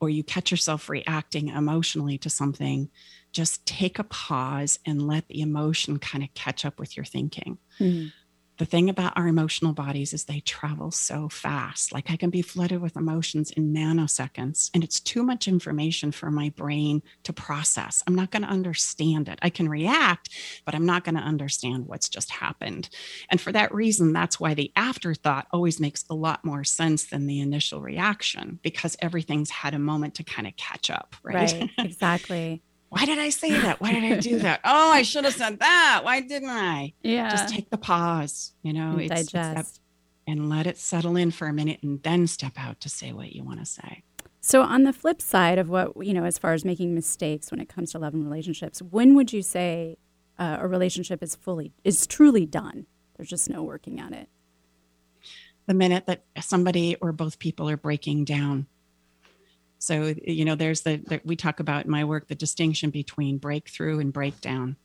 or 0.00 0.10
you 0.10 0.24
catch 0.24 0.50
yourself 0.50 0.88
reacting 0.88 1.48
emotionally 1.48 2.18
to 2.18 2.28
something, 2.28 2.90
just 3.32 3.64
take 3.64 4.00
a 4.00 4.04
pause 4.04 4.80
and 4.84 5.06
let 5.06 5.28
the 5.28 5.40
emotion 5.40 6.00
kind 6.00 6.24
of 6.24 6.34
catch 6.34 6.64
up 6.64 6.80
with 6.80 6.96
your 6.96 7.04
thinking. 7.04 7.58
Hmm. 7.78 8.06
The 8.58 8.64
thing 8.64 8.88
about 8.88 9.16
our 9.16 9.26
emotional 9.26 9.72
bodies 9.72 10.12
is 10.12 10.24
they 10.24 10.40
travel 10.40 10.90
so 10.90 11.28
fast. 11.28 11.92
Like 11.92 12.10
I 12.10 12.16
can 12.16 12.30
be 12.30 12.42
flooded 12.42 12.80
with 12.80 12.96
emotions 12.96 13.50
in 13.50 13.74
nanoseconds, 13.74 14.70
and 14.74 14.84
it's 14.84 15.00
too 15.00 15.22
much 15.22 15.48
information 15.48 16.12
for 16.12 16.30
my 16.30 16.50
brain 16.50 17.02
to 17.24 17.32
process. 17.32 18.02
I'm 18.06 18.14
not 18.14 18.30
going 18.30 18.42
to 18.42 18.48
understand 18.48 19.28
it. 19.28 19.38
I 19.42 19.50
can 19.50 19.68
react, 19.68 20.28
but 20.64 20.74
I'm 20.74 20.86
not 20.86 21.04
going 21.04 21.16
to 21.16 21.20
understand 21.20 21.86
what's 21.86 22.08
just 22.08 22.30
happened. 22.30 22.88
And 23.28 23.40
for 23.40 23.50
that 23.52 23.74
reason, 23.74 24.12
that's 24.12 24.38
why 24.38 24.54
the 24.54 24.70
afterthought 24.76 25.48
always 25.52 25.80
makes 25.80 26.04
a 26.08 26.14
lot 26.14 26.44
more 26.44 26.62
sense 26.64 27.06
than 27.06 27.26
the 27.26 27.40
initial 27.40 27.80
reaction 27.80 28.60
because 28.62 28.96
everything's 29.00 29.50
had 29.50 29.74
a 29.74 29.78
moment 29.78 30.14
to 30.14 30.24
kind 30.24 30.46
of 30.46 30.56
catch 30.56 30.90
up, 30.90 31.16
right? 31.22 31.34
Right. 31.34 31.70
exactly. 31.78 32.62
Why 32.94 33.06
did 33.06 33.18
I 33.18 33.30
say 33.30 33.50
that? 33.50 33.80
Why 33.80 33.92
did 33.92 34.04
I 34.04 34.20
do 34.20 34.38
that? 34.38 34.60
Oh, 34.64 34.90
I 34.92 35.02
should 35.02 35.24
have 35.24 35.34
said 35.34 35.58
that. 35.58 36.02
Why 36.04 36.20
didn't 36.20 36.50
I? 36.50 36.92
Yeah. 37.02 37.28
Just 37.30 37.48
take 37.52 37.68
the 37.70 37.76
pause, 37.78 38.52
you 38.62 38.72
know, 38.72 38.92
and 38.92 39.00
it's- 39.02 39.20
it's 39.22 39.32
that- 39.32 39.54
digest. 39.56 39.80
and 40.26 40.48
let 40.48 40.66
it 40.66 40.78
settle 40.78 41.16
in 41.16 41.30
for 41.32 41.48
a 41.48 41.52
minute 41.52 41.80
and 41.82 42.02
then 42.02 42.26
step 42.26 42.52
out 42.56 42.80
to 42.80 42.88
say 42.88 43.12
what 43.12 43.32
you 43.34 43.42
want 43.42 43.58
to 43.60 43.66
say. 43.66 44.02
So, 44.40 44.62
on 44.62 44.84
the 44.84 44.92
flip 44.92 45.20
side 45.20 45.58
of 45.58 45.68
what, 45.68 45.92
you 46.06 46.14
know, 46.14 46.24
as 46.24 46.38
far 46.38 46.52
as 46.52 46.64
making 46.64 46.94
mistakes 46.94 47.50
when 47.50 47.60
it 47.60 47.68
comes 47.68 47.92
to 47.92 47.98
love 47.98 48.14
and 48.14 48.22
relationships, 48.24 48.80
when 48.80 49.14
would 49.16 49.32
you 49.32 49.42
say 49.42 49.96
uh, 50.38 50.58
a 50.60 50.68
relationship 50.68 51.22
is 51.22 51.34
fully, 51.34 51.72
is 51.82 52.06
truly 52.06 52.46
done? 52.46 52.86
There's 53.16 53.28
just 53.28 53.48
no 53.50 53.62
working 53.62 53.98
at 54.00 54.12
it. 54.12 54.28
the 55.66 55.72
minute 55.74 56.04
that 56.06 56.24
somebody 56.40 56.94
or 57.00 57.10
both 57.12 57.38
people 57.38 57.68
are 57.70 57.76
breaking 57.76 58.24
down. 58.26 58.66
So, 59.78 60.14
you 60.24 60.44
know, 60.44 60.54
there's 60.54 60.82
the, 60.82 60.96
the, 60.96 61.20
we 61.24 61.36
talk 61.36 61.60
about 61.60 61.84
in 61.84 61.90
my 61.90 62.04
work 62.04 62.28
the 62.28 62.34
distinction 62.34 62.90
between 62.90 63.38
breakthrough 63.38 63.98
and 64.00 64.12
breakdown. 64.12 64.76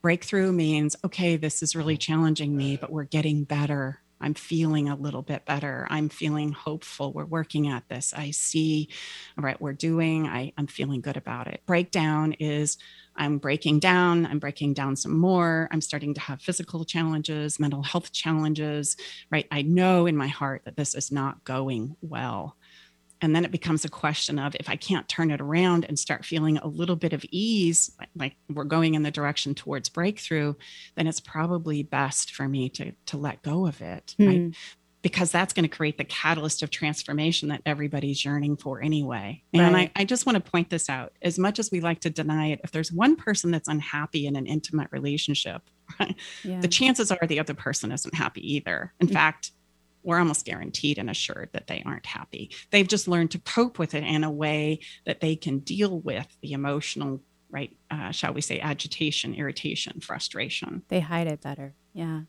Breakthrough 0.00 0.52
means, 0.52 0.94
okay, 1.04 1.36
this 1.36 1.62
is 1.62 1.74
really 1.74 1.96
challenging 1.96 2.56
me, 2.56 2.76
but 2.76 2.92
we're 2.92 3.04
getting 3.04 3.44
better. 3.44 4.00
I'm 4.20 4.34
feeling 4.34 4.88
a 4.88 4.96
little 4.96 5.22
bit 5.22 5.44
better. 5.44 5.86
I'm 5.90 6.08
feeling 6.08 6.52
hopeful. 6.52 7.12
We're 7.12 7.24
working 7.24 7.68
at 7.68 7.88
this. 7.88 8.12
I 8.16 8.30
see, 8.30 8.88
all 9.36 9.44
right, 9.44 9.60
we're 9.60 9.72
doing, 9.72 10.26
I, 10.26 10.52
I'm 10.56 10.66
feeling 10.66 11.00
good 11.00 11.16
about 11.16 11.46
it. 11.46 11.62
Breakdown 11.66 12.34
is 12.34 12.78
I'm 13.16 13.38
breaking 13.38 13.80
down. 13.80 14.26
I'm 14.26 14.38
breaking 14.38 14.74
down 14.74 14.96
some 14.96 15.18
more. 15.18 15.68
I'm 15.72 15.80
starting 15.80 16.14
to 16.14 16.20
have 16.20 16.40
physical 16.40 16.84
challenges, 16.84 17.58
mental 17.58 17.82
health 17.82 18.12
challenges, 18.12 18.96
right? 19.30 19.46
I 19.50 19.62
know 19.62 20.06
in 20.06 20.16
my 20.16 20.28
heart 20.28 20.62
that 20.64 20.76
this 20.76 20.94
is 20.94 21.10
not 21.10 21.42
going 21.44 21.96
well. 22.00 22.56
And 23.20 23.34
then 23.34 23.44
it 23.44 23.50
becomes 23.50 23.84
a 23.84 23.88
question 23.88 24.38
of 24.38 24.54
if 24.60 24.68
I 24.68 24.76
can't 24.76 25.08
turn 25.08 25.30
it 25.30 25.40
around 25.40 25.84
and 25.86 25.98
start 25.98 26.24
feeling 26.24 26.58
a 26.58 26.68
little 26.68 26.94
bit 26.96 27.12
of 27.12 27.24
ease, 27.30 27.90
like- 28.14 28.36
we're 28.48 28.64
going 28.64 28.94
in 28.94 29.02
the 29.02 29.10
direction 29.10 29.54
towards 29.54 29.88
breakthrough, 29.88 30.54
then 30.94 31.06
it's 31.06 31.20
probably 31.20 31.82
best 31.82 32.32
for 32.34 32.48
me 32.48 32.68
to, 32.70 32.92
to 33.06 33.16
let 33.16 33.42
go 33.42 33.66
of 33.66 33.80
it, 33.80 34.14
right? 34.18 34.38
Hmm. 34.42 34.48
Because 35.00 35.30
that's 35.30 35.52
going 35.52 35.62
to 35.68 35.74
create 35.76 35.96
the 35.96 36.04
catalyst 36.04 36.62
of 36.62 36.70
transformation 36.70 37.48
that 37.50 37.62
everybody's 37.64 38.24
yearning 38.24 38.56
for 38.56 38.82
anyway. 38.82 39.42
And 39.54 39.72
Right. 39.74 39.92
I, 39.96 40.02
I 40.02 40.04
just 40.04 40.26
want 40.26 40.44
to 40.44 40.50
point 40.50 40.70
this 40.70 40.88
out. 40.90 41.12
As 41.22 41.38
much 41.38 41.60
as 41.60 41.70
we 41.70 41.80
like 41.80 42.00
to 42.00 42.10
deny 42.10 42.48
it, 42.48 42.60
if 42.64 42.72
there's 42.72 42.90
one 42.92 43.14
person 43.14 43.52
that's 43.52 43.68
unhappy 43.68 44.26
in 44.26 44.34
an 44.34 44.46
intimate 44.46 44.88
relationship, 44.90 45.62
Yeah. 46.44 46.60
the 46.60 46.68
chances 46.68 47.12
are 47.12 47.26
the 47.26 47.38
other 47.38 47.54
person 47.54 47.92
isn't 47.92 48.14
happy 48.14 48.54
either. 48.56 48.92
In 49.00 49.06
Mm. 49.06 49.12
fact, 49.12 49.52
we're 50.08 50.18
almost 50.18 50.46
guaranteed 50.46 50.96
and 50.96 51.10
assured 51.10 51.50
that 51.52 51.66
they 51.66 51.82
aren't 51.84 52.06
happy. 52.06 52.50
They've 52.70 52.88
just 52.88 53.08
learned 53.08 53.30
to 53.32 53.38
cope 53.40 53.78
with 53.78 53.94
it 53.94 54.04
in 54.04 54.24
a 54.24 54.30
way 54.30 54.80
that 55.04 55.20
they 55.20 55.36
can 55.36 55.58
deal 55.58 56.00
with 56.00 56.26
the 56.40 56.52
emotional, 56.52 57.20
right? 57.50 57.76
Uh, 57.90 58.10
shall 58.10 58.32
we 58.32 58.40
say, 58.40 58.58
agitation, 58.58 59.34
irritation, 59.34 60.00
frustration. 60.00 60.82
they 60.88 61.00
hide 61.00 61.26
it 61.26 61.42
better. 61.42 61.74
Yeah. 61.92 62.22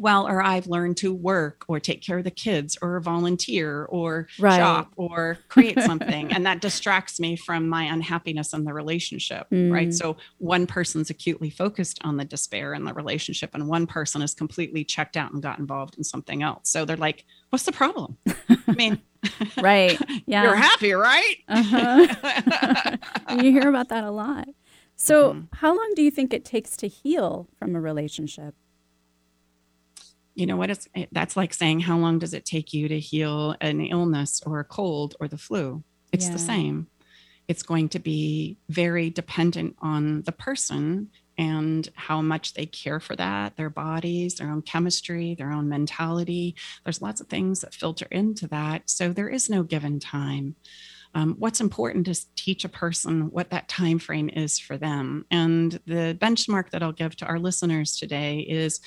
Well, 0.00 0.26
or 0.28 0.42
I've 0.42 0.66
learned 0.66 0.96
to 0.98 1.12
work 1.12 1.64
or 1.68 1.80
take 1.80 2.02
care 2.02 2.18
of 2.18 2.24
the 2.24 2.30
kids 2.30 2.76
or 2.80 3.00
volunteer 3.00 3.84
or 3.86 4.28
Right. 4.38 4.56
shop 4.56 4.92
or 4.96 5.38
create 5.48 5.80
something. 5.90 6.32
and 6.32 6.46
that 6.46 6.60
distracts 6.60 7.18
me 7.20 7.36
from 7.36 7.68
my 7.68 7.84
unhappiness 7.84 8.52
in 8.52 8.64
the 8.64 8.72
relationship. 8.72 9.46
Right. 9.50 9.88
Mm. 9.88 9.94
So 9.94 10.16
one 10.38 10.66
person's 10.66 11.10
acutely 11.10 11.50
focused 11.50 11.98
on 12.04 12.16
the 12.16 12.24
despair 12.24 12.74
in 12.74 12.84
the 12.84 12.94
relationship, 12.94 13.50
and 13.54 13.68
one 13.68 13.86
person 13.86 14.22
is 14.22 14.34
completely 14.34 14.84
checked 14.84 15.16
out 15.16 15.32
and 15.32 15.42
got 15.42 15.58
involved 15.58 15.96
in 15.98 16.04
something 16.04 16.42
else. 16.42 16.68
So 16.70 16.84
they're 16.84 16.96
like, 16.96 17.24
what's 17.50 17.64
the 17.64 17.72
problem? 17.72 18.16
I 18.28 18.58
mean, 18.76 19.00
Right. 19.60 19.98
Yeah. 20.26 20.44
you're 20.44 20.54
happy, 20.54 20.92
right? 20.92 21.36
Uh-huh. 21.48 22.96
You 23.42 23.50
hear 23.52 23.68
about 23.68 23.88
that 23.88 24.04
a 24.04 24.10
lot. 24.10 24.48
So, 24.96 25.34
Mhm. 25.34 25.48
how 25.54 25.76
long 25.76 25.92
do 25.94 26.02
you 26.02 26.10
think 26.10 26.32
it 26.32 26.44
takes 26.44 26.76
to 26.78 26.88
heal 26.88 27.48
from 27.58 27.74
a 27.76 27.80
relationship? 27.80 28.54
You 30.38 30.46
know 30.46 30.56
what 30.56 30.70
it's 30.70 30.86
it- 30.94 31.08
that's 31.12 31.36
like 31.36 31.52
saying 31.52 31.80
how 31.80 31.98
long 31.98 32.18
does 32.18 32.32
it 32.32 32.44
take 32.44 32.72
you 32.72 32.88
to 32.88 32.98
heal 33.00 33.56
an 33.60 33.80
illness 33.80 34.40
or 34.46 34.60
a 34.60 34.64
cold 34.64 35.14
or 35.20 35.26
the 35.28 35.36
flu 35.36 35.82
it's 36.12 36.26
Yeah. 36.26 36.32
the 36.34 36.38
same 36.38 36.86
it's 37.48 37.62
going 37.62 37.88
to 37.90 37.98
be 37.98 38.58
very 38.68 39.08
dependent 39.10 39.74
on 39.80 40.22
the 40.22 40.32
person 40.32 41.08
and 41.38 41.88
how 41.94 42.20
much 42.20 42.52
they 42.54 42.66
care 42.66 43.00
for 43.00 43.16
that, 43.16 43.56
their 43.56 43.70
bodies, 43.70 44.34
their 44.34 44.50
own 44.50 44.60
chemistry, 44.60 45.34
their 45.34 45.52
own 45.52 45.66
mentality. 45.68 46.56
There's 46.84 47.00
lots 47.00 47.20
of 47.22 47.28
things 47.28 47.60
that 47.60 47.72
filter 47.72 48.06
into 48.10 48.48
that. 48.48 48.90
So 48.90 49.12
there 49.14 49.28
is 49.30 49.48
no 49.48 49.62
given 49.62 49.98
time. 49.98 50.56
Um, 51.14 51.36
what's 51.38 51.60
important 51.62 52.06
is 52.08 52.26
teach 52.36 52.66
a 52.66 52.68
person 52.68 53.30
what 53.30 53.48
that 53.50 53.68
time 53.68 53.98
frame 53.98 54.28
is 54.28 54.58
for 54.58 54.76
them. 54.76 55.24
And 55.30 55.80
the 55.86 56.18
benchmark 56.20 56.68
that 56.72 56.82
I'll 56.82 56.92
give 56.92 57.16
to 57.16 57.26
our 57.26 57.38
listeners 57.38 57.96
today 57.96 58.40
is 58.40 58.80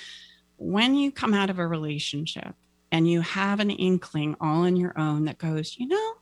when 0.61 0.93
you 0.93 1.11
come 1.11 1.33
out 1.33 1.49
of 1.49 1.57
a 1.57 1.65
relationship 1.65 2.53
and 2.91 3.09
you 3.09 3.21
have 3.21 3.59
an 3.59 3.71
inkling 3.71 4.35
all 4.39 4.61
on 4.61 4.75
your 4.75 4.97
own 4.97 5.25
that 5.25 5.39
goes, 5.39 5.75
you 5.79 5.87
know, 5.87 6.13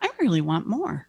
I 0.00 0.10
really 0.20 0.40
want 0.40 0.68
more, 0.68 1.08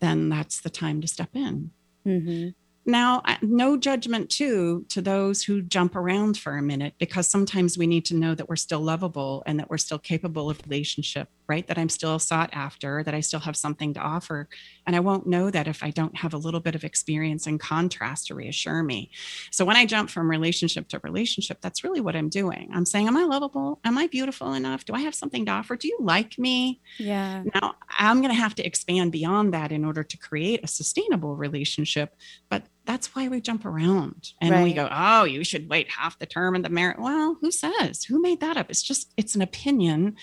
then 0.00 0.28
that's 0.28 0.60
the 0.60 0.68
time 0.68 1.00
to 1.00 1.08
step 1.08 1.30
in. 1.34 1.70
Mm-hmm 2.06 2.50
now 2.86 3.22
no 3.42 3.76
judgment 3.76 4.30
too 4.30 4.84
to 4.88 5.00
those 5.00 5.42
who 5.42 5.62
jump 5.62 5.96
around 5.96 6.38
for 6.38 6.56
a 6.56 6.62
minute 6.62 6.94
because 6.98 7.26
sometimes 7.26 7.78
we 7.78 7.86
need 7.86 8.04
to 8.04 8.14
know 8.14 8.34
that 8.34 8.48
we're 8.48 8.56
still 8.56 8.80
lovable 8.80 9.42
and 9.46 9.58
that 9.58 9.70
we're 9.70 9.78
still 9.78 9.98
capable 9.98 10.50
of 10.50 10.60
relationship 10.66 11.28
right? 11.48 11.66
That 11.66 11.78
i'm 11.78 11.88
still 11.88 12.18
sought 12.18 12.50
after 12.52 13.02
that 13.02 13.14
i 13.14 13.20
still 13.20 13.40
have 13.40 13.56
something 13.56 13.94
to 13.94 14.00
offer. 14.00 14.48
And 14.86 14.96
i 14.96 15.00
won't 15.00 15.26
know 15.26 15.50
that 15.50 15.68
if 15.68 15.82
i 15.82 15.90
don't 15.90 16.16
have 16.16 16.34
a 16.34 16.38
little 16.38 16.60
bit 16.60 16.74
of 16.74 16.84
experience 16.84 17.46
and 17.46 17.60
contrast 17.60 18.28
to 18.28 18.34
reassure 18.34 18.82
me. 18.82 19.10
So 19.50 19.64
when 19.64 19.76
i 19.76 19.84
jump 19.84 20.10
from 20.10 20.30
relationship 20.30 20.88
to 20.88 21.00
relationship 21.00 21.60
that's 21.60 21.84
really 21.84 22.00
what 22.00 22.16
i'm 22.16 22.28
doing. 22.28 22.70
I'm 22.72 22.86
saying 22.86 23.08
am 23.08 23.16
i 23.16 23.24
lovable? 23.24 23.80
Am 23.84 23.98
i 23.98 24.06
beautiful 24.06 24.52
enough? 24.54 24.84
Do 24.84 24.94
i 24.94 25.00
have 25.00 25.14
something 25.14 25.44
to 25.46 25.52
offer? 25.52 25.76
Do 25.76 25.88
you 25.88 25.98
like 26.00 26.38
me? 26.38 26.80
Yeah. 26.98 27.42
Now 27.54 27.74
i'm 27.98 28.18
going 28.20 28.34
to 28.34 28.40
have 28.40 28.54
to 28.56 28.66
expand 28.66 29.12
beyond 29.12 29.52
that 29.54 29.72
in 29.72 29.84
order 29.84 30.02
to 30.02 30.16
create 30.16 30.60
a 30.62 30.66
sustainable 30.66 31.36
relationship 31.36 32.16
but 32.48 32.64
that's 32.86 33.14
why 33.14 33.28
we 33.28 33.40
jump 33.40 33.64
around 33.64 34.32
and 34.40 34.50
right. 34.50 34.62
we 34.62 34.74
go, 34.74 34.88
oh, 34.90 35.24
you 35.24 35.42
should 35.44 35.68
wait 35.68 35.90
half 35.90 36.18
the 36.18 36.26
term 36.26 36.54
in 36.54 36.62
the 36.62 36.68
merit. 36.68 36.98
Well, 36.98 37.38
who 37.40 37.50
says? 37.50 38.04
Who 38.04 38.20
made 38.20 38.40
that 38.40 38.56
up? 38.56 38.70
It's 38.70 38.82
just 38.82 39.12
it's 39.16 39.34
an 39.34 39.42
opinion, 39.42 40.16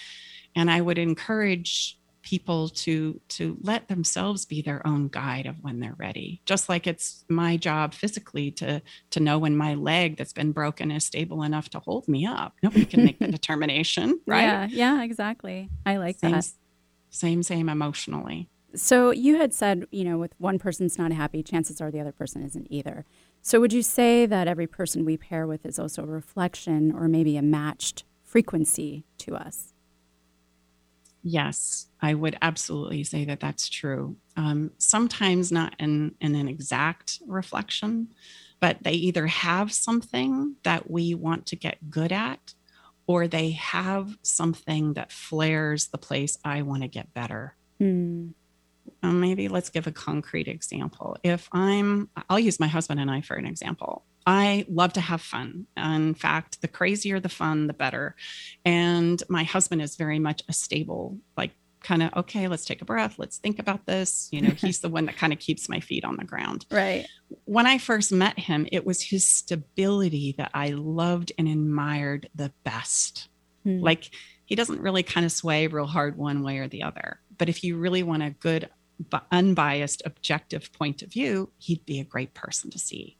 and 0.55 0.69
I 0.69 0.81
would 0.81 0.97
encourage 0.97 1.97
people 2.23 2.69
to 2.69 3.19
to 3.29 3.57
let 3.61 3.87
themselves 3.87 4.45
be 4.45 4.61
their 4.61 4.85
own 4.85 5.07
guide 5.07 5.47
of 5.47 5.55
when 5.63 5.79
they're 5.79 5.95
ready 5.97 6.41
just 6.45 6.69
like 6.69 6.85
it's 6.85 7.25
my 7.29 7.57
job 7.57 7.93
physically 7.93 8.51
to 8.51 8.81
to 9.09 9.19
know 9.19 9.39
when 9.39 9.55
my 9.55 9.73
leg 9.73 10.17
that's 10.17 10.33
been 10.33 10.51
broken 10.51 10.91
is 10.91 11.03
stable 11.05 11.41
enough 11.41 11.69
to 11.69 11.79
hold 11.79 12.07
me 12.07 12.25
up 12.25 12.53
nobody 12.61 12.85
can 12.85 13.03
make 13.03 13.17
the 13.17 13.27
determination 13.31 14.19
right 14.27 14.43
yeah 14.43 14.67
yeah 14.69 15.03
exactly 15.03 15.67
i 15.85 15.97
like 15.97 16.19
same, 16.19 16.31
that 16.31 16.47
same 17.09 17.41
same 17.41 17.67
emotionally 17.67 18.47
so 18.75 19.11
you 19.11 19.37
had 19.37 19.53
said, 19.53 19.85
you 19.91 20.03
know, 20.03 20.17
with 20.17 20.33
one 20.37 20.59
person's 20.59 20.97
not 20.97 21.11
happy, 21.11 21.43
chances 21.43 21.81
are 21.81 21.91
the 21.91 21.99
other 21.99 22.11
person 22.11 22.43
isn't 22.43 22.67
either. 22.69 23.05
So 23.41 23.59
would 23.59 23.73
you 23.73 23.81
say 23.81 24.25
that 24.25 24.47
every 24.47 24.67
person 24.67 25.05
we 25.05 25.17
pair 25.17 25.47
with 25.47 25.65
is 25.65 25.79
also 25.79 26.03
a 26.03 26.07
reflection 26.07 26.91
or 26.91 27.07
maybe 27.07 27.37
a 27.37 27.41
matched 27.41 28.03
frequency 28.23 29.05
to 29.19 29.35
us? 29.35 29.73
Yes, 31.23 31.87
I 32.01 32.13
would 32.13 32.37
absolutely 32.41 33.03
say 33.03 33.25
that 33.25 33.39
that's 33.39 33.69
true. 33.69 34.15
Um, 34.35 34.71
sometimes 34.77 35.51
not 35.51 35.75
in, 35.79 36.15
in 36.19 36.35
an 36.35 36.47
exact 36.47 37.19
reflection, 37.27 38.13
but 38.59 38.77
they 38.81 38.93
either 38.93 39.27
have 39.27 39.71
something 39.71 40.55
that 40.63 40.89
we 40.89 41.13
want 41.13 41.45
to 41.47 41.55
get 41.55 41.89
good 41.89 42.11
at, 42.11 42.53
or 43.05 43.27
they 43.27 43.51
have 43.51 44.17
something 44.23 44.93
that 44.93 45.11
flares 45.11 45.87
the 45.87 45.97
place 45.97 46.37
I 46.43 46.61
want 46.61 46.83
to 46.83 46.87
get 46.87 47.13
better. 47.13 47.55
Mm 47.79 48.33
um, 48.33 48.35
maybe 49.03 49.47
let's 49.47 49.69
give 49.69 49.87
a 49.87 49.91
concrete 49.91 50.47
example. 50.47 51.17
If 51.23 51.49
I'm, 51.51 52.09
I'll 52.29 52.39
use 52.39 52.59
my 52.59 52.67
husband 52.67 52.99
and 52.99 53.09
I 53.09 53.21
for 53.21 53.35
an 53.35 53.45
example. 53.45 54.05
I 54.25 54.65
love 54.69 54.93
to 54.93 55.01
have 55.01 55.21
fun. 55.21 55.65
In 55.75 56.13
fact, 56.13 56.61
the 56.61 56.67
crazier 56.67 57.19
the 57.19 57.29
fun, 57.29 57.67
the 57.67 57.73
better. 57.73 58.15
And 58.63 59.21
my 59.29 59.43
husband 59.43 59.81
is 59.81 59.95
very 59.95 60.19
much 60.19 60.43
a 60.47 60.53
stable, 60.53 61.17
like 61.35 61.51
kind 61.81 62.03
of, 62.03 62.13
okay, 62.15 62.47
let's 62.47 62.65
take 62.65 62.81
a 62.81 62.85
breath. 62.85 63.15
Let's 63.17 63.37
think 63.37 63.57
about 63.57 63.85
this. 63.87 64.29
You 64.31 64.41
know, 64.41 64.51
he's 64.51 64.79
the 64.79 64.89
one 64.89 65.05
that 65.05 65.17
kind 65.17 65.33
of 65.33 65.39
keeps 65.39 65.67
my 65.67 65.79
feet 65.79 66.05
on 66.05 66.17
the 66.17 66.23
ground. 66.23 66.65
Right. 66.71 67.07
When 67.45 67.65
I 67.65 67.77
first 67.77 68.11
met 68.11 68.37
him, 68.37 68.67
it 68.71 68.85
was 68.85 69.01
his 69.01 69.27
stability 69.27 70.35
that 70.37 70.51
I 70.53 70.69
loved 70.69 71.31
and 71.37 71.47
admired 71.47 72.29
the 72.35 72.51
best. 72.63 73.29
Hmm. 73.63 73.79
Like 73.79 74.11
he 74.45 74.55
doesn't 74.55 74.81
really 74.81 75.03
kind 75.03 75.25
of 75.25 75.31
sway 75.31 75.67
real 75.67 75.85
hard 75.85 76.17
one 76.17 76.43
way 76.43 76.57
or 76.57 76.67
the 76.67 76.83
other. 76.83 77.19
But 77.37 77.49
if 77.49 77.63
you 77.63 77.77
really 77.77 78.03
want 78.03 78.23
a 78.23 78.31
good 78.31 78.69
unbiased, 79.31 80.01
objective 80.05 80.71
point 80.73 81.01
of 81.01 81.11
view, 81.11 81.51
he'd 81.57 81.85
be 81.85 81.99
a 81.99 82.05
great 82.05 82.33
person 82.33 82.69
to 82.71 82.79
see. 82.79 83.17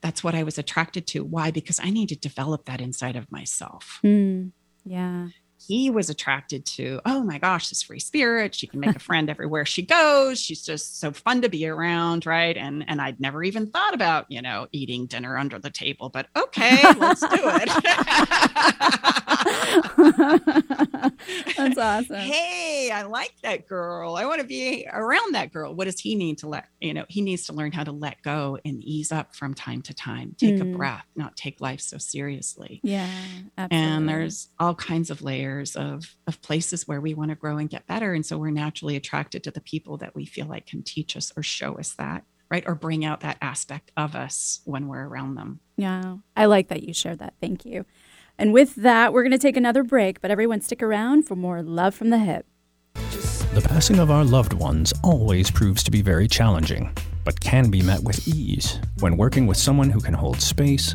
That's 0.00 0.24
what 0.24 0.34
I 0.34 0.42
was 0.42 0.58
attracted 0.58 1.06
to. 1.08 1.24
Why? 1.24 1.50
Because 1.50 1.78
I 1.82 1.90
need 1.90 2.08
to 2.08 2.16
develop 2.16 2.64
that 2.66 2.80
inside 2.80 3.16
of 3.16 3.30
myself. 3.30 4.00
Mm, 4.02 4.52
yeah. 4.84 5.28
He 5.66 5.90
was 5.90 6.10
attracted 6.10 6.64
to, 6.66 7.00
oh 7.04 7.22
my 7.22 7.38
gosh, 7.38 7.68
this 7.68 7.82
free 7.82 8.00
spirit. 8.00 8.54
She 8.54 8.66
can 8.66 8.80
make 8.80 8.96
a 8.96 9.00
friend 9.00 9.30
everywhere 9.30 9.64
she 9.64 9.82
goes. 9.82 10.40
She's 10.40 10.64
just 10.64 11.00
so 11.00 11.12
fun 11.12 11.42
to 11.42 11.48
be 11.48 11.66
around, 11.66 12.26
right? 12.26 12.56
And 12.56 12.84
and 12.88 13.00
I'd 13.00 13.20
never 13.20 13.42
even 13.44 13.68
thought 13.68 13.94
about, 13.94 14.26
you 14.28 14.42
know, 14.42 14.66
eating 14.72 15.06
dinner 15.06 15.38
under 15.38 15.58
the 15.58 15.70
table, 15.70 16.08
but 16.08 16.26
okay, 16.36 16.82
let's 16.98 17.20
do 17.20 17.28
it. 17.32 17.68
That's 21.56 21.78
awesome. 21.78 22.16
hey, 22.16 22.90
I 22.92 23.02
like 23.02 23.32
that 23.42 23.66
girl. 23.68 24.16
I 24.16 24.24
want 24.26 24.40
to 24.40 24.46
be 24.46 24.86
around 24.92 25.34
that 25.34 25.52
girl. 25.52 25.74
What 25.74 25.84
does 25.84 26.00
he 26.00 26.14
need 26.14 26.38
to 26.38 26.48
let, 26.48 26.66
you 26.80 26.94
know, 26.94 27.04
he 27.08 27.20
needs 27.20 27.46
to 27.46 27.52
learn 27.52 27.72
how 27.72 27.84
to 27.84 27.92
let 27.92 28.22
go 28.22 28.58
and 28.64 28.82
ease 28.82 29.12
up 29.12 29.34
from 29.34 29.54
time 29.54 29.82
to 29.82 29.94
time, 29.94 30.34
take 30.38 30.56
mm. 30.56 30.62
a 30.62 30.76
breath, 30.76 31.04
not 31.16 31.36
take 31.36 31.60
life 31.60 31.80
so 31.80 31.98
seriously. 31.98 32.80
Yeah. 32.82 33.08
Absolutely. 33.58 33.88
And 33.88 34.08
there's 34.08 34.48
all 34.58 34.74
kinds 34.74 35.10
of 35.10 35.22
layers 35.22 35.51
of, 35.60 36.16
of 36.26 36.40
places 36.42 36.88
where 36.88 37.00
we 37.00 37.14
want 37.14 37.30
to 37.30 37.36
grow 37.36 37.58
and 37.58 37.70
get 37.70 37.86
better. 37.86 38.14
And 38.14 38.24
so 38.24 38.38
we're 38.38 38.50
naturally 38.50 38.96
attracted 38.96 39.44
to 39.44 39.50
the 39.50 39.60
people 39.60 39.96
that 39.98 40.14
we 40.14 40.24
feel 40.24 40.46
like 40.46 40.66
can 40.66 40.82
teach 40.82 41.16
us 41.16 41.32
or 41.36 41.42
show 41.42 41.78
us 41.78 41.94
that 41.94 42.24
right? 42.52 42.64
Or 42.66 42.74
bring 42.74 43.02
out 43.02 43.20
that 43.20 43.38
aspect 43.40 43.90
of 43.96 44.14
us 44.14 44.60
when 44.66 44.86
we're 44.86 45.06
around 45.06 45.36
them. 45.36 45.60
Yeah, 45.78 46.18
I 46.36 46.44
like 46.44 46.68
that 46.68 46.82
you 46.82 46.92
shared 46.92 47.18
that. 47.20 47.32
Thank 47.40 47.64
you. 47.64 47.86
And 48.38 48.52
with 48.52 48.74
that, 48.74 49.14
we're 49.14 49.22
going 49.22 49.32
to 49.32 49.38
take 49.38 49.56
another 49.56 49.82
break, 49.82 50.20
but 50.20 50.30
everyone 50.30 50.60
stick 50.60 50.82
around 50.82 51.22
for 51.22 51.34
more 51.34 51.62
Love 51.62 51.94
from 51.94 52.10
the 52.10 52.18
Hip. 52.18 52.44
The 53.54 53.62
passing 53.64 53.98
of 53.98 54.10
our 54.10 54.24
loved 54.24 54.52
ones 54.52 54.92
always 55.02 55.50
proves 55.50 55.82
to 55.84 55.90
be 55.90 56.02
very 56.02 56.28
challenging, 56.28 56.94
but 57.24 57.40
can 57.40 57.70
be 57.70 57.80
met 57.80 58.02
with 58.02 58.28
ease 58.28 58.78
when 59.00 59.16
working 59.16 59.46
with 59.46 59.56
someone 59.56 59.88
who 59.88 60.00
can 60.00 60.14
hold 60.14 60.40
space, 60.40 60.94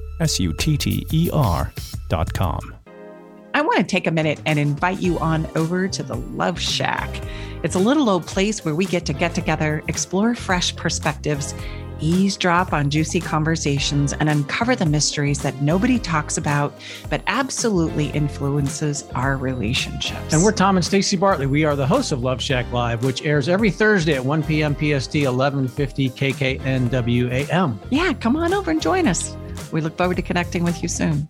S 0.21 0.39
U 0.39 0.53
T 0.53 0.77
T 0.77 1.05
E 1.11 1.29
R.com. 1.33 2.75
I 3.53 3.61
want 3.61 3.79
to 3.79 3.83
take 3.83 4.07
a 4.07 4.11
minute 4.11 4.39
and 4.45 4.57
invite 4.57 5.01
you 5.01 5.19
on 5.19 5.45
over 5.57 5.87
to 5.87 6.03
the 6.03 6.15
Love 6.15 6.59
Shack. 6.59 7.09
It's 7.63 7.75
a 7.75 7.79
little 7.79 8.09
old 8.09 8.25
place 8.25 8.63
where 8.63 8.73
we 8.73 8.85
get 8.85 9.05
to 9.07 9.13
get 9.13 9.35
together, 9.35 9.83
explore 9.89 10.35
fresh 10.35 10.73
perspectives, 10.75 11.53
eavesdrop 11.99 12.73
on 12.73 12.89
juicy 12.89 13.19
conversations 13.19 14.13
and 14.13 14.29
uncover 14.29 14.75
the 14.75 14.85
mysteries 14.85 15.41
that 15.41 15.61
nobody 15.61 15.99
talks 15.99 16.37
about, 16.37 16.73
but 17.09 17.21
absolutely 17.27 18.07
influences 18.07 19.03
our 19.15 19.37
relationships. 19.37 20.33
And 20.33 20.43
we're 20.43 20.51
Tom 20.51 20.77
and 20.77 20.85
Staci 20.85 21.19
Bartley. 21.19 21.45
We 21.45 21.65
are 21.65 21.75
the 21.75 21.85
hosts 21.85 22.11
of 22.11 22.23
Love 22.23 22.41
Shack 22.41 22.71
Live, 22.71 23.03
which 23.03 23.23
airs 23.23 23.49
every 23.49 23.69
Thursday 23.69 24.15
at 24.15 24.25
1 24.25 24.43
p.m. 24.43 24.73
PST, 24.73 25.13
1150 25.13 26.09
KKNWAM. 26.09 27.77
Yeah, 27.89 28.13
come 28.13 28.35
on 28.35 28.53
over 28.53 28.71
and 28.71 28.81
join 28.81 29.07
us. 29.07 29.35
We 29.71 29.81
look 29.81 29.97
forward 29.97 30.17
to 30.17 30.21
connecting 30.21 30.63
with 30.63 30.81
you 30.81 30.89
soon. 30.89 31.29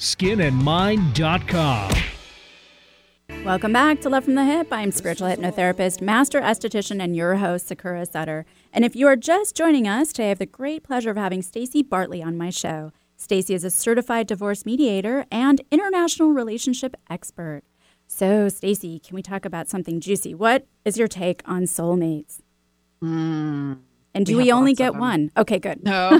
skinandmind.com. 0.01 1.91
Welcome 3.45 3.71
back 3.71 4.01
to 4.01 4.09
Love 4.09 4.25
from 4.25 4.33
the 4.35 4.43
Hip. 4.43 4.67
I'm 4.71 4.91
spiritual 4.91 5.27
hypnotherapist, 5.27 6.01
master 6.01 6.41
esthetician, 6.41 7.01
and 7.01 7.15
your 7.15 7.35
host, 7.35 7.67
Sakura 7.67 8.05
Sutter. 8.05 8.45
And 8.73 8.83
if 8.83 8.95
you 8.95 9.05
are 9.07 9.15
just 9.15 9.55
joining 9.55 9.87
us, 9.87 10.09
today 10.09 10.25
I 10.25 10.29
have 10.29 10.39
the 10.39 10.47
great 10.47 10.83
pleasure 10.83 11.11
of 11.11 11.17
having 11.17 11.41
Staci 11.41 11.87
Bartley 11.87 12.21
on 12.21 12.35
my 12.35 12.49
show. 12.49 12.91
Staci 13.17 13.53
is 13.53 13.63
a 13.63 13.69
certified 13.69 14.25
divorce 14.25 14.65
mediator 14.65 15.25
and 15.31 15.61
international 15.69 16.31
relationship 16.31 16.95
expert. 17.09 17.61
So, 18.07 18.47
Staci, 18.47 19.01
can 19.01 19.15
we 19.15 19.21
talk 19.21 19.45
about 19.45 19.69
something 19.69 19.99
juicy? 19.99 20.33
What 20.33 20.67
is 20.83 20.97
your 20.97 21.07
take 21.07 21.41
on 21.45 21.63
soulmates? 21.63 22.41
Mm. 23.03 23.79
And 24.13 24.25
do 24.25 24.35
we, 24.35 24.43
we 24.43 24.51
only 24.51 24.73
get 24.73 24.95
one? 24.95 25.31
Okay, 25.37 25.57
good. 25.59 25.83
No. 25.83 26.09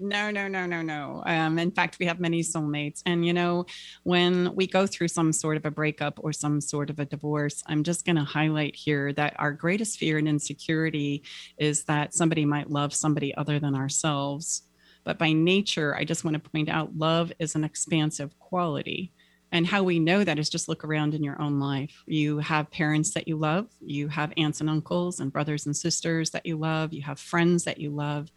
no, 0.00 0.30
no, 0.30 0.48
no, 0.48 0.66
no, 0.66 0.82
no. 0.82 1.22
Um, 1.26 1.58
in 1.58 1.70
fact, 1.70 1.98
we 1.98 2.06
have 2.06 2.18
many 2.18 2.42
soulmates. 2.42 3.02
And, 3.04 3.26
you 3.26 3.32
know, 3.32 3.66
when 4.02 4.54
we 4.54 4.66
go 4.66 4.86
through 4.86 5.08
some 5.08 5.32
sort 5.32 5.56
of 5.56 5.66
a 5.66 5.70
breakup 5.70 6.18
or 6.22 6.32
some 6.32 6.60
sort 6.60 6.88
of 6.88 6.98
a 6.98 7.04
divorce, 7.04 7.62
I'm 7.66 7.82
just 7.82 8.06
going 8.06 8.16
to 8.16 8.24
highlight 8.24 8.74
here 8.74 9.12
that 9.14 9.34
our 9.38 9.52
greatest 9.52 9.98
fear 9.98 10.18
and 10.18 10.28
insecurity 10.28 11.24
is 11.58 11.84
that 11.84 12.14
somebody 12.14 12.44
might 12.44 12.70
love 12.70 12.94
somebody 12.94 13.34
other 13.34 13.58
than 13.58 13.74
ourselves. 13.74 14.62
But 15.04 15.18
by 15.18 15.32
nature, 15.32 15.94
I 15.94 16.04
just 16.04 16.24
want 16.24 16.42
to 16.42 16.50
point 16.50 16.68
out 16.68 16.96
love 16.96 17.32
is 17.38 17.54
an 17.54 17.64
expansive 17.64 18.36
quality. 18.38 19.12
And 19.56 19.66
how 19.66 19.82
we 19.82 19.98
know 19.98 20.22
that 20.22 20.38
is 20.38 20.50
just 20.50 20.68
look 20.68 20.84
around 20.84 21.14
in 21.14 21.24
your 21.24 21.40
own 21.40 21.58
life. 21.58 22.04
You 22.04 22.40
have 22.40 22.70
parents 22.70 23.14
that 23.14 23.26
you 23.26 23.38
love, 23.38 23.68
you 23.80 24.08
have 24.08 24.34
aunts 24.36 24.60
and 24.60 24.68
uncles 24.68 25.18
and 25.18 25.32
brothers 25.32 25.64
and 25.64 25.74
sisters 25.74 26.28
that 26.32 26.44
you 26.44 26.58
love, 26.58 26.92
you 26.92 27.00
have 27.00 27.18
friends 27.18 27.64
that 27.64 27.80
you 27.80 27.88
love, 27.88 28.30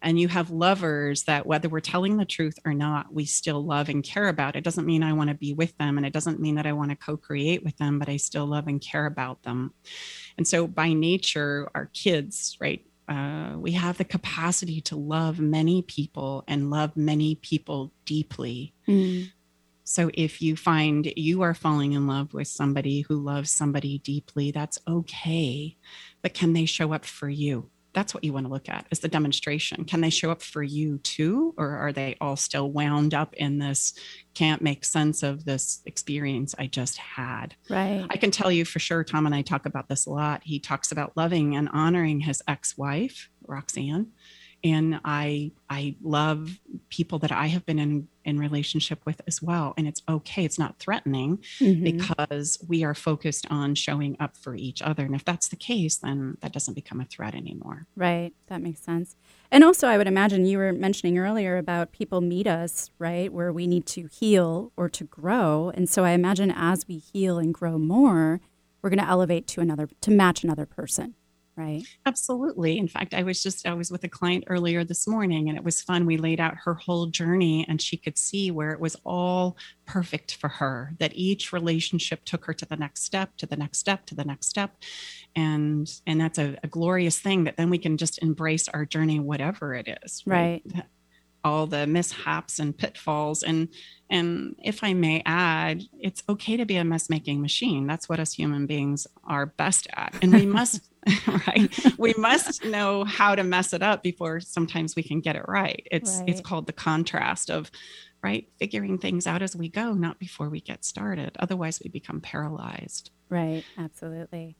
and 0.00 0.20
you 0.20 0.28
have 0.28 0.50
lovers 0.50 1.24
that, 1.24 1.44
whether 1.44 1.68
we're 1.68 1.80
telling 1.80 2.18
the 2.18 2.24
truth 2.24 2.56
or 2.64 2.72
not, 2.72 3.12
we 3.12 3.24
still 3.24 3.64
love 3.64 3.88
and 3.88 4.04
care 4.04 4.28
about. 4.28 4.54
It 4.54 4.62
doesn't 4.62 4.86
mean 4.86 5.02
I 5.02 5.12
want 5.12 5.28
to 5.30 5.34
be 5.34 5.54
with 5.54 5.76
them, 5.76 5.96
and 5.96 6.06
it 6.06 6.12
doesn't 6.12 6.38
mean 6.38 6.54
that 6.54 6.66
I 6.66 6.72
want 6.72 6.90
to 6.90 6.96
co 6.96 7.16
create 7.16 7.64
with 7.64 7.76
them, 7.78 7.98
but 7.98 8.08
I 8.08 8.16
still 8.16 8.46
love 8.46 8.68
and 8.68 8.80
care 8.80 9.06
about 9.06 9.42
them. 9.42 9.74
And 10.38 10.46
so, 10.46 10.68
by 10.68 10.92
nature, 10.92 11.68
our 11.74 11.86
kids, 11.86 12.56
right? 12.60 12.86
Uh, 13.08 13.56
we 13.58 13.72
have 13.72 13.98
the 13.98 14.04
capacity 14.04 14.80
to 14.82 14.94
love 14.94 15.40
many 15.40 15.82
people 15.82 16.44
and 16.46 16.70
love 16.70 16.96
many 16.96 17.34
people 17.34 17.92
deeply. 18.04 18.72
Mm. 18.86 19.32
So 19.90 20.08
if 20.14 20.40
you 20.40 20.54
find 20.54 21.12
you 21.16 21.42
are 21.42 21.52
falling 21.52 21.94
in 21.94 22.06
love 22.06 22.32
with 22.32 22.46
somebody 22.46 23.00
who 23.00 23.16
loves 23.16 23.50
somebody 23.50 23.98
deeply, 23.98 24.52
that's 24.52 24.78
okay. 24.86 25.76
But 26.22 26.32
can 26.32 26.52
they 26.52 26.64
show 26.64 26.92
up 26.92 27.04
for 27.04 27.28
you? 27.28 27.70
That's 27.92 28.14
what 28.14 28.22
you 28.22 28.32
want 28.32 28.46
to 28.46 28.52
look 28.52 28.68
at 28.68 28.86
is 28.92 29.00
the 29.00 29.08
demonstration. 29.08 29.84
Can 29.84 30.00
they 30.00 30.10
show 30.10 30.30
up 30.30 30.42
for 30.42 30.62
you 30.62 30.98
too? 30.98 31.54
Or 31.58 31.70
are 31.70 31.92
they 31.92 32.16
all 32.20 32.36
still 32.36 32.70
wound 32.70 33.14
up 33.14 33.34
in 33.34 33.58
this 33.58 33.92
can't 34.32 34.62
make 34.62 34.84
sense 34.84 35.24
of 35.24 35.44
this 35.44 35.80
experience 35.84 36.54
I 36.56 36.68
just 36.68 36.96
had? 36.96 37.56
Right. 37.68 38.06
I 38.08 38.16
can 38.16 38.30
tell 38.30 38.52
you 38.52 38.64
for 38.64 38.78
sure, 38.78 39.02
Tom 39.02 39.26
and 39.26 39.34
I 39.34 39.42
talk 39.42 39.66
about 39.66 39.88
this 39.88 40.06
a 40.06 40.10
lot. 40.10 40.42
He 40.44 40.60
talks 40.60 40.92
about 40.92 41.16
loving 41.16 41.56
and 41.56 41.68
honoring 41.72 42.20
his 42.20 42.42
ex 42.46 42.78
wife, 42.78 43.28
Roxanne 43.44 44.12
and 44.62 45.00
i 45.04 45.50
i 45.68 45.96
love 46.02 46.60
people 46.88 47.18
that 47.18 47.32
i 47.32 47.46
have 47.46 47.64
been 47.64 47.78
in 47.78 48.08
in 48.24 48.38
relationship 48.38 49.04
with 49.04 49.20
as 49.26 49.42
well. 49.42 49.74
And 49.76 49.86
it's 49.86 50.02
okay 50.08 50.44
it's 50.44 50.58
not 50.58 50.78
threatening 50.78 51.38
mm-hmm. 51.58 51.84
because 51.84 52.58
we 52.66 52.84
are 52.84 52.94
focused 52.94 53.46
on 53.50 53.74
showing 53.74 54.16
up 54.20 54.36
for 54.36 54.54
each 54.54 54.82
other. 54.82 55.04
And 55.04 55.14
if 55.14 55.24
that's 55.24 55.48
the 55.48 55.56
case 55.56 55.96
then 55.96 56.36
that 56.40 56.52
doesn't 56.52 56.74
become 56.74 57.00
a 57.00 57.04
threat 57.04 57.34
anymore. 57.34 57.86
Right. 57.96 58.32
That 58.48 58.62
makes 58.62 58.80
sense. 58.80 59.16
And 59.50 59.64
also 59.64 59.88
i 59.88 59.98
would 59.98 60.06
imagine 60.06 60.44
you 60.44 60.58
were 60.58 60.72
mentioning 60.72 61.18
earlier 61.18 61.56
about 61.56 61.92
people 61.92 62.20
meet 62.20 62.46
us 62.46 62.90
right 62.98 63.32
where 63.32 63.52
we 63.52 63.66
need 63.66 63.86
to 63.86 64.06
heal 64.06 64.72
or 64.76 64.88
to 64.88 65.04
grow. 65.04 65.72
And 65.74 65.88
so 65.88 66.04
i 66.04 66.10
imagine 66.10 66.50
as 66.50 66.86
we 66.86 66.98
heal 66.98 67.38
and 67.38 67.54
grow 67.54 67.78
more 67.78 68.40
we're 68.82 68.90
going 68.90 68.98
to 68.98 69.08
elevate 69.08 69.46
to 69.46 69.60
another 69.60 69.88
to 70.00 70.10
match 70.10 70.42
another 70.42 70.66
person 70.66 71.14
Right. 71.56 71.82
Absolutely. 72.06 72.78
In 72.78 72.88
fact, 72.88 73.12
I 73.12 73.22
was 73.22 73.42
just, 73.42 73.66
I 73.66 73.74
was 73.74 73.90
with 73.90 74.04
a 74.04 74.08
client 74.08 74.44
earlier 74.46 74.82
this 74.84 75.06
morning 75.06 75.48
and 75.48 75.58
it 75.58 75.64
was 75.64 75.82
fun. 75.82 76.06
We 76.06 76.16
laid 76.16 76.40
out 76.40 76.54
her 76.64 76.74
whole 76.74 77.06
journey 77.06 77.66
and 77.68 77.82
she 77.82 77.96
could 77.96 78.16
see 78.16 78.50
where 78.50 78.70
it 78.70 78.80
was 78.80 78.96
all 79.04 79.56
perfect 79.84 80.36
for 80.36 80.48
her, 80.48 80.94
that 81.00 81.12
each 81.14 81.52
relationship 81.52 82.24
took 82.24 82.46
her 82.46 82.54
to 82.54 82.64
the 82.64 82.76
next 82.76 83.04
step, 83.04 83.36
to 83.38 83.46
the 83.46 83.56
next 83.56 83.78
step, 83.78 84.06
to 84.06 84.14
the 84.14 84.24
next 84.24 84.46
step. 84.46 84.76
And, 85.36 85.90
and 86.06 86.20
that's 86.20 86.38
a, 86.38 86.56
a 86.62 86.68
glorious 86.68 87.18
thing 87.18 87.44
that 87.44 87.56
then 87.56 87.68
we 87.68 87.78
can 87.78 87.96
just 87.96 88.22
embrace 88.22 88.68
our 88.68 88.86
journey, 88.86 89.20
whatever 89.20 89.74
it 89.74 89.98
is. 90.02 90.22
Right. 90.26 90.62
right 90.74 90.84
all 91.44 91.66
the 91.66 91.86
mishaps 91.86 92.58
and 92.58 92.76
pitfalls. 92.76 93.42
And 93.42 93.68
and 94.12 94.56
if 94.62 94.82
i 94.82 94.92
may 94.92 95.22
add 95.24 95.84
it's 96.00 96.24
okay 96.28 96.56
to 96.56 96.66
be 96.66 96.76
a 96.76 96.84
mess 96.84 97.08
making 97.08 97.40
machine. 97.40 97.86
That's 97.86 98.08
what 98.08 98.20
us 98.20 98.32
human 98.32 98.66
beings 98.66 99.06
are 99.24 99.46
best 99.46 99.86
at. 99.94 100.14
And 100.22 100.32
we 100.32 100.46
must 100.46 100.90
right? 101.46 101.98
We 101.98 102.14
must 102.18 102.64
know 102.64 103.04
how 103.04 103.34
to 103.34 103.42
mess 103.42 103.72
it 103.72 103.82
up 103.82 104.02
before 104.02 104.40
sometimes 104.40 104.94
we 104.96 105.02
can 105.02 105.20
get 105.20 105.36
it 105.36 105.44
right. 105.48 105.86
It's 105.90 106.18
right. 106.18 106.28
it's 106.28 106.40
called 106.40 106.66
the 106.66 106.72
contrast 106.72 107.50
of 107.50 107.70
right 108.22 108.48
figuring 108.58 108.98
things 108.98 109.26
out 109.26 109.40
as 109.40 109.56
we 109.56 109.68
go 109.68 109.94
not 109.94 110.18
before 110.18 110.50
we 110.50 110.60
get 110.60 110.84
started. 110.84 111.36
Otherwise 111.38 111.80
we 111.82 111.88
become 111.88 112.20
paralyzed. 112.20 113.10
Right. 113.28 113.64
Absolutely. 113.78 114.56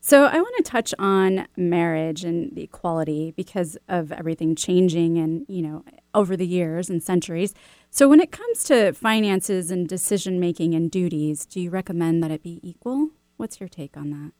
So 0.00 0.24
I 0.24 0.36
want 0.36 0.56
to 0.56 0.62
touch 0.64 0.92
on 0.98 1.46
marriage 1.56 2.24
and 2.24 2.54
the 2.56 2.62
equality 2.62 3.32
because 3.36 3.78
of 3.88 4.10
everything 4.10 4.56
changing 4.56 5.16
and, 5.18 5.46
you 5.48 5.62
know, 5.62 5.84
over 6.14 6.36
the 6.36 6.46
years 6.46 6.90
and 6.90 7.02
centuries. 7.02 7.54
So 7.90 8.08
when 8.08 8.20
it 8.20 8.32
comes 8.32 8.64
to 8.64 8.92
finances 8.92 9.70
and 9.70 9.88
decision 9.88 10.40
making 10.40 10.74
and 10.74 10.90
duties, 10.90 11.44
do 11.46 11.60
you 11.60 11.70
recommend 11.70 12.22
that 12.22 12.30
it 12.30 12.42
be 12.42 12.60
equal? 12.62 13.10
What's 13.36 13.60
your 13.60 13.68
take 13.68 13.96
on 13.96 14.10
that? 14.10 14.32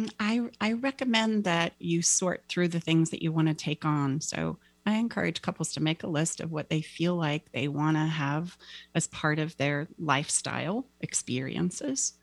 Mm, 0.00 0.12
I 0.18 0.50
I 0.60 0.72
recommend 0.72 1.44
that 1.44 1.74
you 1.78 2.02
sort 2.02 2.44
through 2.48 2.68
the 2.68 2.80
things 2.80 3.10
that 3.10 3.22
you 3.22 3.32
want 3.32 3.48
to 3.48 3.54
take 3.54 3.84
on. 3.84 4.20
So 4.20 4.58
I 4.86 4.94
encourage 4.94 5.42
couples 5.42 5.72
to 5.74 5.82
make 5.82 6.02
a 6.02 6.08
list 6.08 6.40
of 6.40 6.52
what 6.52 6.68
they 6.68 6.82
feel 6.82 7.16
like 7.16 7.50
they 7.52 7.68
want 7.68 7.96
to 7.96 8.04
have 8.04 8.56
as 8.94 9.06
part 9.06 9.38
of 9.38 9.56
their 9.56 9.88
lifestyle 9.98 10.86
experiences. 11.00 12.14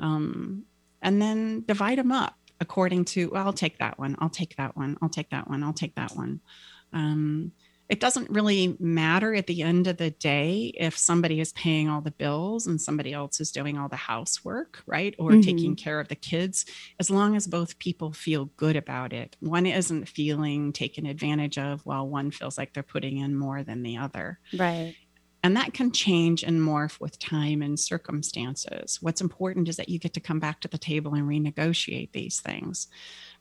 Um, 0.00 0.64
and 1.02 1.22
then 1.22 1.64
divide 1.66 1.98
them 1.98 2.12
up 2.12 2.36
according 2.60 3.04
to 3.04 3.30
well, 3.30 3.46
i'll 3.46 3.52
take 3.52 3.78
that 3.78 3.98
one 3.98 4.16
i'll 4.18 4.28
take 4.28 4.56
that 4.56 4.76
one 4.76 4.96
i'll 5.00 5.08
take 5.08 5.30
that 5.30 5.48
one 5.48 5.62
i'll 5.62 5.72
take 5.72 5.94
that 5.94 6.14
one 6.16 6.40
um, 6.92 7.52
it 7.88 8.00
doesn't 8.00 8.30
really 8.30 8.76
matter 8.78 9.34
at 9.34 9.46
the 9.46 9.62
end 9.62 9.86
of 9.86 9.96
the 9.96 10.10
day 10.10 10.72
if 10.78 10.96
somebody 10.96 11.40
is 11.40 11.52
paying 11.52 11.88
all 11.88 12.00
the 12.00 12.10
bills 12.10 12.66
and 12.66 12.80
somebody 12.80 13.12
else 13.12 13.40
is 13.40 13.50
doing 13.50 13.78
all 13.78 13.88
the 13.88 13.96
housework 13.96 14.82
right 14.86 15.14
or 15.18 15.30
mm-hmm. 15.30 15.40
taking 15.40 15.76
care 15.76 15.98
of 15.98 16.08
the 16.08 16.14
kids 16.14 16.66
as 17.00 17.10
long 17.10 17.34
as 17.34 17.46
both 17.46 17.78
people 17.78 18.12
feel 18.12 18.46
good 18.56 18.76
about 18.76 19.12
it. 19.12 19.36
One 19.40 19.66
isn't 19.66 20.08
feeling 20.08 20.72
taken 20.72 21.06
advantage 21.06 21.58
of 21.58 21.84
while 21.86 22.06
one 22.06 22.30
feels 22.30 22.58
like 22.58 22.74
they're 22.74 22.82
putting 22.82 23.18
in 23.18 23.34
more 23.34 23.62
than 23.62 23.82
the 23.82 23.96
other. 23.96 24.38
Right 24.56 24.94
and 25.42 25.56
that 25.56 25.72
can 25.72 25.92
change 25.92 26.42
and 26.42 26.60
morph 26.60 27.00
with 27.00 27.18
time 27.18 27.62
and 27.62 27.78
circumstances. 27.78 28.98
What's 29.00 29.20
important 29.20 29.68
is 29.68 29.76
that 29.76 29.88
you 29.88 29.98
get 29.98 30.14
to 30.14 30.20
come 30.20 30.40
back 30.40 30.60
to 30.60 30.68
the 30.68 30.78
table 30.78 31.14
and 31.14 31.28
renegotiate 31.28 32.12
these 32.12 32.40
things. 32.40 32.88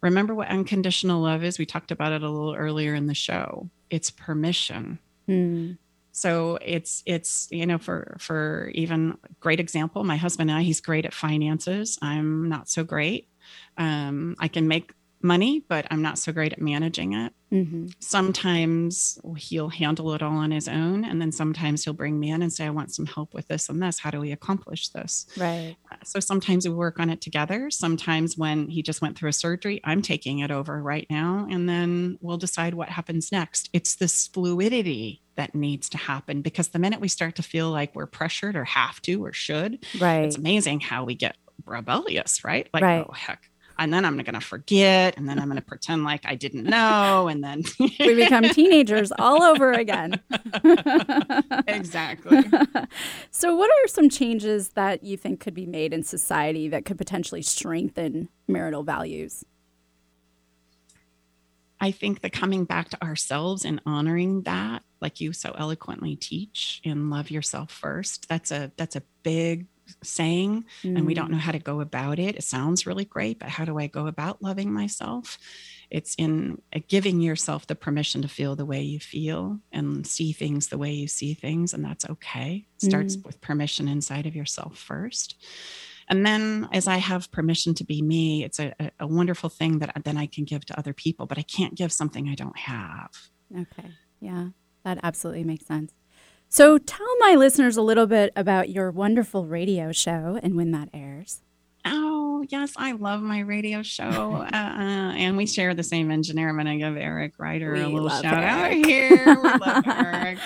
Remember 0.02 0.36
what 0.36 0.50
unconditional 0.50 1.22
love 1.22 1.43
is? 1.43 1.58
We 1.58 1.66
talked 1.66 1.91
about 1.91 2.14
it 2.14 2.24
a 2.24 2.30
little 2.30 2.56
earlier 2.56 2.93
in 2.93 3.08
the 3.08 3.16
show. 3.16 3.70
It's 3.89 4.12
permission. 4.12 5.00
Mm. 5.28 5.78
So 6.12 6.58
it's 6.64 7.04
it's 7.06 7.48
you 7.52 7.68
know 7.68 7.78
for 7.78 8.18
for 8.20 8.72
even 8.74 9.18
great 9.39 9.60
example, 9.60 10.04
my 10.04 10.18
husband 10.18 10.50
and 10.50 10.60
I, 10.60 10.64
he's 10.64 10.82
great 10.82 11.06
at 11.06 11.14
finances. 11.14 12.00
I'm 12.02 12.50
not 12.50 12.70
so 12.70 12.84
great. 12.84 13.30
Um, 13.78 14.36
I 14.39 14.48
can 14.48 14.68
make 14.68 14.93
money, 15.22 15.63
but 15.68 15.88
I'm 15.89 16.01
not 16.01 16.18
so 16.20 16.32
great 16.32 16.53
at 16.53 16.61
managing 16.61 17.13
it. 17.13 17.34
Mm-hmm. 17.51 17.88
Sometimes 17.99 19.18
he'll 19.38 19.70
handle 19.70 20.13
it 20.13 20.22
all 20.22 20.36
on 20.38 20.51
his 20.51 20.68
own. 20.68 21.03
And 21.05 21.22
then 21.22 21.32
sometimes 21.32 21.84
he'll 21.84 21.93
bring 21.93 22.20
me 22.20 22.30
in 22.30 22.41
and 22.41 22.51
say, 22.51 22.65
I 22.65 22.70
want 22.72 22.93
some 22.93 23.05
help 23.05 23.34
with 23.34 23.47
this 23.47 23.70
and 23.70 23.82
this. 23.82 23.99
How 23.99 24.11
do 24.11 24.20
we 24.20 24.32
accomplish 24.32 24.89
this? 24.89 25.26
Right. 25.38 25.76
Uh, 25.91 25.95
So 26.03 26.20
sometimes 26.20 26.68
we 26.68 26.74
work 26.76 26.99
on 26.99 27.09
it 27.09 27.22
together. 27.22 27.70
Sometimes 27.72 28.38
when 28.38 28.68
he 28.70 28.82
just 28.84 29.01
went 29.01 29.18
through 29.18 29.30
a 29.30 29.34
surgery, 29.34 29.80
I'm 29.84 30.01
taking 30.01 30.39
it 30.39 30.51
over 30.51 30.82
right 30.84 31.07
now. 31.09 31.47
And 31.49 31.68
then 31.70 32.18
we'll 32.22 32.38
decide 32.38 32.74
what 32.74 32.89
happens 32.89 33.32
next. 33.32 33.70
It's 33.74 33.95
this 33.95 34.28
fluidity 34.28 35.22
that 35.36 35.55
needs 35.55 35.88
to 35.89 35.97
happen 35.97 36.41
because 36.41 36.70
the 36.70 36.80
minute 36.80 36.99
we 36.99 37.07
start 37.07 37.36
to 37.36 37.43
feel 37.43 37.70
like 37.72 37.95
we're 37.95 38.07
pressured 38.07 38.55
or 38.55 38.65
have 38.65 39.01
to 39.03 39.24
or 39.24 39.32
should, 39.34 39.86
Right. 39.99 40.26
it's 40.26 40.36
amazing 40.38 40.82
how 40.82 41.05
we 41.05 41.15
get 41.15 41.38
rebellious, 41.65 42.43
right? 42.43 42.68
Like, 42.74 42.84
Right. 42.84 43.05
oh, 43.07 43.13
heck. 43.13 43.49
And 43.80 43.93
then 43.93 44.05
I'm 44.05 44.15
going 44.17 44.34
to 44.34 44.41
forget. 44.41 45.17
And 45.17 45.28
then 45.30 45.39
I'm 45.39 45.45
going 45.45 45.59
to 45.59 45.65
pretend 45.65 46.03
like 46.03 46.25
I 46.25 46.36
didn't 46.36 46.63
know. 46.63 47.28
And 47.28 47.43
then 47.43 47.63
we 47.80 48.15
become 48.15 48.43
teenagers 48.49 49.11
all 49.19 49.43
over 49.43 49.71
again. 49.71 50.19
exactly. 51.67 52.43
so, 53.32 53.55
what 53.55 53.69
are 53.69 53.88
some 53.88 54.09
changes 54.09 54.69
that 54.69 55.03
you 55.03 55.17
think 55.17 55.39
could 55.39 55.53
be 55.53 55.65
made 55.65 55.93
in 55.93 56.03
society 56.03 56.67
that 56.69 56.86
could 56.86 56.97
potentially 56.97 57.41
strengthen 57.41 58.30
marital 58.47 58.84
values? 58.84 59.43
I 61.80 61.91
think 61.91 62.21
the 62.21 62.30
coming 62.30 62.65
back 62.65 62.89
to 62.89 63.03
ourselves 63.03 63.63
and 63.63 63.80
honoring 63.86 64.41
that, 64.43 64.84
like 64.99 65.21
you 65.21 65.32
so 65.32 65.53
eloquently 65.57 66.15
teach 66.15 66.82
in 66.84 67.09
love 67.09 67.30
yourself 67.30 67.71
first, 67.71 68.28
that's 68.28 68.51
a 68.51 68.71
that's 68.78 68.95
a 68.95 69.03
big 69.21 69.67
saying 70.04 70.66
and 70.84 71.06
we 71.06 71.14
don't 71.14 71.28
mm. 71.28 71.32
know 71.32 71.38
how 71.38 71.52
to 71.52 71.60
go 71.60 71.82
about 71.82 72.20
it. 72.20 72.36
It 72.36 72.43
sounds 72.43 72.86
really 72.86 73.06
great, 73.06 73.39
but 73.39 73.50
how 73.50 73.66
do 73.66 73.78
I 73.80 73.88
go 73.88 74.08
about 74.08 74.41
loving 74.41 74.72
myself? 74.72 75.38
It's 75.89 76.16
in 76.16 76.62
uh, 76.76 76.80
giving 76.88 77.22
yourself 77.22 77.68
the 77.68 77.76
permission 77.76 78.22
to 78.22 78.28
feel 78.28 78.56
the 78.56 78.66
way 78.66 78.82
you 78.82 79.00
feel 79.00 79.60
and 79.72 80.06
see 80.06 80.34
things 80.34 80.68
the 80.68 80.78
way 80.78 80.91
you 80.91 81.08
see 81.08 81.34
things, 81.34 81.74
and 81.74 81.84
that's 81.84 82.06
okay. 82.10 82.66
It 82.76 82.86
starts 82.86 83.16
mm. 83.16 83.26
with 83.26 83.41
permission 83.41 83.88
inside 83.88 84.26
of 84.26 84.36
yourself 84.36 84.78
first. 84.78 85.36
And 86.10 86.26
then, 86.26 86.70
as 86.72 86.88
I 86.88 86.98
have 86.98 87.32
permission 87.32 87.74
to 87.76 87.84
be 87.84 88.02
me, 88.02 88.43
it's 88.43 88.60
a, 88.60 88.74
a- 88.80 88.91
a 89.02 89.08
wonderful 89.08 89.50
thing 89.50 89.80
that 89.80 89.89
uh, 89.95 90.02
then 90.04 90.18
I 90.18 90.26
can 90.26 90.45
give 90.45 90.66
to 90.66 90.80
other 90.80 90.93
people, 90.93 91.26
but 91.26 91.38
I 91.38 91.41
can't 91.41 91.76
give 91.76 91.91
something 91.91 92.30
I 92.30 92.36
don't 92.36 92.58
have. 92.58 93.12
Okay. 93.54 93.89
Yeah, 94.20 94.50
that 94.84 95.00
absolutely 95.04 95.43
makes 95.43 95.66
sense. 95.66 95.93
So, 96.50 96.78
tell 96.78 97.18
my 97.20 97.36
listeners 97.36 97.76
a 97.76 97.82
little 97.82 98.08
bit 98.08 98.32
about 98.36 98.70
your 98.70 98.89
wonderful 98.89 99.45
radio 99.45 99.91
show 99.91 100.39
and 100.41 100.56
when 100.56 100.72
that 100.72 100.89
airs. 100.93 101.41
Oh, 101.84 102.45
yes, 102.50 102.74
I 102.78 102.93
love 102.93 103.22
my 103.22 103.39
radio 103.39 103.82
show. 103.82 104.06
uh, 104.54 104.56
and 104.56 105.36
we 105.36 105.45
share 105.45 105.74
the 105.74 105.84
same 105.84 106.10
engineer. 106.10 106.50
I'm 106.50 106.56
going 106.56 106.68
to 106.68 106.78
give 106.78 106.95
Eric 106.95 107.34
Ryder 107.38 107.76
a 107.76 107.88
little 107.88 108.10
shout 108.10 108.43
out 108.43 108.72
here. 108.72 109.26
We 109.26 109.50
love 109.50 109.84
Eric. 109.88 110.39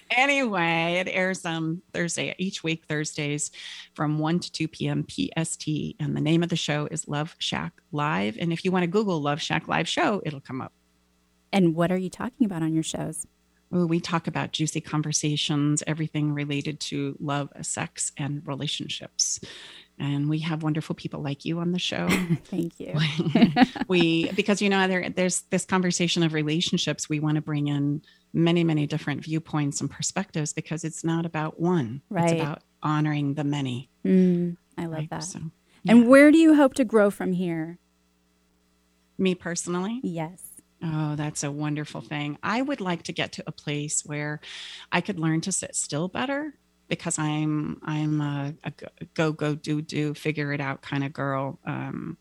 anyway, 0.10 1.02
it 1.04 1.08
airs 1.08 1.44
um, 1.44 1.82
Thursday, 1.92 2.34
each 2.38 2.64
week, 2.64 2.84
Thursdays 2.88 3.50
from 3.94 4.18
1 4.18 4.40
to 4.40 4.52
2 4.52 4.68
p.m. 4.68 5.06
PST. 5.08 5.68
And 6.00 6.16
the 6.16 6.20
name 6.20 6.42
of 6.42 6.48
the 6.48 6.56
show 6.56 6.88
is 6.90 7.06
Love 7.06 7.36
Shack 7.38 7.72
Live. 7.92 8.36
And 8.38 8.52
if 8.52 8.64
you 8.64 8.72
want 8.72 8.82
to 8.82 8.88
Google 8.88 9.20
Love 9.20 9.40
Shack 9.40 9.68
Live 9.68 9.88
Show, 9.88 10.22
it'll 10.24 10.40
come 10.40 10.60
up. 10.60 10.72
And 11.52 11.74
what 11.74 11.92
are 11.92 11.98
you 11.98 12.10
talking 12.10 12.46
about 12.46 12.62
on 12.62 12.72
your 12.72 12.82
shows? 12.82 13.26
We 13.72 14.00
talk 14.00 14.26
about 14.26 14.52
juicy 14.52 14.82
conversations, 14.82 15.82
everything 15.86 16.32
related 16.34 16.78
to 16.80 17.16
love, 17.18 17.48
sex, 17.62 18.12
and 18.18 18.46
relationships. 18.46 19.40
And 19.98 20.28
we 20.28 20.40
have 20.40 20.62
wonderful 20.62 20.94
people 20.94 21.22
like 21.22 21.44
you 21.44 21.58
on 21.58 21.72
the 21.72 21.78
show. 21.78 22.06
Thank 22.44 22.78
you. 22.78 22.98
we 23.88 24.30
because 24.32 24.60
you 24.60 24.68
know 24.68 24.86
there 24.88 25.08
there's 25.08 25.42
this 25.50 25.64
conversation 25.64 26.22
of 26.22 26.34
relationships. 26.34 27.08
We 27.08 27.18
want 27.20 27.36
to 27.36 27.40
bring 27.40 27.68
in 27.68 28.02
many, 28.34 28.62
many 28.62 28.86
different 28.86 29.24
viewpoints 29.24 29.80
and 29.80 29.90
perspectives 29.90 30.52
because 30.52 30.84
it's 30.84 31.02
not 31.02 31.24
about 31.24 31.60
one. 31.60 32.02
Right. 32.10 32.24
It's 32.24 32.32
about 32.32 32.62
honoring 32.82 33.34
the 33.34 33.44
many. 33.44 33.88
Mm, 34.04 34.56
I 34.76 34.82
love 34.86 34.92
right? 34.92 35.10
that. 35.10 35.24
So, 35.24 35.40
And 35.86 36.08
where 36.08 36.30
do 36.30 36.38
you 36.38 36.54
hope 36.54 36.74
to 36.74 36.84
grow 36.84 37.10
from 37.10 37.32
here? 37.32 37.78
me 39.18 39.34
personally, 39.34 40.00
Yes. 40.02 40.51
Oh, 40.84 41.14
that's 41.14 41.44
a 41.44 41.50
wonderful 41.50 42.00
thing. 42.00 42.38
I 42.42 42.60
would 42.60 42.80
like 42.80 43.04
to 43.04 43.12
get 43.12 43.32
to 43.32 43.44
a 43.46 43.52
place 43.52 44.04
where 44.04 44.40
I 44.90 45.00
could 45.00 45.18
learn 45.18 45.40
to 45.42 45.52
sit 45.52 45.76
still 45.76 46.08
better 46.08 46.54
because 46.88 47.18
I'm 47.18 47.80
I'm 47.84 48.20
a, 48.20 48.54
a 48.64 48.72
go 49.14 49.32
go 49.32 49.54
do 49.54 49.80
do 49.80 50.12
figure 50.14 50.52
it 50.52 50.60
out 50.60 50.82
kind 50.82 51.04
of 51.04 51.12
girl. 51.12 51.60
Um, 51.64 52.18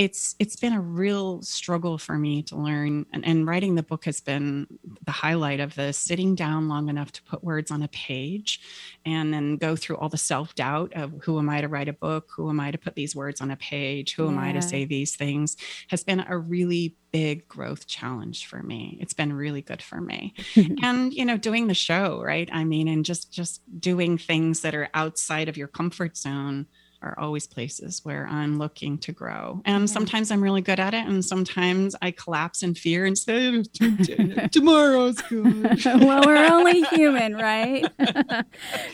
it's 0.00 0.34
it's 0.38 0.56
been 0.56 0.72
a 0.72 0.80
real 0.80 1.42
struggle 1.42 1.98
for 1.98 2.16
me 2.16 2.42
to 2.44 2.56
learn, 2.56 3.04
and, 3.12 3.22
and 3.22 3.46
writing 3.46 3.74
the 3.74 3.82
book 3.82 4.06
has 4.06 4.18
been 4.18 4.66
the 5.04 5.10
highlight 5.10 5.60
of 5.60 5.74
this. 5.74 5.98
Sitting 5.98 6.34
down 6.34 6.70
long 6.70 6.88
enough 6.88 7.12
to 7.12 7.22
put 7.24 7.44
words 7.44 7.70
on 7.70 7.82
a 7.82 7.88
page, 7.88 8.62
and 9.04 9.30
then 9.30 9.58
go 9.58 9.76
through 9.76 9.98
all 9.98 10.08
the 10.08 10.16
self 10.16 10.54
doubt 10.54 10.94
of 10.94 11.12
who 11.24 11.38
am 11.38 11.50
I 11.50 11.60
to 11.60 11.68
write 11.68 11.90
a 11.90 11.92
book? 11.92 12.30
Who 12.34 12.48
am 12.48 12.60
I 12.60 12.70
to 12.70 12.78
put 12.78 12.94
these 12.94 13.14
words 13.14 13.42
on 13.42 13.50
a 13.50 13.56
page? 13.56 14.14
Who 14.14 14.26
am 14.26 14.38
I 14.38 14.52
to 14.52 14.62
say 14.62 14.86
these 14.86 15.16
things? 15.16 15.58
Has 15.88 16.02
been 16.02 16.24
a 16.26 16.38
really 16.38 16.96
big 17.12 17.46
growth 17.46 17.86
challenge 17.86 18.46
for 18.46 18.62
me. 18.62 18.96
It's 19.02 19.12
been 19.12 19.34
really 19.34 19.60
good 19.60 19.82
for 19.82 20.00
me. 20.00 20.32
and 20.82 21.12
you 21.12 21.26
know, 21.26 21.36
doing 21.36 21.66
the 21.66 21.74
show, 21.74 22.22
right? 22.22 22.48
I 22.50 22.64
mean, 22.64 22.88
and 22.88 23.04
just 23.04 23.30
just 23.30 23.60
doing 23.78 24.16
things 24.16 24.62
that 24.62 24.74
are 24.74 24.88
outside 24.94 25.50
of 25.50 25.58
your 25.58 25.68
comfort 25.68 26.16
zone 26.16 26.68
are 27.02 27.18
always 27.18 27.46
places 27.46 28.04
where 28.04 28.26
I'm 28.26 28.58
looking 28.58 28.98
to 28.98 29.12
grow. 29.12 29.62
And 29.64 29.88
sometimes 29.88 30.30
I'm 30.30 30.42
really 30.42 30.60
good 30.60 30.80
at 30.80 30.94
it 30.94 31.06
and 31.06 31.24
sometimes 31.24 31.96
I 32.02 32.10
collapse 32.10 32.62
in 32.62 32.74
fear 32.74 33.06
and 33.06 33.16
say 33.16 33.62
tomorrow's 34.52 35.20
good. 35.22 35.84
well, 35.84 36.22
we're 36.26 36.46
only 36.46 36.82
human, 36.82 37.34
right? 37.34 37.86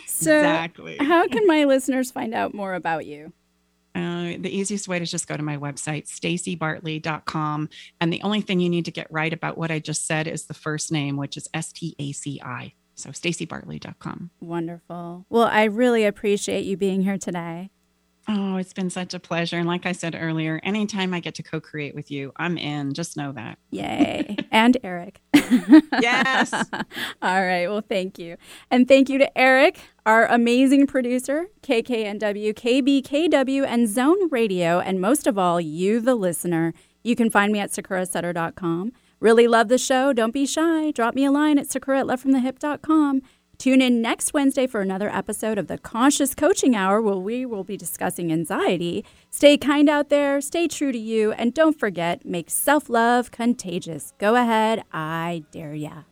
so, 0.07 0.37
exactly. 0.39 0.97
how 0.99 1.27
can 1.29 1.47
my 1.47 1.65
listeners 1.65 2.11
find 2.11 2.35
out 2.35 2.55
more 2.55 2.75
about 2.75 3.07
you? 3.07 3.33
Uh, 3.95 4.37
the 4.39 4.51
easiest 4.51 4.89
way 4.89 4.99
to 4.99 5.07
just 5.07 5.27
go 5.27 5.37
to 5.37 5.43
my 5.43 5.57
website, 5.57 6.07
stacibartley.com. 6.07 7.69
And 7.99 8.13
the 8.13 8.21
only 8.23 8.43
thing 8.43 8.61
you 8.61 8.69
need 8.69 8.85
to 8.85 8.91
get 8.91 9.11
right 9.11 9.33
about 9.33 9.57
what 9.57 9.71
I 9.71 9.79
just 9.79 10.07
said 10.07 10.29
is 10.29 10.45
the 10.45 10.55
first 10.55 10.93
name, 10.93 11.17
which 11.17 11.39
is 11.39 11.49
S 11.55 11.73
T 11.73 11.97
A 11.99 12.13
C 12.13 12.39
I. 12.45 12.75
So 12.95 13.11
stacibartley.com. 13.11 14.31
Wonderful. 14.41 15.27
Well, 15.31 15.45
I 15.45 15.65
really 15.65 16.05
appreciate 16.05 16.65
you 16.65 16.77
being 16.77 17.03
here 17.03 17.19
today. 17.19 17.71
Oh, 18.29 18.57
it's 18.57 18.73
been 18.73 18.91
such 18.91 19.15
a 19.15 19.21
pleasure. 19.21 19.57
And 19.57 19.69
like 19.69 19.87
I 19.87 19.93
said 19.93 20.17
earlier, 20.19 20.61
anytime 20.65 21.15
I 21.15 21.21
get 21.21 21.37
to 21.37 21.45
co 21.45 21.61
create 21.61 21.95
with 21.95 22.11
you, 22.11 22.33
I'm 22.37 22.59
in. 22.59 22.93
Just 22.93 23.17
know 23.17 23.31
that. 23.33 23.59
Yay. 23.71 24.37
and 24.51 24.77
Eric. 24.83 25.21
Yes. 26.01 26.53
All 27.23 27.43
right. 27.47 27.69
Well, 27.69 27.85
thank 27.89 28.19
you. 28.19 28.37
And 28.71 28.89
thank 28.89 29.09
you 29.09 29.19
to 29.19 29.39
Eric, 29.39 29.79
our 30.05 30.27
amazing 30.27 30.89
producer, 30.89 31.47
KKNW, 31.63 32.53
KBKW, 32.55 33.65
and 33.65 33.89
Zone 33.89 34.29
Radio, 34.31 34.81
and 34.81 35.01
most 35.01 35.29
of 35.29 35.39
all, 35.39 35.61
you, 35.61 36.01
the 36.01 36.17
listener. 36.17 36.75
You 37.05 37.15
can 37.15 37.31
find 37.31 37.53
me 37.53 37.61
at 37.61 37.71
sakurasutter.com. 37.71 38.93
Really 39.21 39.47
love 39.47 39.69
the 39.69 39.79
show? 39.79 40.13
Don't 40.13 40.33
be 40.33 40.45
shy. 40.45 40.91
Drop 40.91 41.15
me 41.15 41.25
a 41.25 41.31
line 41.31 41.59
at 41.59 41.71
sakura 41.71 42.01
at 42.01 42.07
lovefromthehip.com. 42.07 43.23
Tune 43.59 43.81
in 43.81 44.03
next 44.03 44.35
Wednesday 44.35 44.67
for 44.67 44.83
another 44.83 45.09
episode 45.09 45.57
of 45.57 45.67
the 45.67 45.79
Conscious 45.79 46.35
Coaching 46.35 46.77
Hour 46.77 47.01
where 47.01 47.17
we 47.17 47.47
will 47.47 47.65
be 47.65 47.77
discussing 47.77 48.31
anxiety. 48.31 49.03
Stay 49.31 49.57
kind 49.57 49.89
out 49.89 50.11
there, 50.11 50.43
stay 50.43 50.69
true 50.69 50.93
to 50.93 50.99
you, 50.99 51.33
and 51.33 51.55
don't 51.55 51.79
forget, 51.79 52.27
make 52.27 52.51
self 52.51 52.91
love 52.91 53.31
contagious. 53.31 54.13
Go 54.19 54.35
ahead, 54.37 54.85
I 54.93 55.45
dare 55.53 55.75
ya. 55.75 56.03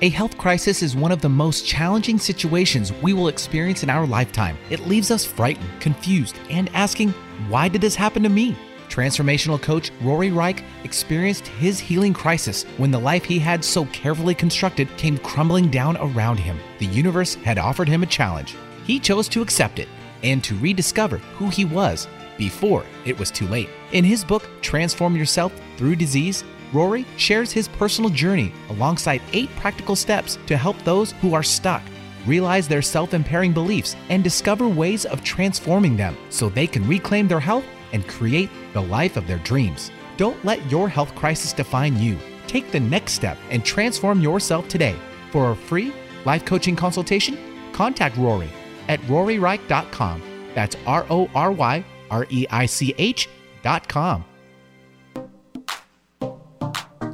A 0.00 0.08
health 0.10 0.38
crisis 0.38 0.84
is 0.84 0.94
one 0.94 1.10
of 1.10 1.20
the 1.20 1.28
most 1.28 1.66
challenging 1.66 2.20
situations 2.20 2.92
we 3.02 3.12
will 3.12 3.26
experience 3.26 3.82
in 3.82 3.90
our 3.90 4.06
lifetime. 4.06 4.56
It 4.70 4.86
leaves 4.86 5.10
us 5.10 5.24
frightened, 5.24 5.68
confused, 5.80 6.38
and 6.48 6.70
asking, 6.74 7.10
why 7.48 7.66
did 7.66 7.80
this 7.80 7.96
happen 7.96 8.22
to 8.22 8.28
me? 8.28 8.56
Transformational 8.88 9.60
coach 9.60 9.90
Rory 10.00 10.30
Reich 10.30 10.64
experienced 10.84 11.46
his 11.46 11.78
healing 11.78 12.12
crisis 12.12 12.64
when 12.76 12.90
the 12.90 12.98
life 12.98 13.24
he 13.24 13.38
had 13.38 13.64
so 13.64 13.84
carefully 13.86 14.34
constructed 14.34 14.88
came 14.96 15.18
crumbling 15.18 15.70
down 15.70 15.96
around 15.98 16.38
him. 16.38 16.58
The 16.78 16.86
universe 16.86 17.34
had 17.34 17.58
offered 17.58 17.88
him 17.88 18.02
a 18.02 18.06
challenge. 18.06 18.56
He 18.84 18.98
chose 18.98 19.28
to 19.28 19.42
accept 19.42 19.78
it 19.78 19.88
and 20.22 20.42
to 20.44 20.56
rediscover 20.58 21.18
who 21.18 21.48
he 21.48 21.64
was 21.64 22.08
before 22.36 22.84
it 23.04 23.18
was 23.18 23.30
too 23.30 23.46
late. 23.48 23.68
In 23.92 24.04
his 24.04 24.24
book, 24.24 24.48
Transform 24.62 25.16
Yourself 25.16 25.52
Through 25.76 25.96
Disease, 25.96 26.44
Rory 26.72 27.06
shares 27.16 27.52
his 27.52 27.68
personal 27.68 28.10
journey 28.10 28.52
alongside 28.70 29.22
eight 29.32 29.50
practical 29.56 29.96
steps 29.96 30.38
to 30.46 30.56
help 30.56 30.76
those 30.84 31.12
who 31.12 31.34
are 31.34 31.42
stuck 31.42 31.82
realize 32.26 32.68
their 32.68 32.82
self 32.82 33.14
impairing 33.14 33.52
beliefs 33.52 33.96
and 34.10 34.22
discover 34.22 34.68
ways 34.68 35.04
of 35.06 35.24
transforming 35.24 35.96
them 35.96 36.16
so 36.30 36.48
they 36.48 36.66
can 36.66 36.86
reclaim 36.86 37.26
their 37.26 37.40
health 37.40 37.64
and 37.92 38.06
create 38.06 38.50
the 38.78 38.92
life 38.92 39.16
of 39.16 39.26
their 39.26 39.38
dreams. 39.38 39.90
Don't 40.16 40.42
let 40.44 40.70
your 40.70 40.88
health 40.88 41.14
crisis 41.14 41.52
define 41.52 41.98
you. 41.98 42.18
Take 42.46 42.70
the 42.70 42.80
next 42.80 43.12
step 43.12 43.38
and 43.50 43.64
transform 43.64 44.20
yourself 44.20 44.68
today. 44.68 44.96
For 45.30 45.50
a 45.50 45.56
free 45.56 45.92
life 46.24 46.44
coaching 46.44 46.76
consultation, 46.76 47.36
contact 47.72 48.16
Rory 48.16 48.50
at 48.88 49.00
roryreich.com. 49.02 50.22
That's 50.54 50.76
R 50.86 51.06
O 51.10 51.28
R 51.34 51.52
Y 51.52 51.84
R 52.10 52.26
E 52.30 52.46
I 52.50 52.66
C 52.66 52.94
H 52.98 53.28
sakuraskinandmind.com. 53.68 54.24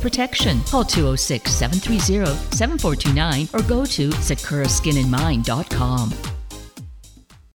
protection. 0.00 0.60
Call 0.64 0.84
206 0.84 1.50
730 1.50 2.26
7429 2.56 3.48
or 3.54 3.62
go 3.68 3.84
to 3.84 4.10
sakuraskinandmind.com. 4.10 6.35